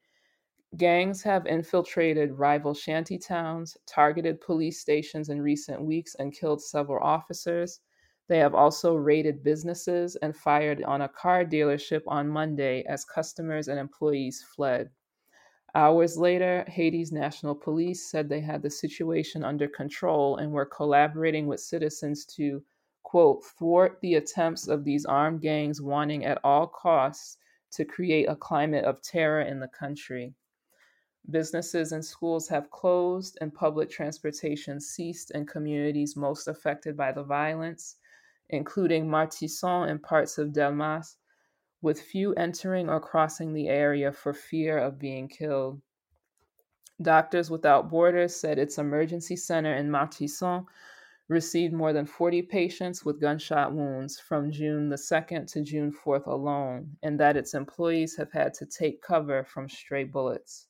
gangs 0.77 1.22
have 1.22 1.47
infiltrated 1.47 2.39
rival 2.39 2.75
shanty 2.75 3.18
towns, 3.18 3.77
targeted 3.87 4.41
police 4.41 4.81
stations 4.81 5.29
in 5.29 5.43
recent 5.43 5.83
weeks, 5.83 6.14
and 6.18 6.33
killed 6.33 6.62
several 6.62 7.03
officers. 7.05 7.81
They 8.27 8.39
have 8.39 8.55
also 8.55 8.95
raided 8.95 9.43
businesses 9.43 10.16
and 10.16 10.35
fired 10.35 10.83
on 10.85 11.03
a 11.03 11.09
car 11.09 11.45
dealership 11.45 12.03
on 12.07 12.29
Monday 12.29 12.83
as 12.85 13.05
customers 13.05 13.68
and 13.68 13.79
employees 13.79 14.43
fled. 14.43 14.91
Hours 15.75 16.16
later, 16.16 16.64
Haiti's 16.68 17.12
national 17.12 17.55
police 17.55 18.11
said 18.11 18.29
they 18.29 18.41
had 18.41 18.62
the 18.62 18.70
situation 18.70 19.45
under 19.45 19.68
control 19.68 20.37
and 20.37 20.53
were 20.53 20.64
collaborating 20.64 21.47
with 21.47 21.61
citizens 21.61 22.25
to 22.37 22.64
quote, 23.03 23.45
thwart 23.45 23.99
the 24.01 24.14
attempts 24.14 24.66
of 24.66 24.85
these 24.85 25.05
armed 25.05 25.41
gangs 25.41 25.81
wanting 25.81 26.25
at 26.25 26.41
all 26.43 26.66
costs 26.66 27.37
to 27.70 27.85
create 27.85 28.25
a 28.25 28.37
climate 28.37 28.85
of 28.85 29.03
terror 29.03 29.43
in 29.43 29.61
the 29.61 29.68
country. 29.68 30.35
Businesses 31.31 31.93
and 31.93 32.05
schools 32.05 32.49
have 32.49 32.70
closed, 32.70 33.39
and 33.41 33.55
public 33.55 33.89
transportation 33.91 34.81
ceased 34.81 35.31
in 35.31 35.47
communities 35.47 36.16
most 36.16 36.49
affected 36.49 36.97
by 36.97 37.12
the 37.12 37.22
violence, 37.22 37.97
including 38.51 39.09
Martissant 39.09 39.91
and 39.91 40.03
parts 40.03 40.39
of 40.39 40.53
Delmas, 40.53 41.17
with 41.83 42.01
few 42.01 42.33
entering 42.35 42.89
or 42.89 43.01
crossing 43.01 43.53
the 43.53 43.69
area 43.69 44.11
for 44.11 44.33
fear 44.33 44.79
of 44.79 44.99
being 44.99 45.29
killed. 45.29 45.81
Doctors 47.03 47.51
Without 47.51 47.91
Borders 47.91 48.37
said 48.37 48.59
its 48.59 48.79
emergency 48.79 49.37
center 49.37 49.75
in 49.75 49.91
Martissant 49.91 50.67
received 51.29 51.73
more 51.73 51.93
than 51.93 52.07
40 52.07 52.43
patients 52.43 53.05
with 53.05 53.21
gunshot 53.21 53.73
wounds 53.73 54.21
from 54.21 54.51
June 54.51 54.89
the 54.91 54.97
2nd 54.97 55.51
to 55.53 55.63
June 55.63 55.93
4th 55.93 56.27
alone, 56.27 56.97
and 57.03 57.19
that 57.19 57.37
its 57.37 57.55
employees 57.55 58.17
have 58.17 58.31
had 58.31 58.55
to 58.55 58.67
take 58.67 59.03
cover 59.03 59.43
from 59.43 59.69
stray 59.69 60.05
bullets. 60.05 60.69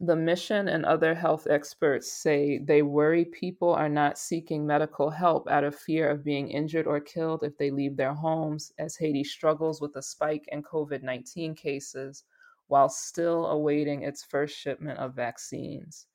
The 0.00 0.14
mission 0.14 0.68
and 0.68 0.84
other 0.84 1.14
health 1.14 1.46
experts 1.48 2.12
say 2.12 2.58
they 2.58 2.82
worry 2.82 3.24
people 3.24 3.70
are 3.70 3.88
not 3.88 4.18
seeking 4.18 4.66
medical 4.66 5.08
help 5.08 5.48
out 5.48 5.64
of 5.64 5.74
fear 5.74 6.10
of 6.10 6.22
being 6.22 6.50
injured 6.50 6.86
or 6.86 7.00
killed 7.00 7.42
if 7.42 7.56
they 7.56 7.70
leave 7.70 7.96
their 7.96 8.12
homes, 8.12 8.72
as 8.78 8.96
Haiti 8.96 9.24
struggles 9.24 9.80
with 9.80 9.96
a 9.96 10.02
spike 10.02 10.46
in 10.48 10.62
COVID 10.62 11.02
19 11.02 11.54
cases 11.54 12.24
while 12.66 12.90
still 12.90 13.46
awaiting 13.46 14.02
its 14.02 14.22
first 14.22 14.54
shipment 14.54 14.98
of 14.98 15.14
vaccines. 15.14 16.06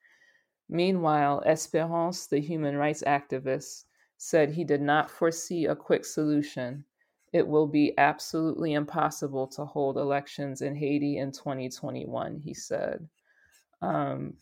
Meanwhile, 0.69 1.41
Esperance, 1.47 2.27
the 2.27 2.39
human 2.39 2.77
rights 2.77 3.01
activist, 3.07 3.85
said 4.15 4.51
he 4.51 4.63
did 4.63 4.81
not 4.81 5.09
foresee 5.09 5.65
a 5.65 5.75
quick 5.75 6.05
solution. 6.05 6.85
It 7.33 7.47
will 7.47 7.67
be 7.67 7.97
absolutely 7.97 8.73
impossible 8.73 9.47
to 9.47 9.65
hold 9.65 9.97
elections 9.97 10.61
in 10.61 10.75
Haiti 10.75 11.17
in 11.17 11.31
2021, 11.31 12.41
he 12.41 12.53
said. 12.53 13.09
Um, 13.81 14.33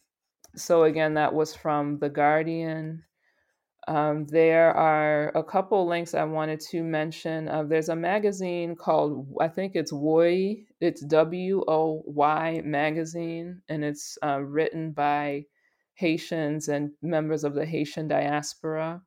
so, 0.56 0.84
again, 0.84 1.14
that 1.14 1.34
was 1.34 1.56
from 1.56 2.00
The 2.00 2.10
Guardian. 2.10 3.04
Um, 3.88 4.26
there 4.28 4.72
are 4.72 5.30
a 5.30 5.44
couple 5.44 5.88
links 5.88 6.14
I 6.14 6.24
wanted 6.24 6.60
to 6.72 6.84
mention. 6.84 7.48
Uh, 7.48 7.64
there's 7.64 7.90
a 7.90 7.96
magazine 7.96 8.76
called, 8.76 9.28
I 9.42 9.48
think 9.48 9.72
it's 9.76 9.92
Woy, 9.92 10.66
it's 10.80 11.02
W 11.06 11.64
O 11.68 12.04
Y 12.06 12.62
magazine, 12.64 13.62
and 13.68 13.84
it's 13.84 14.18
uh, 14.24 14.42
written 14.42 14.92
by 14.92 15.46
Haitians 15.96 16.68
and 16.68 16.92
members 17.02 17.44
of 17.44 17.56
the 17.56 17.66
Haitian 17.66 18.08
diaspora. 18.08 19.02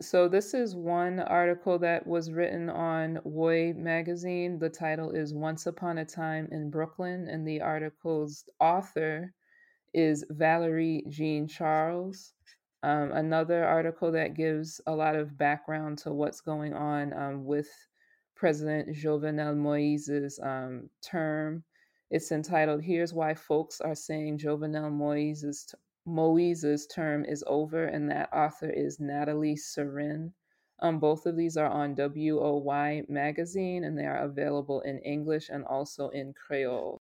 So 0.00 0.28
this 0.28 0.54
is 0.54 0.74
one 0.74 1.20
article 1.20 1.78
that 1.80 2.06
was 2.06 2.30
written 2.30 2.70
on 2.70 3.18
Woy 3.24 3.74
magazine. 3.76 4.58
The 4.58 4.70
title 4.70 5.10
is 5.10 5.34
Once 5.34 5.66
Upon 5.66 5.98
a 5.98 6.04
Time 6.04 6.48
in 6.52 6.70
Brooklyn, 6.70 7.28
and 7.30 7.46
the 7.46 7.60
article's 7.60 8.44
author 8.60 9.32
is 9.96 10.26
Valerie 10.28 11.02
Jean 11.08 11.48
Charles. 11.48 12.34
Um, 12.82 13.12
another 13.12 13.64
article 13.64 14.12
that 14.12 14.34
gives 14.34 14.78
a 14.86 14.94
lot 14.94 15.16
of 15.16 15.38
background 15.38 15.96
to 15.98 16.12
what's 16.12 16.42
going 16.42 16.74
on 16.74 17.14
um, 17.14 17.44
with 17.46 17.68
President 18.34 18.94
Jovenel 18.94 19.56
Moise's 19.56 20.38
um, 20.42 20.90
term. 21.02 21.64
It's 22.10 22.30
entitled 22.30 22.82
"Here's 22.82 23.14
Why 23.14 23.34
Folks 23.34 23.80
Are 23.80 23.94
Saying 23.94 24.38
Jovenel 24.38 24.92
Moise's 24.92 25.74
Moise's 26.04 26.86
term 26.86 27.24
is 27.24 27.42
over," 27.46 27.86
and 27.86 28.10
that 28.10 28.28
author 28.34 28.68
is 28.68 29.00
Natalie 29.00 29.56
Serin. 29.56 30.30
Um, 30.80 31.00
both 31.00 31.24
of 31.24 31.36
these 31.36 31.56
are 31.56 31.70
on 31.70 31.96
WOY 31.96 33.06
magazine, 33.08 33.84
and 33.84 33.98
they 33.98 34.04
are 34.04 34.18
available 34.18 34.82
in 34.82 34.98
English 34.98 35.48
and 35.48 35.64
also 35.64 36.10
in 36.10 36.34
Creole. 36.34 37.00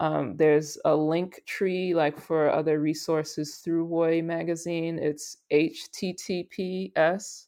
Um, 0.00 0.36
there's 0.36 0.78
a 0.84 0.94
link 0.96 1.42
tree 1.46 1.94
like 1.94 2.18
for 2.18 2.50
other 2.50 2.80
resources 2.80 3.56
through 3.56 3.86
Woy 3.88 4.22
magazine. 4.24 4.98
It's 4.98 5.38
https 5.52 7.46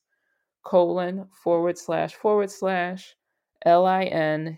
colon 0.64 1.26
forward 1.42 1.78
slash 1.78 2.14
forward 2.14 2.50
slash 2.50 3.16
linktr 3.66 4.56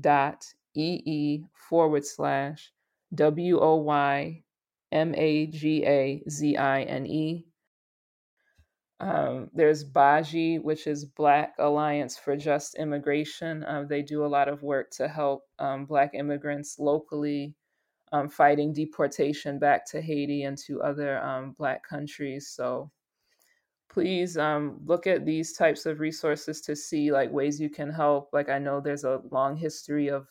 dot 0.00 0.46
ee 0.74 1.44
forward 1.54 2.04
slash 2.04 2.72
w 3.14 3.58
o 3.60 3.76
y 3.76 4.42
m 4.92 5.14
a 5.14 5.46
g 5.46 5.84
a 5.86 6.22
z 6.28 6.56
i 6.56 6.82
n 6.82 7.06
e 7.06 7.46
um, 8.98 9.50
there's 9.52 9.84
BAJI, 9.84 10.62
which 10.62 10.86
is 10.86 11.04
Black 11.04 11.54
Alliance 11.58 12.16
for 12.16 12.36
Just 12.36 12.76
Immigration. 12.76 13.62
Uh, 13.64 13.84
they 13.88 14.02
do 14.02 14.24
a 14.24 14.28
lot 14.28 14.48
of 14.48 14.62
work 14.62 14.90
to 14.92 15.06
help 15.06 15.42
um, 15.58 15.84
Black 15.84 16.14
immigrants 16.14 16.78
locally 16.78 17.54
um, 18.12 18.28
fighting 18.28 18.72
deportation 18.72 19.58
back 19.58 19.86
to 19.90 20.00
Haiti 20.00 20.44
and 20.44 20.56
to 20.58 20.80
other 20.82 21.22
um, 21.22 21.52
Black 21.58 21.86
countries. 21.86 22.48
So 22.48 22.90
please 23.90 24.38
um, 24.38 24.80
look 24.86 25.06
at 25.06 25.26
these 25.26 25.52
types 25.52 25.84
of 25.84 26.00
resources 26.00 26.60
to 26.62 26.74
see 26.74 27.12
like 27.12 27.30
ways 27.30 27.60
you 27.60 27.68
can 27.68 27.90
help. 27.90 28.30
Like 28.32 28.48
I 28.48 28.58
know 28.58 28.80
there's 28.80 29.04
a 29.04 29.20
long 29.30 29.56
history 29.56 30.08
of 30.08 30.26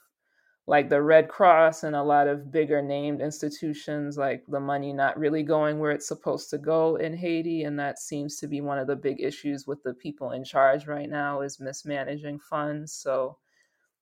like 0.68 0.90
the 0.90 1.02
Red 1.02 1.30
Cross 1.30 1.84
and 1.84 1.96
a 1.96 2.02
lot 2.04 2.28
of 2.28 2.52
bigger 2.52 2.82
named 2.82 3.22
institutions, 3.22 4.18
like 4.18 4.44
the 4.48 4.60
money 4.60 4.94
not 4.94 5.18
really 5.18 5.44
going 5.44 5.78
where 5.78 5.92
it's 5.92 6.08
supposed 6.08 6.50
to 6.50 6.58
go 6.58 6.96
in 6.96 7.16
Haiti. 7.16 7.64
And 7.64 7.78
that 7.80 8.00
seems 8.00 8.38
to 8.38 8.48
be 8.48 8.62
one 8.62 8.80
of 8.80 8.88
the 8.88 8.96
big 8.96 9.22
issues 9.22 9.68
with 9.68 9.84
the 9.84 9.94
people 9.94 10.32
in 10.32 10.44
charge 10.44 10.88
right 10.88 11.10
now 11.10 11.42
is 11.42 11.60
mismanaging 11.60 12.40
funds. 12.40 12.94
So 12.94 13.38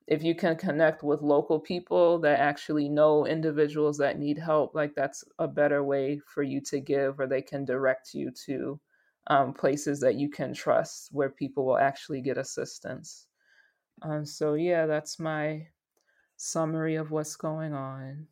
if 0.08 0.24
you 0.24 0.36
can 0.36 0.56
connect 0.56 1.04
with 1.04 1.22
local 1.22 1.60
people 1.60 2.20
that 2.20 2.40
actually 2.40 2.88
know 2.88 3.26
individuals 3.26 3.98
that 3.98 4.20
need 4.20 4.38
help, 4.38 4.74
like 4.74 4.96
that's 4.96 5.24
a 5.40 5.48
better 5.48 5.84
way 5.84 6.22
for 6.34 6.44
you 6.44 6.62
to 6.62 6.80
give, 6.80 7.20
or 7.20 7.28
they 7.28 7.42
can 7.42 7.66
direct 7.66 8.14
you 8.14 8.32
to 8.46 8.80
um, 9.28 9.54
places 9.54 10.00
that 10.02 10.16
you 10.16 10.30
can 10.30 10.54
trust 10.54 11.10
where 11.12 11.30
people 11.30 11.66
will 11.66 11.78
actually 11.78 12.22
get 12.22 12.38
assistance. 12.38 13.28
Um, 14.02 14.26
so 14.26 14.54
yeah, 14.56 14.86
that's 14.86 15.20
my 15.20 15.68
summary 16.44 16.96
of 16.96 17.12
what's 17.12 17.36
going 17.36 17.74
on. 17.74 18.28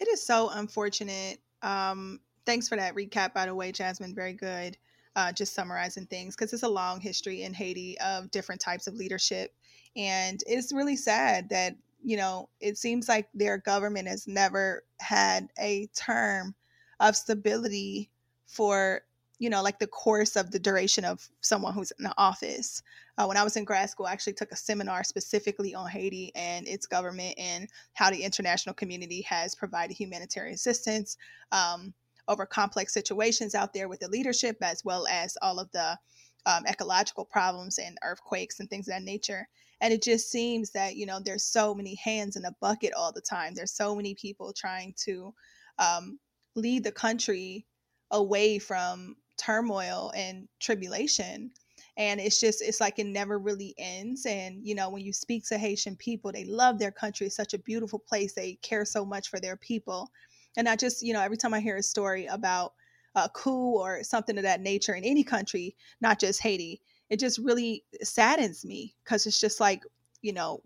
It 0.00 0.08
is 0.08 0.24
so 0.24 0.50
unfortunate. 0.50 1.38
Um, 1.62 2.20
thanks 2.44 2.68
for 2.68 2.76
that 2.76 2.94
recap, 2.94 3.34
by 3.34 3.46
the 3.46 3.54
way, 3.54 3.72
Jasmine. 3.72 4.14
Very 4.14 4.32
good. 4.32 4.76
Uh, 5.14 5.32
just 5.32 5.54
summarizing 5.54 6.06
things 6.06 6.36
because 6.36 6.52
it's 6.52 6.62
a 6.62 6.68
long 6.68 7.00
history 7.00 7.42
in 7.42 7.54
Haiti 7.54 7.98
of 8.00 8.30
different 8.30 8.60
types 8.60 8.86
of 8.86 8.94
leadership. 8.94 9.54
And 9.96 10.42
it's 10.46 10.72
really 10.72 10.96
sad 10.96 11.48
that, 11.48 11.74
you 12.02 12.18
know, 12.18 12.50
it 12.60 12.76
seems 12.76 13.08
like 13.08 13.28
their 13.32 13.58
government 13.58 14.08
has 14.08 14.26
never 14.26 14.84
had 15.00 15.48
a 15.58 15.86
term 15.96 16.54
of 17.00 17.16
stability 17.16 18.10
for 18.46 19.02
you 19.38 19.50
know, 19.50 19.62
like 19.62 19.78
the 19.78 19.86
course 19.86 20.36
of 20.36 20.50
the 20.50 20.58
duration 20.58 21.04
of 21.04 21.28
someone 21.40 21.74
who's 21.74 21.92
in 21.98 22.04
the 22.04 22.14
office. 22.16 22.82
Uh, 23.18 23.26
when 23.26 23.36
I 23.36 23.44
was 23.44 23.56
in 23.56 23.64
grad 23.64 23.90
school, 23.90 24.06
I 24.06 24.12
actually 24.12 24.32
took 24.32 24.52
a 24.52 24.56
seminar 24.56 25.04
specifically 25.04 25.74
on 25.74 25.88
Haiti 25.88 26.32
and 26.34 26.66
its 26.66 26.86
government 26.86 27.34
and 27.38 27.68
how 27.94 28.10
the 28.10 28.22
international 28.22 28.74
community 28.74 29.22
has 29.22 29.54
provided 29.54 29.94
humanitarian 29.94 30.54
assistance 30.54 31.16
um, 31.52 31.92
over 32.28 32.46
complex 32.46 32.92
situations 32.92 33.54
out 33.54 33.74
there 33.74 33.88
with 33.88 34.00
the 34.00 34.08
leadership, 34.08 34.56
as 34.62 34.84
well 34.84 35.06
as 35.08 35.36
all 35.42 35.58
of 35.58 35.70
the 35.72 35.98
um, 36.46 36.64
ecological 36.66 37.24
problems 37.24 37.78
and 37.78 37.98
earthquakes 38.02 38.60
and 38.60 38.70
things 38.70 38.88
of 38.88 38.94
that 38.94 39.02
nature. 39.02 39.46
And 39.80 39.92
it 39.92 40.02
just 40.02 40.30
seems 40.30 40.70
that, 40.70 40.96
you 40.96 41.04
know, 41.04 41.20
there's 41.20 41.44
so 41.44 41.74
many 41.74 41.96
hands 41.96 42.36
in 42.36 42.44
a 42.46 42.56
bucket 42.60 42.94
all 42.94 43.12
the 43.12 43.20
time. 43.20 43.54
There's 43.54 43.72
so 43.72 43.94
many 43.94 44.14
people 44.14 44.52
trying 44.52 44.94
to 45.04 45.34
um, 45.78 46.18
lead 46.54 46.84
the 46.84 46.92
country 46.92 47.66
away 48.10 48.58
from 48.58 49.16
turmoil 49.36 50.12
and 50.16 50.48
tribulation 50.60 51.50
and 51.96 52.20
it's 52.20 52.40
just 52.40 52.62
it's 52.62 52.80
like 52.80 52.98
it 52.98 53.06
never 53.06 53.38
really 53.38 53.74
ends 53.78 54.26
and 54.26 54.66
you 54.66 54.74
know 54.74 54.90
when 54.90 55.02
you 55.02 55.12
speak 55.12 55.46
to 55.46 55.58
haitian 55.58 55.96
people 55.96 56.30
they 56.30 56.44
love 56.44 56.78
their 56.78 56.90
country 56.90 57.26
it's 57.26 57.36
such 57.36 57.54
a 57.54 57.58
beautiful 57.58 57.98
place 57.98 58.34
they 58.34 58.54
care 58.62 58.84
so 58.84 59.04
much 59.04 59.28
for 59.28 59.40
their 59.40 59.56
people 59.56 60.10
and 60.56 60.68
i 60.68 60.76
just 60.76 61.02
you 61.02 61.12
know 61.12 61.20
every 61.20 61.36
time 61.36 61.54
i 61.54 61.60
hear 61.60 61.76
a 61.76 61.82
story 61.82 62.26
about 62.26 62.72
a 63.14 63.28
coup 63.30 63.72
or 63.72 64.02
something 64.02 64.36
of 64.36 64.42
that 64.44 64.60
nature 64.60 64.94
in 64.94 65.04
any 65.04 65.24
country 65.24 65.74
not 66.00 66.20
just 66.20 66.42
haiti 66.42 66.80
it 67.08 67.18
just 67.18 67.38
really 67.38 67.84
saddens 68.02 68.64
me 68.64 68.94
because 69.04 69.26
it's 69.26 69.40
just 69.40 69.60
like 69.60 69.82
you 70.22 70.32
know 70.32 70.60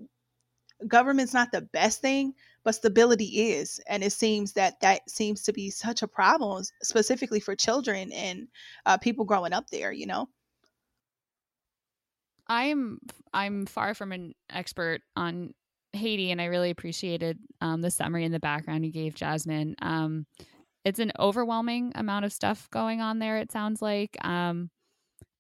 government's 0.89 1.35
not 1.35 1.53
the 1.53 1.61
best 1.61 2.01
thing 2.01 2.35
but 2.65 2.75
stability 2.75 3.51
is 3.51 3.81
and 3.87 4.03
it 4.03 4.13
seems 4.13 4.53
that 4.53 4.81
that 4.81 5.09
seems 5.09 5.43
to 5.43 5.53
be 5.53 5.71
such 5.71 6.03
a 6.03 6.09
problem 6.09 6.63
specifically 6.83 7.41
for 7.41 7.55
children 7.55 8.13
and 8.13 8.49
uh, 8.87 8.97
people 8.97 9.25
growing 9.25 9.53
up 9.53 9.69
there 9.71 9.93
you 9.93 10.07
know? 10.07 10.29
I'm 12.47 12.99
i'm 13.33 13.67
far 13.67 13.95
from 13.95 14.13
an 14.13 14.35
expert 14.51 15.03
on 15.17 15.55
haiti 15.93 16.31
and 16.31 16.41
i 16.41 16.47
really 16.47 16.71
appreciated 16.71 17.39
um, 17.61 17.81
the 17.81 17.91
summary 17.91 18.25
and 18.25 18.35
the 18.35 18.41
background 18.41 18.85
you 18.85 18.93
gave 18.93 19.15
jasmine. 19.15 19.75
Um, 19.81 20.27
it's 20.85 20.99
an 20.99 21.13
overwhelming 21.19 21.93
amount 21.95 22.25
of 22.25 22.33
stuff 22.33 22.69
going 22.71 23.01
on 23.01 23.19
there 23.19 23.39
it 23.39 23.53
sounds 23.53 23.81
like 23.81 24.17
um, 24.25 24.71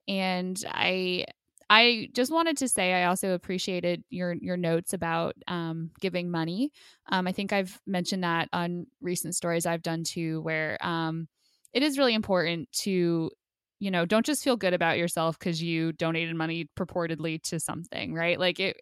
and 0.06 0.62
i 0.68 1.24
I 1.70 2.08
just 2.14 2.32
wanted 2.32 2.56
to 2.58 2.68
say 2.68 2.94
I 2.94 3.04
also 3.06 3.32
appreciated 3.34 4.04
your 4.10 4.34
your 4.34 4.56
notes 4.58 4.92
about 4.92 5.36
um, 5.48 5.92
giving 6.00 6.30
money. 6.30 6.72
Um, 7.10 7.28
I 7.28 7.32
think 7.32 7.52
I've 7.52 7.80
mentioned 7.86 8.24
that 8.24 8.48
on 8.52 8.88
recent 9.00 9.36
stories 9.36 9.66
I've 9.66 9.82
done 9.82 10.04
too, 10.04 10.42
where 10.42 10.78
um, 10.84 11.28
it 11.72 11.82
is 11.84 11.98
really 11.98 12.14
important 12.14 12.70
to 12.84 13.30
you 13.78 13.90
know 13.90 14.04
don't 14.04 14.26
just 14.26 14.44
feel 14.44 14.56
good 14.56 14.74
about 14.74 14.98
yourself 14.98 15.38
because 15.38 15.62
you 15.62 15.92
donated 15.92 16.34
money 16.36 16.68
purportedly 16.78 17.42
to 17.44 17.60
something, 17.60 18.14
right? 18.14 18.38
Like 18.40 18.60
it 18.60 18.76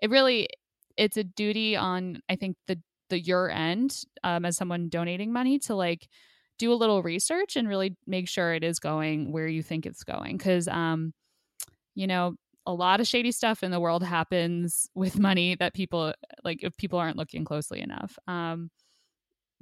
it 0.00 0.10
really 0.10 0.48
it's 0.96 1.16
a 1.16 1.24
duty 1.24 1.76
on 1.76 2.20
I 2.28 2.36
think 2.36 2.56
the 2.66 2.80
the 3.10 3.20
your 3.20 3.50
end 3.50 4.04
um, 4.24 4.44
as 4.44 4.56
someone 4.56 4.88
donating 4.88 5.32
money 5.32 5.58
to 5.60 5.74
like 5.74 6.08
do 6.58 6.72
a 6.72 6.74
little 6.76 7.02
research 7.02 7.56
and 7.56 7.68
really 7.68 7.96
make 8.06 8.28
sure 8.28 8.54
it 8.54 8.64
is 8.64 8.78
going 8.78 9.32
where 9.32 9.48
you 9.48 9.62
think 9.62 9.86
it's 9.86 10.04
going 10.04 10.36
because 10.36 10.68
um 10.68 11.12
you 11.94 12.06
know, 12.06 12.34
a 12.66 12.72
lot 12.72 13.00
of 13.00 13.06
shady 13.06 13.32
stuff 13.32 13.62
in 13.62 13.70
the 13.70 13.80
world 13.80 14.02
happens 14.02 14.88
with 14.94 15.18
money 15.18 15.56
that 15.56 15.74
people 15.74 16.12
like 16.44 16.62
if 16.62 16.76
people 16.76 16.98
aren't 16.98 17.16
looking 17.16 17.44
closely 17.44 17.80
enough. 17.80 18.18
Um, 18.26 18.70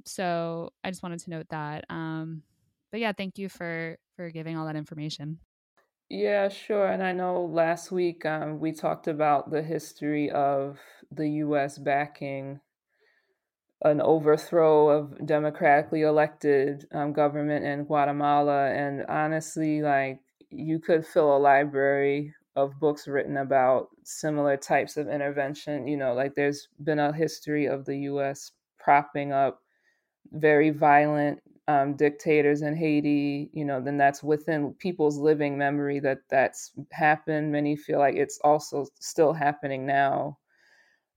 so 0.05 0.71
I 0.83 0.89
just 0.89 1.03
wanted 1.03 1.19
to 1.19 1.29
note 1.29 1.47
that. 1.49 1.85
Um, 1.89 2.43
but 2.91 2.99
yeah, 2.99 3.11
thank 3.11 3.37
you 3.37 3.49
for 3.49 3.97
for 4.15 4.29
giving 4.29 4.57
all 4.57 4.65
that 4.65 4.75
information. 4.75 5.39
Yeah, 6.09 6.49
sure. 6.49 6.87
And 6.87 7.03
I 7.03 7.11
know 7.11 7.45
last 7.45 7.91
week 7.91 8.25
um, 8.25 8.59
we 8.59 8.71
talked 8.71 9.07
about 9.07 9.51
the 9.51 9.61
history 9.61 10.31
of 10.31 10.79
the 11.11 11.29
U.S. 11.29 11.77
backing 11.77 12.59
an 13.83 14.01
overthrow 14.01 14.89
of 14.89 15.25
democratically 15.25 16.01
elected 16.01 16.85
um, 16.91 17.13
government 17.13 17.63
in 17.63 17.85
Guatemala. 17.85 18.71
And 18.71 19.05
honestly, 19.07 19.81
like 19.81 20.19
you 20.51 20.79
could 20.79 21.05
fill 21.05 21.35
a 21.35 21.39
library 21.39 22.33
of 22.55 22.79
books 22.79 23.07
written 23.07 23.37
about 23.37 23.89
similar 24.03 24.57
types 24.57 24.97
of 24.97 25.07
intervention. 25.09 25.87
You 25.87 25.97
know, 25.97 26.13
like 26.13 26.35
there's 26.35 26.67
been 26.83 26.99
a 26.99 27.13
history 27.13 27.65
of 27.67 27.85
the 27.85 27.97
US 27.99 28.51
propping 28.79 29.31
up 29.31 29.61
very 30.31 30.69
violent 30.69 31.41
um, 31.67 31.95
dictators 31.95 32.61
in 32.63 32.75
Haiti, 32.75 33.49
you 33.53 33.63
know, 33.65 33.81
then 33.81 33.97
that's 33.97 34.23
within 34.23 34.73
people's 34.75 35.17
living 35.17 35.57
memory 35.57 35.99
that 35.99 36.19
that's 36.29 36.71
happened. 36.91 37.51
Many 37.51 37.75
feel 37.75 37.99
like 37.99 38.15
it's 38.15 38.39
also 38.43 38.87
still 38.99 39.33
happening 39.33 39.85
now. 39.85 40.37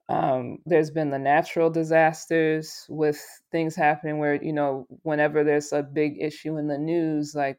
Um, 0.09 0.59
there's 0.67 0.91
been 0.91 1.11
the 1.11 1.19
natural 1.19 1.71
disasters 1.71 2.87
with 2.89 3.25
things 3.51 3.75
happening 3.77 4.19
where, 4.19 4.43
you 4.43 4.53
know, 4.53 4.87
whenever 5.03 5.43
there's 5.45 5.73
a 5.73 5.83
big 5.83 6.21
issue 6.21 6.57
in 6.59 6.67
the 6.67 6.79
news, 6.79 7.35
like 7.35 7.59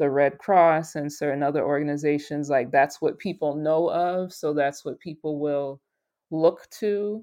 the 0.00 0.10
Red 0.10 0.38
Cross 0.38 0.96
and 0.96 1.12
certain 1.12 1.42
other 1.42 1.62
organizations, 1.62 2.48
like 2.48 2.72
that's 2.72 3.02
what 3.02 3.18
people 3.18 3.54
know 3.54 3.90
of. 3.90 4.32
So 4.32 4.54
that's 4.54 4.82
what 4.82 4.98
people 4.98 5.38
will 5.38 5.80
look 6.30 6.68
to. 6.80 7.22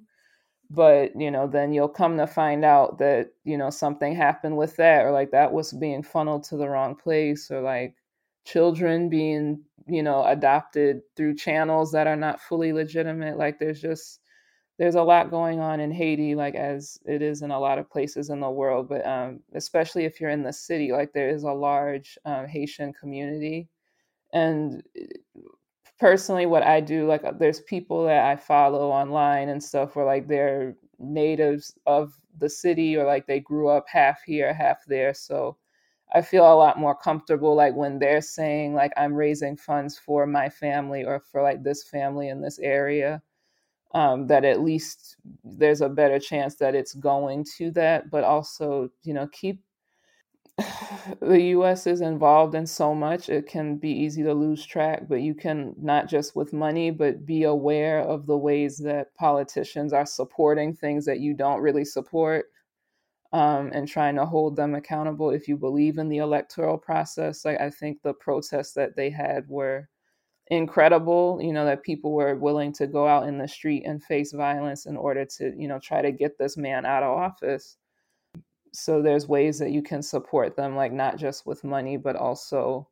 But, 0.69 1.19
you 1.19 1.31
know, 1.31 1.47
then 1.47 1.73
you'll 1.73 1.89
come 1.89 2.17
to 2.17 2.27
find 2.27 2.63
out 2.63 2.99
that, 2.99 3.31
you 3.43 3.57
know, 3.57 3.71
something 3.71 4.15
happened 4.15 4.57
with 4.57 4.75
that, 4.75 5.05
or 5.05 5.11
like 5.11 5.31
that 5.31 5.51
was 5.51 5.73
being 5.73 6.03
funneled 6.03 6.43
to 6.45 6.57
the 6.57 6.69
wrong 6.69 6.93
place, 6.95 7.49
or 7.49 7.61
like 7.61 7.95
children 8.45 9.09
being, 9.09 9.63
you 9.87 10.03
know, 10.03 10.23
adopted 10.25 11.01
through 11.15 11.35
channels 11.35 11.91
that 11.93 12.05
are 12.05 12.15
not 12.15 12.39
fully 12.41 12.73
legitimate. 12.73 13.37
Like 13.37 13.57
there's 13.59 13.81
just, 13.81 14.19
there's 14.77 14.95
a 14.95 15.03
lot 15.03 15.31
going 15.31 15.59
on 15.59 15.79
in 15.79 15.91
Haiti, 15.91 16.35
like 16.35 16.55
as 16.55 16.99
it 17.05 17.21
is 17.21 17.41
in 17.41 17.51
a 17.51 17.59
lot 17.59 17.79
of 17.79 17.89
places 17.89 18.29
in 18.29 18.39
the 18.39 18.49
world, 18.49 18.89
but 18.89 19.05
um, 19.07 19.39
especially 19.53 20.05
if 20.05 20.21
you're 20.21 20.29
in 20.29 20.43
the 20.43 20.53
city, 20.53 20.91
like 20.91 21.13
there 21.13 21.29
is 21.29 21.43
a 21.43 21.51
large 21.51 22.17
um, 22.25 22.45
Haitian 22.47 22.93
community. 22.93 23.69
And 24.33 24.83
personally, 25.99 26.45
what 26.45 26.63
I 26.63 26.79
do, 26.81 27.07
like 27.07 27.23
uh, 27.23 27.31
there's 27.31 27.61
people 27.61 28.05
that 28.05 28.25
I 28.25 28.35
follow 28.35 28.89
online 28.89 29.49
and 29.49 29.63
stuff 29.63 29.95
where 29.95 30.05
like 30.05 30.27
they're 30.27 30.75
natives 30.99 31.77
of 31.85 32.13
the 32.37 32.49
city 32.49 32.95
or 32.95 33.05
like 33.05 33.27
they 33.27 33.39
grew 33.39 33.69
up 33.69 33.85
half 33.87 34.21
here, 34.23 34.53
half 34.53 34.85
there. 34.87 35.13
So 35.13 35.57
I 36.13 36.21
feel 36.21 36.51
a 36.51 36.55
lot 36.55 36.79
more 36.79 36.95
comfortable 36.95 37.55
like 37.55 37.75
when 37.75 37.99
they're 37.99 38.21
saying 38.21 38.73
like 38.75 38.91
I'm 38.97 39.13
raising 39.13 39.57
funds 39.57 39.97
for 39.97 40.25
my 40.25 40.49
family 40.49 41.03
or 41.03 41.19
for 41.19 41.41
like 41.41 41.63
this 41.63 41.83
family 41.83 42.29
in 42.29 42.41
this 42.41 42.59
area 42.59 43.21
um, 43.93 44.27
that 44.27 44.45
at 44.45 44.61
least 44.61 45.17
there's 45.43 45.81
a 45.81 45.89
better 45.89 46.19
chance 46.19 46.55
that 46.55 46.75
it's 46.75 46.93
going 46.93 47.45
to 47.57 47.71
that. 47.71 48.09
But 48.09 48.23
also, 48.23 48.89
you 49.03 49.13
know, 49.13 49.27
keep 49.27 49.61
the 51.21 51.41
US 51.53 51.85
is 51.87 52.01
involved 52.01 52.55
in 52.55 52.65
so 52.65 52.95
much, 52.95 53.29
it 53.29 53.47
can 53.47 53.77
be 53.77 53.91
easy 53.91 54.23
to 54.23 54.33
lose 54.33 54.65
track, 54.65 55.03
but 55.07 55.21
you 55.21 55.35
can 55.35 55.75
not 55.77 56.07
just 56.07 56.35
with 56.35 56.53
money, 56.53 56.89
but 56.91 57.25
be 57.25 57.43
aware 57.43 57.99
of 57.99 58.25
the 58.25 58.37
ways 58.37 58.77
that 58.79 59.13
politicians 59.15 59.93
are 59.93 60.05
supporting 60.05 60.73
things 60.73 61.05
that 61.05 61.19
you 61.19 61.33
don't 61.33 61.61
really 61.61 61.85
support 61.85 62.45
um, 63.33 63.71
and 63.73 63.87
trying 63.87 64.15
to 64.15 64.25
hold 64.25 64.55
them 64.55 64.73
accountable 64.73 65.29
if 65.29 65.47
you 65.47 65.57
believe 65.57 65.97
in 65.97 66.09
the 66.09 66.17
electoral 66.17 66.77
process. 66.77 67.45
Like, 67.45 67.59
I 67.61 67.69
think 67.69 68.01
the 68.01 68.13
protests 68.13 68.73
that 68.73 68.95
they 68.95 69.09
had 69.09 69.47
were 69.47 69.89
incredible 70.49 71.39
you 71.41 71.51
know 71.51 71.65
that 71.65 71.83
people 71.83 72.13
were 72.13 72.35
willing 72.35 72.71
to 72.71 72.87
go 72.87 73.07
out 73.07 73.27
in 73.27 73.37
the 73.37 73.47
street 73.47 73.83
and 73.85 74.03
face 74.03 74.31
violence 74.31 74.85
in 74.85 74.95
order 74.95 75.25
to 75.25 75.53
you 75.57 75.67
know 75.67 75.79
try 75.79 76.01
to 76.01 76.11
get 76.11 76.37
this 76.37 76.57
man 76.57 76.85
out 76.85 77.03
of 77.03 77.17
office. 77.17 77.77
So 78.73 79.01
there's 79.01 79.27
ways 79.27 79.59
that 79.59 79.71
you 79.71 79.81
can 79.81 80.03
support 80.03 80.55
them 80.55 80.75
like 80.75 80.93
not 80.93 81.17
just 81.17 81.45
with 81.45 81.63
money 81.63 81.97
but 81.97 82.15
also 82.15 82.87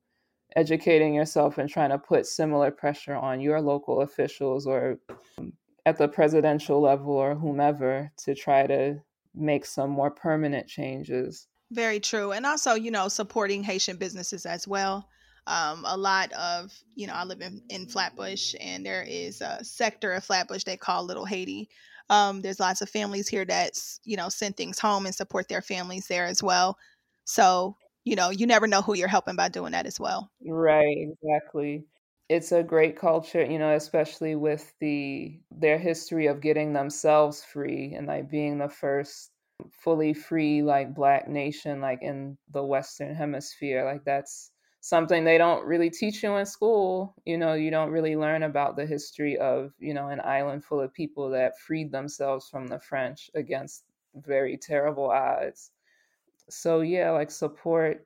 educating 0.55 1.13
yourself 1.13 1.57
and 1.57 1.69
trying 1.69 1.89
to 1.89 1.97
put 1.97 2.25
similar 2.25 2.71
pressure 2.71 3.15
on 3.15 3.39
your 3.39 3.61
local 3.61 4.01
officials 4.01 4.67
or 4.67 4.99
um, 5.37 5.53
at 5.85 5.97
the 5.97 6.07
presidential 6.07 6.81
level 6.81 7.13
or 7.13 7.35
whomever 7.35 8.11
to 8.17 8.33
try 8.35 8.65
to 8.67 8.95
make 9.33 9.65
some 9.65 9.89
more 9.89 10.11
permanent 10.11 10.67
changes. 10.67 11.47
Very 11.71 11.99
true 11.99 12.31
and 12.31 12.45
also 12.45 12.73
you 12.73 12.91
know 12.91 13.07
supporting 13.07 13.63
haitian 13.63 13.95
businesses 13.95 14.45
as 14.45 14.67
well 14.67 15.07
um, 15.47 15.83
a 15.85 15.95
lot 15.95 16.31
of 16.33 16.71
you 16.95 17.07
know 17.07 17.13
i 17.13 17.23
live 17.23 17.41
in, 17.41 17.61
in 17.69 17.85
flatbush 17.85 18.55
and 18.59 18.85
there 18.85 19.03
is 19.07 19.41
a 19.41 19.63
sector 19.63 20.13
of 20.13 20.23
flatbush 20.23 20.63
they 20.63 20.77
call 20.77 21.03
little 21.03 21.25
haiti. 21.25 21.69
Um, 22.07 22.41
there's 22.41 22.59
lots 22.59 22.81
of 22.81 22.89
families 22.89 23.27
here 23.27 23.45
that 23.45 23.73
you 24.03 24.17
know 24.17 24.29
send 24.29 24.57
things 24.57 24.79
home 24.79 25.05
and 25.05 25.15
support 25.15 25.47
their 25.47 25.61
families 25.61 26.07
there 26.07 26.25
as 26.25 26.41
well. 26.41 26.77
So 27.25 27.77
you 28.03 28.15
know 28.15 28.29
you 28.29 28.45
never 28.45 28.67
know 28.67 28.81
who 28.81 28.95
you're 28.95 29.07
helping 29.07 29.35
by 29.35 29.49
doing 29.49 29.71
that 29.71 29.85
as 29.85 29.99
well. 29.99 30.31
Right 30.45 30.97
exactly. 30.97 31.85
It's 32.27 32.51
a 32.51 32.63
great 32.63 32.97
culture 32.97 33.43
you 33.43 33.59
know 33.59 33.75
especially 33.75 34.35
with 34.35 34.73
the 34.79 35.39
their 35.51 35.77
history 35.77 36.27
of 36.27 36.41
getting 36.41 36.73
themselves 36.73 37.43
free 37.43 37.93
and 37.95 38.07
like 38.07 38.29
being 38.29 38.57
the 38.57 38.69
first 38.69 39.31
fully 39.71 40.13
free 40.13 40.61
like 40.63 40.93
black 40.93 41.27
nation 41.27 41.81
like 41.81 41.99
in 42.01 42.37
the 42.51 42.63
western 42.63 43.15
hemisphere 43.15 43.85
like 43.85 44.03
that's 44.03 44.51
something 44.85 45.23
they 45.23 45.39
don't 45.39 45.65
really 45.65 45.89
teach 45.89 46.21
you 46.21 46.35
in 46.35 46.45
school. 46.45 47.15
You 47.25 47.39
know, 47.39 47.55
you 47.55 47.71
don't 47.71 47.89
really 47.89 48.15
learn 48.15 48.43
about 48.43 48.75
the 48.75 48.85
history 48.85 49.35
of, 49.35 49.71
you 49.79 49.95
know, 49.95 50.09
an 50.09 50.21
island 50.23 50.63
full 50.63 50.79
of 50.79 50.93
people 50.93 51.31
that 51.31 51.57
freed 51.57 51.91
themselves 51.91 52.47
from 52.49 52.67
the 52.67 52.79
French 52.79 53.31
against 53.33 53.83
very 54.13 54.57
terrible 54.57 55.09
odds. 55.09 55.71
So, 56.51 56.81
yeah, 56.81 57.09
like 57.09 57.31
support 57.31 58.05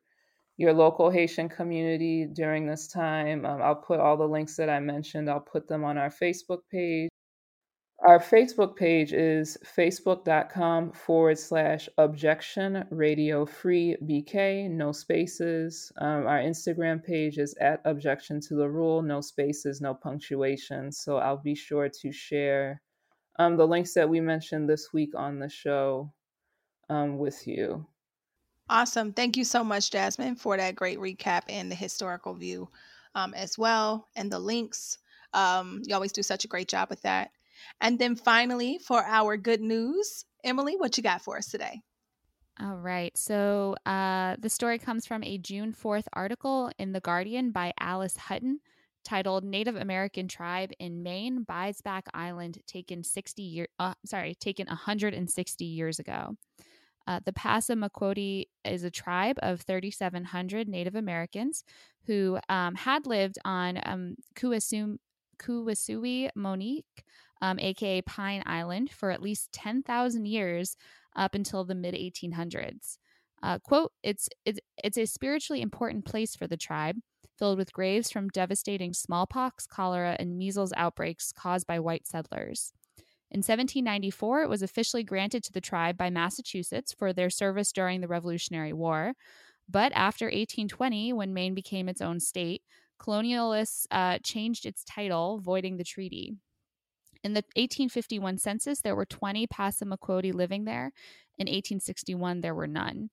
your 0.56 0.72
local 0.72 1.10
Haitian 1.10 1.50
community 1.50 2.26
during 2.26 2.66
this 2.66 2.88
time. 2.88 3.46
Um, 3.46 3.62
I'll 3.62 3.76
put 3.76 4.00
all 4.00 4.16
the 4.16 4.24
links 4.24 4.56
that 4.56 4.70
I 4.70 4.80
mentioned, 4.80 5.30
I'll 5.30 5.42
put 5.42 5.68
them 5.68 5.84
on 5.84 5.98
our 5.98 6.10
Facebook 6.10 6.60
page. 6.72 7.09
Our 8.08 8.20
Facebook 8.20 8.78
page 8.78 9.12
is 9.12 9.58
facebook.com 9.76 10.94
forward 10.94 11.38
slash 11.38 11.90
objection 11.98 12.86
radio 12.92 13.46
free 13.46 13.98
BK, 14.06 14.70
no 14.70 14.94
spaces. 14.94 15.92
Um, 15.98 16.26
our 16.26 16.40
Instagram 16.40 17.04
page 17.04 17.38
is 17.38 17.54
at 17.60 17.82
objection 17.84 18.40
to 18.48 18.56
the 18.56 18.70
rule, 18.70 19.02
no 19.02 19.20
spaces, 19.20 19.82
no 19.82 19.94
punctuation. 19.94 20.94
So 20.94 21.18
I'll 21.18 21.42
be 21.42 21.56
sure 21.56 21.90
to 21.90 22.12
share 22.12 22.82
um, 23.38 23.58
the 23.58 23.68
links 23.68 23.94
that 23.96 24.08
we 24.08 24.22
mentioned 24.22 24.70
this 24.70 24.94
week 24.94 25.12
on 25.14 25.40
the 25.40 25.50
show 25.50 26.14
um, 26.90 27.18
with 27.18 27.46
you. 27.46 27.86
Awesome. 28.70 29.12
Thank 29.12 29.36
you 29.36 29.44
so 29.44 29.62
much, 29.62 29.92
Jasmine, 29.92 30.38
for 30.38 30.56
that 30.56 30.76
great 30.76 31.00
recap 31.00 31.42
and 31.50 31.70
the 31.70 31.76
historical 31.76 32.34
view 32.34 32.70
um, 33.14 33.34
as 33.34 33.58
well, 33.58 34.08
and 34.16 34.32
the 34.32 34.40
links. 34.40 35.00
Um, 35.34 35.82
you 35.84 35.94
always 35.94 36.14
do 36.14 36.24
such 36.24 36.46
a 36.46 36.48
great 36.48 36.70
job 36.70 36.90
with 36.90 37.02
that. 37.02 37.32
And 37.82 38.00
then 38.00 38.16
finally, 38.16 38.80
for 38.86 39.04
our 39.04 39.38
good 39.38 39.62
news, 39.62 40.26
Emily, 40.44 40.76
what 40.78 40.98
you 40.98 41.04
got 41.04 41.22
for 41.22 41.38
us 41.38 41.48
today? 41.48 41.82
All 42.62 42.78
right. 42.78 43.18
So 43.18 43.76
uh, 43.86 44.36
the 44.40 44.50
story 44.50 44.80
comes 44.80 45.06
from 45.06 45.24
a 45.24 45.38
June 45.38 45.74
4th 45.74 46.08
article 46.12 46.72
in 46.78 46.92
The 46.92 47.00
Guardian 47.00 47.52
by 47.52 47.74
Alice 47.80 48.18
Hutton 48.18 48.60
titled 49.06 49.46
Native 49.46 49.78
American 49.78 50.28
Tribe 50.28 50.72
in 50.78 51.02
Maine 51.02 51.44
buys 51.44 51.82
back 51.82 52.08
island 52.14 52.60
taken 52.68 53.04
60 53.04 53.42
year 53.42 53.68
uh, 53.80 53.94
sorry, 54.06 54.36
taken 54.36 54.68
160 54.68 55.66
years 55.66 56.00
ago. 56.00 56.36
Uh, 57.08 57.20
the 57.26 57.32
Passamaquoddy 57.32 58.46
is 58.66 58.84
a 58.84 58.92
tribe 58.92 59.38
of 59.42 59.62
3,700 59.62 60.68
Native 60.68 60.96
Americans 60.96 61.64
who 62.06 62.38
um, 62.50 62.76
had 62.76 63.08
lived 63.08 63.40
on 63.46 63.80
um, 63.84 64.16
Kuwesum, 64.36 64.98
Monique 66.36 67.04
um, 67.42 67.60
aka 67.60 68.02
Pine 68.02 68.44
Island, 68.46 68.92
for 68.92 69.12
at 69.12 69.22
least 69.22 69.52
10,000 69.54 70.26
years 70.26 70.76
up 71.16 71.36
until 71.36 71.64
the 71.64 71.76
mid 71.76 71.94
1800s. 71.94 72.98
Uh, 73.42 73.60
quote, 73.60 73.92
it's, 74.04 74.28
it's, 74.46 74.60
it's 74.84 74.98
a 74.98 75.06
spiritually 75.06 75.62
important 75.62 76.06
place 76.06 76.36
for 76.36 76.48
the 76.48 76.58
tribe, 76.58 76.98
filled 77.38 77.58
with 77.58 77.74
graves 77.74 78.12
from 78.12 78.28
devastating 78.30 78.94
smallpox, 78.94 79.66
cholera, 79.66 80.16
and 80.20 80.38
measles 80.38 80.74
outbreaks 80.76 81.32
caused 81.32 81.66
by 81.66 81.80
white 81.80 82.06
settlers. 82.06 82.74
In 83.32 83.40
1794, 83.40 84.42
it 84.44 84.50
was 84.50 84.64
officially 84.64 85.04
granted 85.04 85.44
to 85.44 85.52
the 85.52 85.62
tribe 85.62 85.98
by 85.98 86.10
Massachusetts 86.10 86.92
for 86.92 87.14
their 87.14 87.30
service 87.30 87.72
during 87.72 88.02
the 88.02 88.08
Revolutionary 88.08 88.74
War. 88.74 89.14
But 89.70 89.92
after 89.94 90.26
1820, 90.26 91.14
when 91.14 91.34
Maine 91.34 91.54
became 91.54 91.88
its 91.88 92.02
own 92.02 92.20
state, 92.20 92.64
colonialists 93.00 93.86
uh, 93.92 94.18
changed 94.24 94.66
its 94.66 94.84
title, 94.84 95.40
voiding 95.40 95.78
the 95.78 95.84
treaty. 95.84 96.34
In 97.24 97.34
the 97.34 97.44
1851 97.56 98.38
census, 98.38 98.82
there 98.82 98.96
were 98.96 99.06
20 99.06 99.48
Passamaquoddy 99.48 100.34
living 100.34 100.66
there. 100.66 100.92
In 101.38 101.46
1861, 101.46 102.42
there 102.42 102.56
were 102.56 102.68
none. 102.68 103.10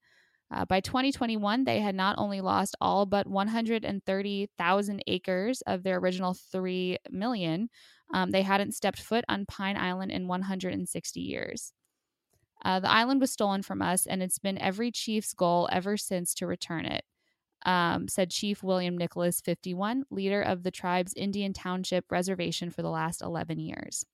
Uh, 0.49 0.65
by 0.65 0.81
2021, 0.81 1.65
they 1.65 1.81
had 1.81 1.97
not 1.97 2.17
only 2.19 2.41
lost 2.41 2.77
all 2.81 3.05
but 3.05 3.27
130,000 3.27 5.03
acres 5.09 5.63
of 5.63 5.83
their 5.83 5.99
original 5.99 6.35
3 6.35 6.99
million, 7.11 7.69
um, 8.15 8.31
they 8.31 8.43
hadn't 8.43 8.75
stepped 8.75 9.01
foot 9.01 9.25
on 9.29 9.47
Pine 9.47 9.77
Island 9.77 10.13
in 10.13 10.29
160 10.29 11.21
years. 11.21 11.73
Uh, 12.65 12.79
the 12.79 12.91
island 12.91 13.21
was 13.21 13.33
stolen 13.33 13.63
from 13.63 13.83
us, 13.83 14.07
and 14.07 14.23
it's 14.23 14.39
been 14.39 14.59
every 14.59 14.93
chief's 14.93 15.35
goal 15.35 15.69
ever 15.73 15.97
since 15.97 16.33
to 16.35 16.47
return 16.47 16.87
it 16.87 17.05
um, 17.67 18.09
said 18.09 18.31
Chief 18.31 18.63
William 18.63 18.97
Nicholas, 18.97 19.43
51, 19.43 20.05
leader 20.11 20.41
of 20.41 20.63
the 20.63 20.71
tribe's 20.71 21.13
Indian 21.15 21.53
Township 21.53 22.11
Reservation 22.11 22.71
for 22.71 22.81
the 22.81 22.89
last 22.89 23.21
11 23.21 23.59
years. 23.59 24.07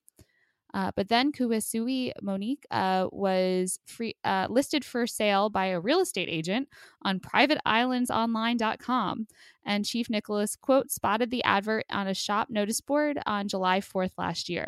Uh, 0.74 0.90
but 0.96 1.09
then 1.09 1.30
Kuwesui 1.32 2.12
Monique 2.22 2.64
uh, 2.70 3.07
was 3.12 3.78
free, 3.86 4.16
uh, 4.24 4.46
listed 4.48 4.86
for 4.86 5.07
sale 5.07 5.50
by 5.50 5.66
a 5.66 5.78
real 5.78 6.00
estate 6.00 6.30
agent 6.30 6.66
on 7.03 7.20
privateislandsonline.com. 7.20 9.26
And 9.66 9.84
Chief 9.84 10.09
Nicholas, 10.09 10.57
quote, 10.57 10.90
spotted 10.90 11.30
the 11.30 11.44
advert 11.44 11.84
on 11.90 12.09
a 12.09 12.14
shop 12.14 12.48
notice 12.48 12.80
board 12.80 13.18
on 13.26 13.48
July 13.48 13.80
4th 13.80 14.12
last 14.16 14.48
year. 14.48 14.66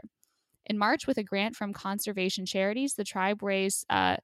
In 0.66 0.76
March, 0.76 1.06
with 1.06 1.16
a 1.16 1.22
grant 1.22 1.56
from 1.56 1.72
conservation 1.72 2.44
charities, 2.44 2.92
the 2.94 3.04
tribe 3.04 3.42
raised 3.42 3.86
uh, 3.88 4.18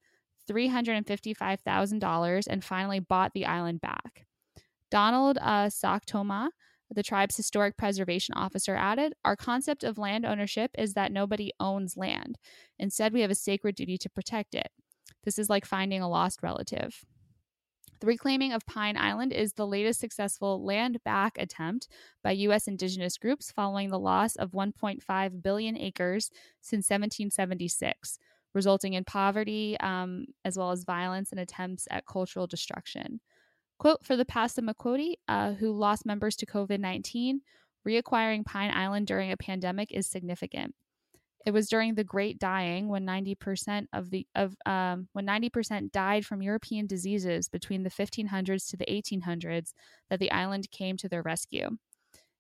$355,000 0.51 2.47
and 2.47 2.63
finally 2.63 3.01
bought 3.01 3.33
the 3.33 3.47
island 3.47 3.81
back. 3.81 4.27
Donald 4.91 5.39
uh, 5.41 5.71
the 6.93 7.03
tribe's 7.05 7.37
historic 7.37 7.77
preservation 7.77 8.35
officer, 8.35 8.75
added 8.75 9.15
Our 9.25 9.37
concept 9.37 9.85
of 9.85 9.99
land 9.99 10.27
ownership 10.27 10.73
is 10.77 10.95
that 10.95 11.13
nobody 11.13 11.53
owns 11.61 11.97
land. 11.97 12.37
Instead, 12.79 13.13
we 13.13 13.21
have 13.21 13.31
a 13.31 13.37
sacred 13.37 13.77
duty 13.77 13.97
to 13.99 14.11
protect 14.11 14.55
it. 14.55 14.69
This 15.25 15.39
is 15.39 15.49
like 15.49 15.65
finding 15.65 16.03
a 16.03 16.09
lost 16.09 16.43
relative. 16.43 17.05
The 18.01 18.07
reclaiming 18.07 18.53
of 18.53 18.67
Pine 18.67 18.97
Island 18.97 19.33
is 19.33 19.53
the 19.53 19.67
latest 19.67 20.01
successful 20.01 20.65
land 20.65 20.99
back 21.05 21.37
attempt 21.39 21.87
by 22.25 22.31
U.S. 22.33 22.67
indigenous 22.67 23.19
groups 23.19 23.53
following 23.53 23.91
the 23.91 23.99
loss 23.99 24.37
of 24.37 24.53
1.5 24.53 25.43
billion 25.43 25.77
acres 25.77 26.31
since 26.63 26.89
1776, 26.89 28.19
resulting 28.55 28.95
in 28.95 29.05
poverty 29.05 29.79
um, 29.81 30.25
as 30.47 30.57
well 30.57 30.71
as 30.71 30.85
violence 30.85 31.31
and 31.31 31.41
attempts 31.41 31.87
at 31.91 32.07
cultural 32.07 32.47
destruction. 32.47 33.21
Quote 33.81 34.05
For 34.05 34.15
the 34.15 34.27
Passamaquoddy, 34.27 35.15
uh, 35.27 35.55
who 35.55 35.73
lost 35.73 36.05
members 36.05 36.37
to 36.37 36.47
COVID 36.47 36.81
19, 36.81 37.41
reacquiring 37.89 38.45
Pine 38.45 38.71
Island 38.71 39.07
during 39.07 39.33
a 39.33 39.39
pandemic 39.39 39.91
is 39.91 40.07
significant. 40.07 40.75
It 41.47 41.53
was 41.53 41.71
during 41.71 41.95
the 41.95 42.05
Great 42.05 42.39
Dying 42.39 42.89
when 42.89 43.07
90% 43.07 43.87
of 43.95 44.11
the 44.11 44.27
of 44.35 44.55
um, 44.67 45.09
when 45.15 45.27
90% 45.27 45.93
died 45.93 46.27
from 46.27 46.43
European 46.43 46.87
diseases 46.87 47.49
between 47.49 47.83
the 47.83 47.89
1500s 47.89 48.69
to 48.69 48.77
the 48.77 48.85
1800s 48.85 49.73
that 50.11 50.21
the 50.21 50.31
island 50.31 50.71
came 50.71 50.99
to 50.99 51.09
their 51.09 51.23
rescue. 51.23 51.69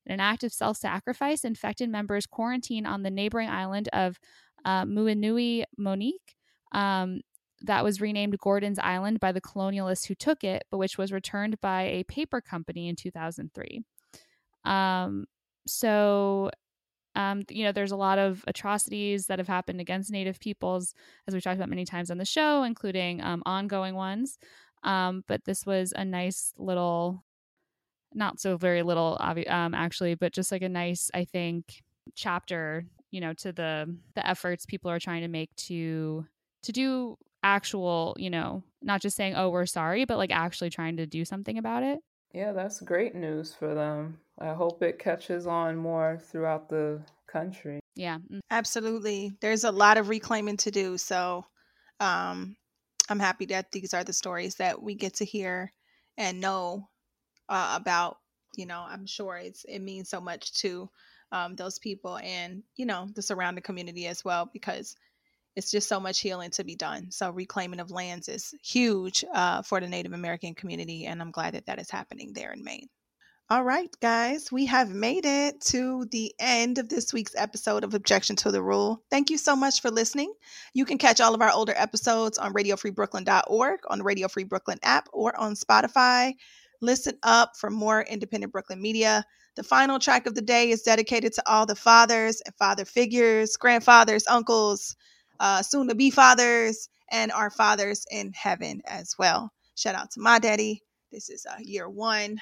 In 0.04 0.12
an 0.12 0.20
act 0.20 0.44
of 0.44 0.52
self-sacrifice, 0.52 1.42
infected 1.42 1.88
members 1.88 2.26
quarantine 2.26 2.84
on 2.84 3.02
the 3.02 3.10
neighboring 3.10 3.48
island 3.48 3.88
of 3.94 4.20
uh, 4.66 4.84
Muinui 4.84 5.64
Monique. 5.78 6.36
Um, 6.72 7.22
that 7.62 7.84
was 7.84 8.00
renamed 8.00 8.38
Gordon's 8.38 8.78
Island 8.78 9.20
by 9.20 9.32
the 9.32 9.40
colonialists 9.40 10.06
who 10.06 10.14
took 10.14 10.44
it, 10.44 10.64
but 10.70 10.78
which 10.78 10.98
was 10.98 11.12
returned 11.12 11.60
by 11.60 11.82
a 11.82 12.04
paper 12.04 12.40
company 12.40 12.88
in 12.88 12.96
2003. 12.96 13.82
Um, 14.64 15.26
so 15.66 16.50
um, 17.16 17.42
you 17.50 17.64
know, 17.64 17.72
there's 17.72 17.90
a 17.90 17.96
lot 17.96 18.18
of 18.18 18.44
atrocities 18.46 19.26
that 19.26 19.38
have 19.38 19.48
happened 19.48 19.80
against 19.80 20.12
Native 20.12 20.38
peoples, 20.38 20.94
as 21.26 21.34
we've 21.34 21.42
talked 21.42 21.56
about 21.56 21.68
many 21.68 21.84
times 21.84 22.10
on 22.10 22.18
the 22.18 22.24
show, 22.24 22.62
including 22.62 23.20
um, 23.20 23.42
ongoing 23.46 23.94
ones. 23.94 24.38
Um, 24.84 25.24
but 25.26 25.44
this 25.44 25.66
was 25.66 25.92
a 25.94 26.04
nice 26.04 26.54
little, 26.56 27.24
not 28.14 28.40
so 28.40 28.56
very 28.56 28.82
little, 28.82 29.18
um, 29.20 29.74
actually, 29.74 30.14
but 30.14 30.32
just 30.32 30.52
like 30.52 30.62
a 30.62 30.68
nice, 30.68 31.10
I 31.12 31.24
think, 31.24 31.82
chapter, 32.14 32.84
you 33.10 33.20
know, 33.20 33.34
to 33.34 33.52
the 33.52 33.96
the 34.14 34.26
efforts 34.26 34.64
people 34.64 34.90
are 34.90 35.00
trying 35.00 35.22
to 35.22 35.28
make 35.28 35.54
to 35.56 36.26
to 36.62 36.72
do 36.72 37.16
actual, 37.42 38.16
you 38.18 38.30
know, 38.30 38.62
not 38.82 39.00
just 39.00 39.16
saying, 39.16 39.34
"Oh, 39.34 39.50
we're 39.50 39.66
sorry," 39.66 40.04
but 40.04 40.18
like 40.18 40.30
actually 40.30 40.70
trying 40.70 40.96
to 40.98 41.06
do 41.06 41.24
something 41.24 41.58
about 41.58 41.82
it. 41.82 42.00
Yeah, 42.32 42.52
that's 42.52 42.80
great 42.80 43.14
news 43.14 43.54
for 43.54 43.74
them. 43.74 44.20
I 44.38 44.54
hope 44.54 44.82
it 44.82 44.98
catches 44.98 45.46
on 45.46 45.76
more 45.76 46.18
throughout 46.22 46.68
the 46.68 47.02
country. 47.26 47.80
Yeah. 47.96 48.18
Mm. 48.32 48.40
Absolutely. 48.50 49.32
There's 49.40 49.64
a 49.64 49.72
lot 49.72 49.98
of 49.98 50.08
reclaiming 50.08 50.56
to 50.58 50.70
do. 50.70 50.96
So 50.96 51.44
um, 51.98 52.56
I'm 53.08 53.18
happy 53.18 53.46
that 53.46 53.72
these 53.72 53.94
are 53.94 54.04
the 54.04 54.12
stories 54.12 54.54
that 54.56 54.80
we 54.80 54.94
get 54.94 55.14
to 55.14 55.24
hear 55.24 55.72
and 56.16 56.40
know 56.40 56.88
uh, 57.48 57.76
about. 57.80 58.18
You 58.56 58.66
know, 58.66 58.84
I'm 58.88 59.06
sure 59.06 59.36
it's 59.36 59.64
it 59.64 59.80
means 59.80 60.08
so 60.08 60.20
much 60.20 60.52
to 60.60 60.88
um, 61.32 61.54
those 61.54 61.78
people 61.78 62.18
and, 62.18 62.62
you 62.76 62.86
know, 62.86 63.08
the 63.14 63.22
surrounding 63.22 63.62
community 63.62 64.06
as 64.06 64.24
well 64.24 64.50
because 64.52 64.96
it's 65.56 65.70
just 65.70 65.88
so 65.88 66.00
much 66.00 66.20
healing 66.20 66.50
to 66.52 66.64
be 66.64 66.76
done. 66.76 67.10
So 67.10 67.30
reclaiming 67.30 67.80
of 67.80 67.90
lands 67.90 68.28
is 68.28 68.54
huge 68.62 69.24
uh, 69.34 69.62
for 69.62 69.80
the 69.80 69.88
Native 69.88 70.12
American 70.12 70.54
community, 70.54 71.06
and 71.06 71.20
I'm 71.20 71.30
glad 71.30 71.54
that 71.54 71.66
that 71.66 71.80
is 71.80 71.90
happening 71.90 72.32
there 72.32 72.52
in 72.52 72.64
Maine. 72.64 72.88
All 73.52 73.64
right, 73.64 73.90
guys, 74.00 74.52
we 74.52 74.66
have 74.66 74.90
made 74.90 75.26
it 75.26 75.60
to 75.62 76.06
the 76.12 76.32
end 76.38 76.78
of 76.78 76.88
this 76.88 77.12
week's 77.12 77.34
episode 77.36 77.82
of 77.82 77.94
Objection 77.94 78.36
to 78.36 78.52
the 78.52 78.62
Rule. 78.62 79.02
Thank 79.10 79.28
you 79.28 79.38
so 79.38 79.56
much 79.56 79.82
for 79.82 79.90
listening. 79.90 80.32
You 80.72 80.84
can 80.84 80.98
catch 80.98 81.20
all 81.20 81.34
of 81.34 81.42
our 81.42 81.50
older 81.50 81.74
episodes 81.76 82.38
on 82.38 82.54
radiofreebrooklyn.org, 82.54 83.80
on 83.88 83.98
the 83.98 84.04
Radio 84.04 84.28
Free 84.28 84.44
Brooklyn 84.44 84.78
app, 84.84 85.08
or 85.12 85.36
on 85.36 85.54
Spotify. 85.54 86.34
Listen 86.80 87.18
up 87.24 87.56
for 87.56 87.70
more 87.70 88.02
independent 88.02 88.52
Brooklyn 88.52 88.80
media. 88.80 89.24
The 89.56 89.64
final 89.64 89.98
track 89.98 90.26
of 90.26 90.36
the 90.36 90.42
day 90.42 90.70
is 90.70 90.82
dedicated 90.82 91.32
to 91.32 91.42
all 91.50 91.66
the 91.66 91.74
fathers 91.74 92.40
and 92.42 92.54
father 92.54 92.84
figures, 92.84 93.56
grandfathers, 93.56 94.28
uncles, 94.28 94.94
uh, 95.40 95.62
soon 95.62 95.88
to 95.88 95.96
be 95.96 96.10
fathers, 96.10 96.88
and 97.10 97.32
our 97.32 97.50
fathers 97.50 98.06
in 98.10 98.32
heaven 98.32 98.82
as 98.86 99.16
well. 99.18 99.52
Shout 99.74 99.96
out 99.96 100.12
to 100.12 100.20
my 100.20 100.38
daddy. 100.38 100.82
This 101.10 101.28
is 101.28 101.44
uh, 101.46 101.56
year 101.58 101.88
one 101.88 102.40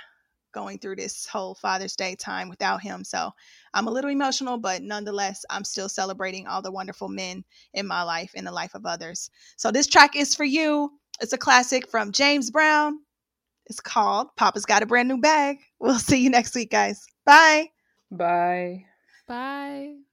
going 0.52 0.78
through 0.78 0.96
this 0.96 1.26
whole 1.26 1.54
Father's 1.54 1.96
Day 1.96 2.16
time 2.16 2.48
without 2.48 2.82
him. 2.82 3.04
So 3.04 3.30
I'm 3.74 3.86
a 3.86 3.90
little 3.90 4.10
emotional, 4.10 4.58
but 4.58 4.82
nonetheless, 4.82 5.44
I'm 5.50 5.64
still 5.64 5.88
celebrating 5.88 6.46
all 6.46 6.62
the 6.62 6.72
wonderful 6.72 7.08
men 7.08 7.44
in 7.74 7.86
my 7.86 8.02
life 8.02 8.32
and 8.34 8.46
the 8.46 8.52
life 8.52 8.74
of 8.74 8.86
others. 8.86 9.30
So 9.56 9.70
this 9.70 9.86
track 9.86 10.16
is 10.16 10.34
for 10.34 10.44
you. 10.44 10.90
It's 11.20 11.32
a 11.32 11.38
classic 11.38 11.88
from 11.88 12.12
James 12.12 12.50
Brown. 12.50 12.98
It's 13.66 13.80
called 13.80 14.28
Papa's 14.36 14.64
Got 14.64 14.82
a 14.82 14.86
Brand 14.86 15.08
New 15.08 15.20
Bag. 15.20 15.58
We'll 15.78 15.98
see 15.98 16.22
you 16.22 16.30
next 16.30 16.54
week, 16.54 16.70
guys. 16.70 17.06
Bye. 17.24 17.68
Bye. 18.10 18.84
Bye. 19.26 20.07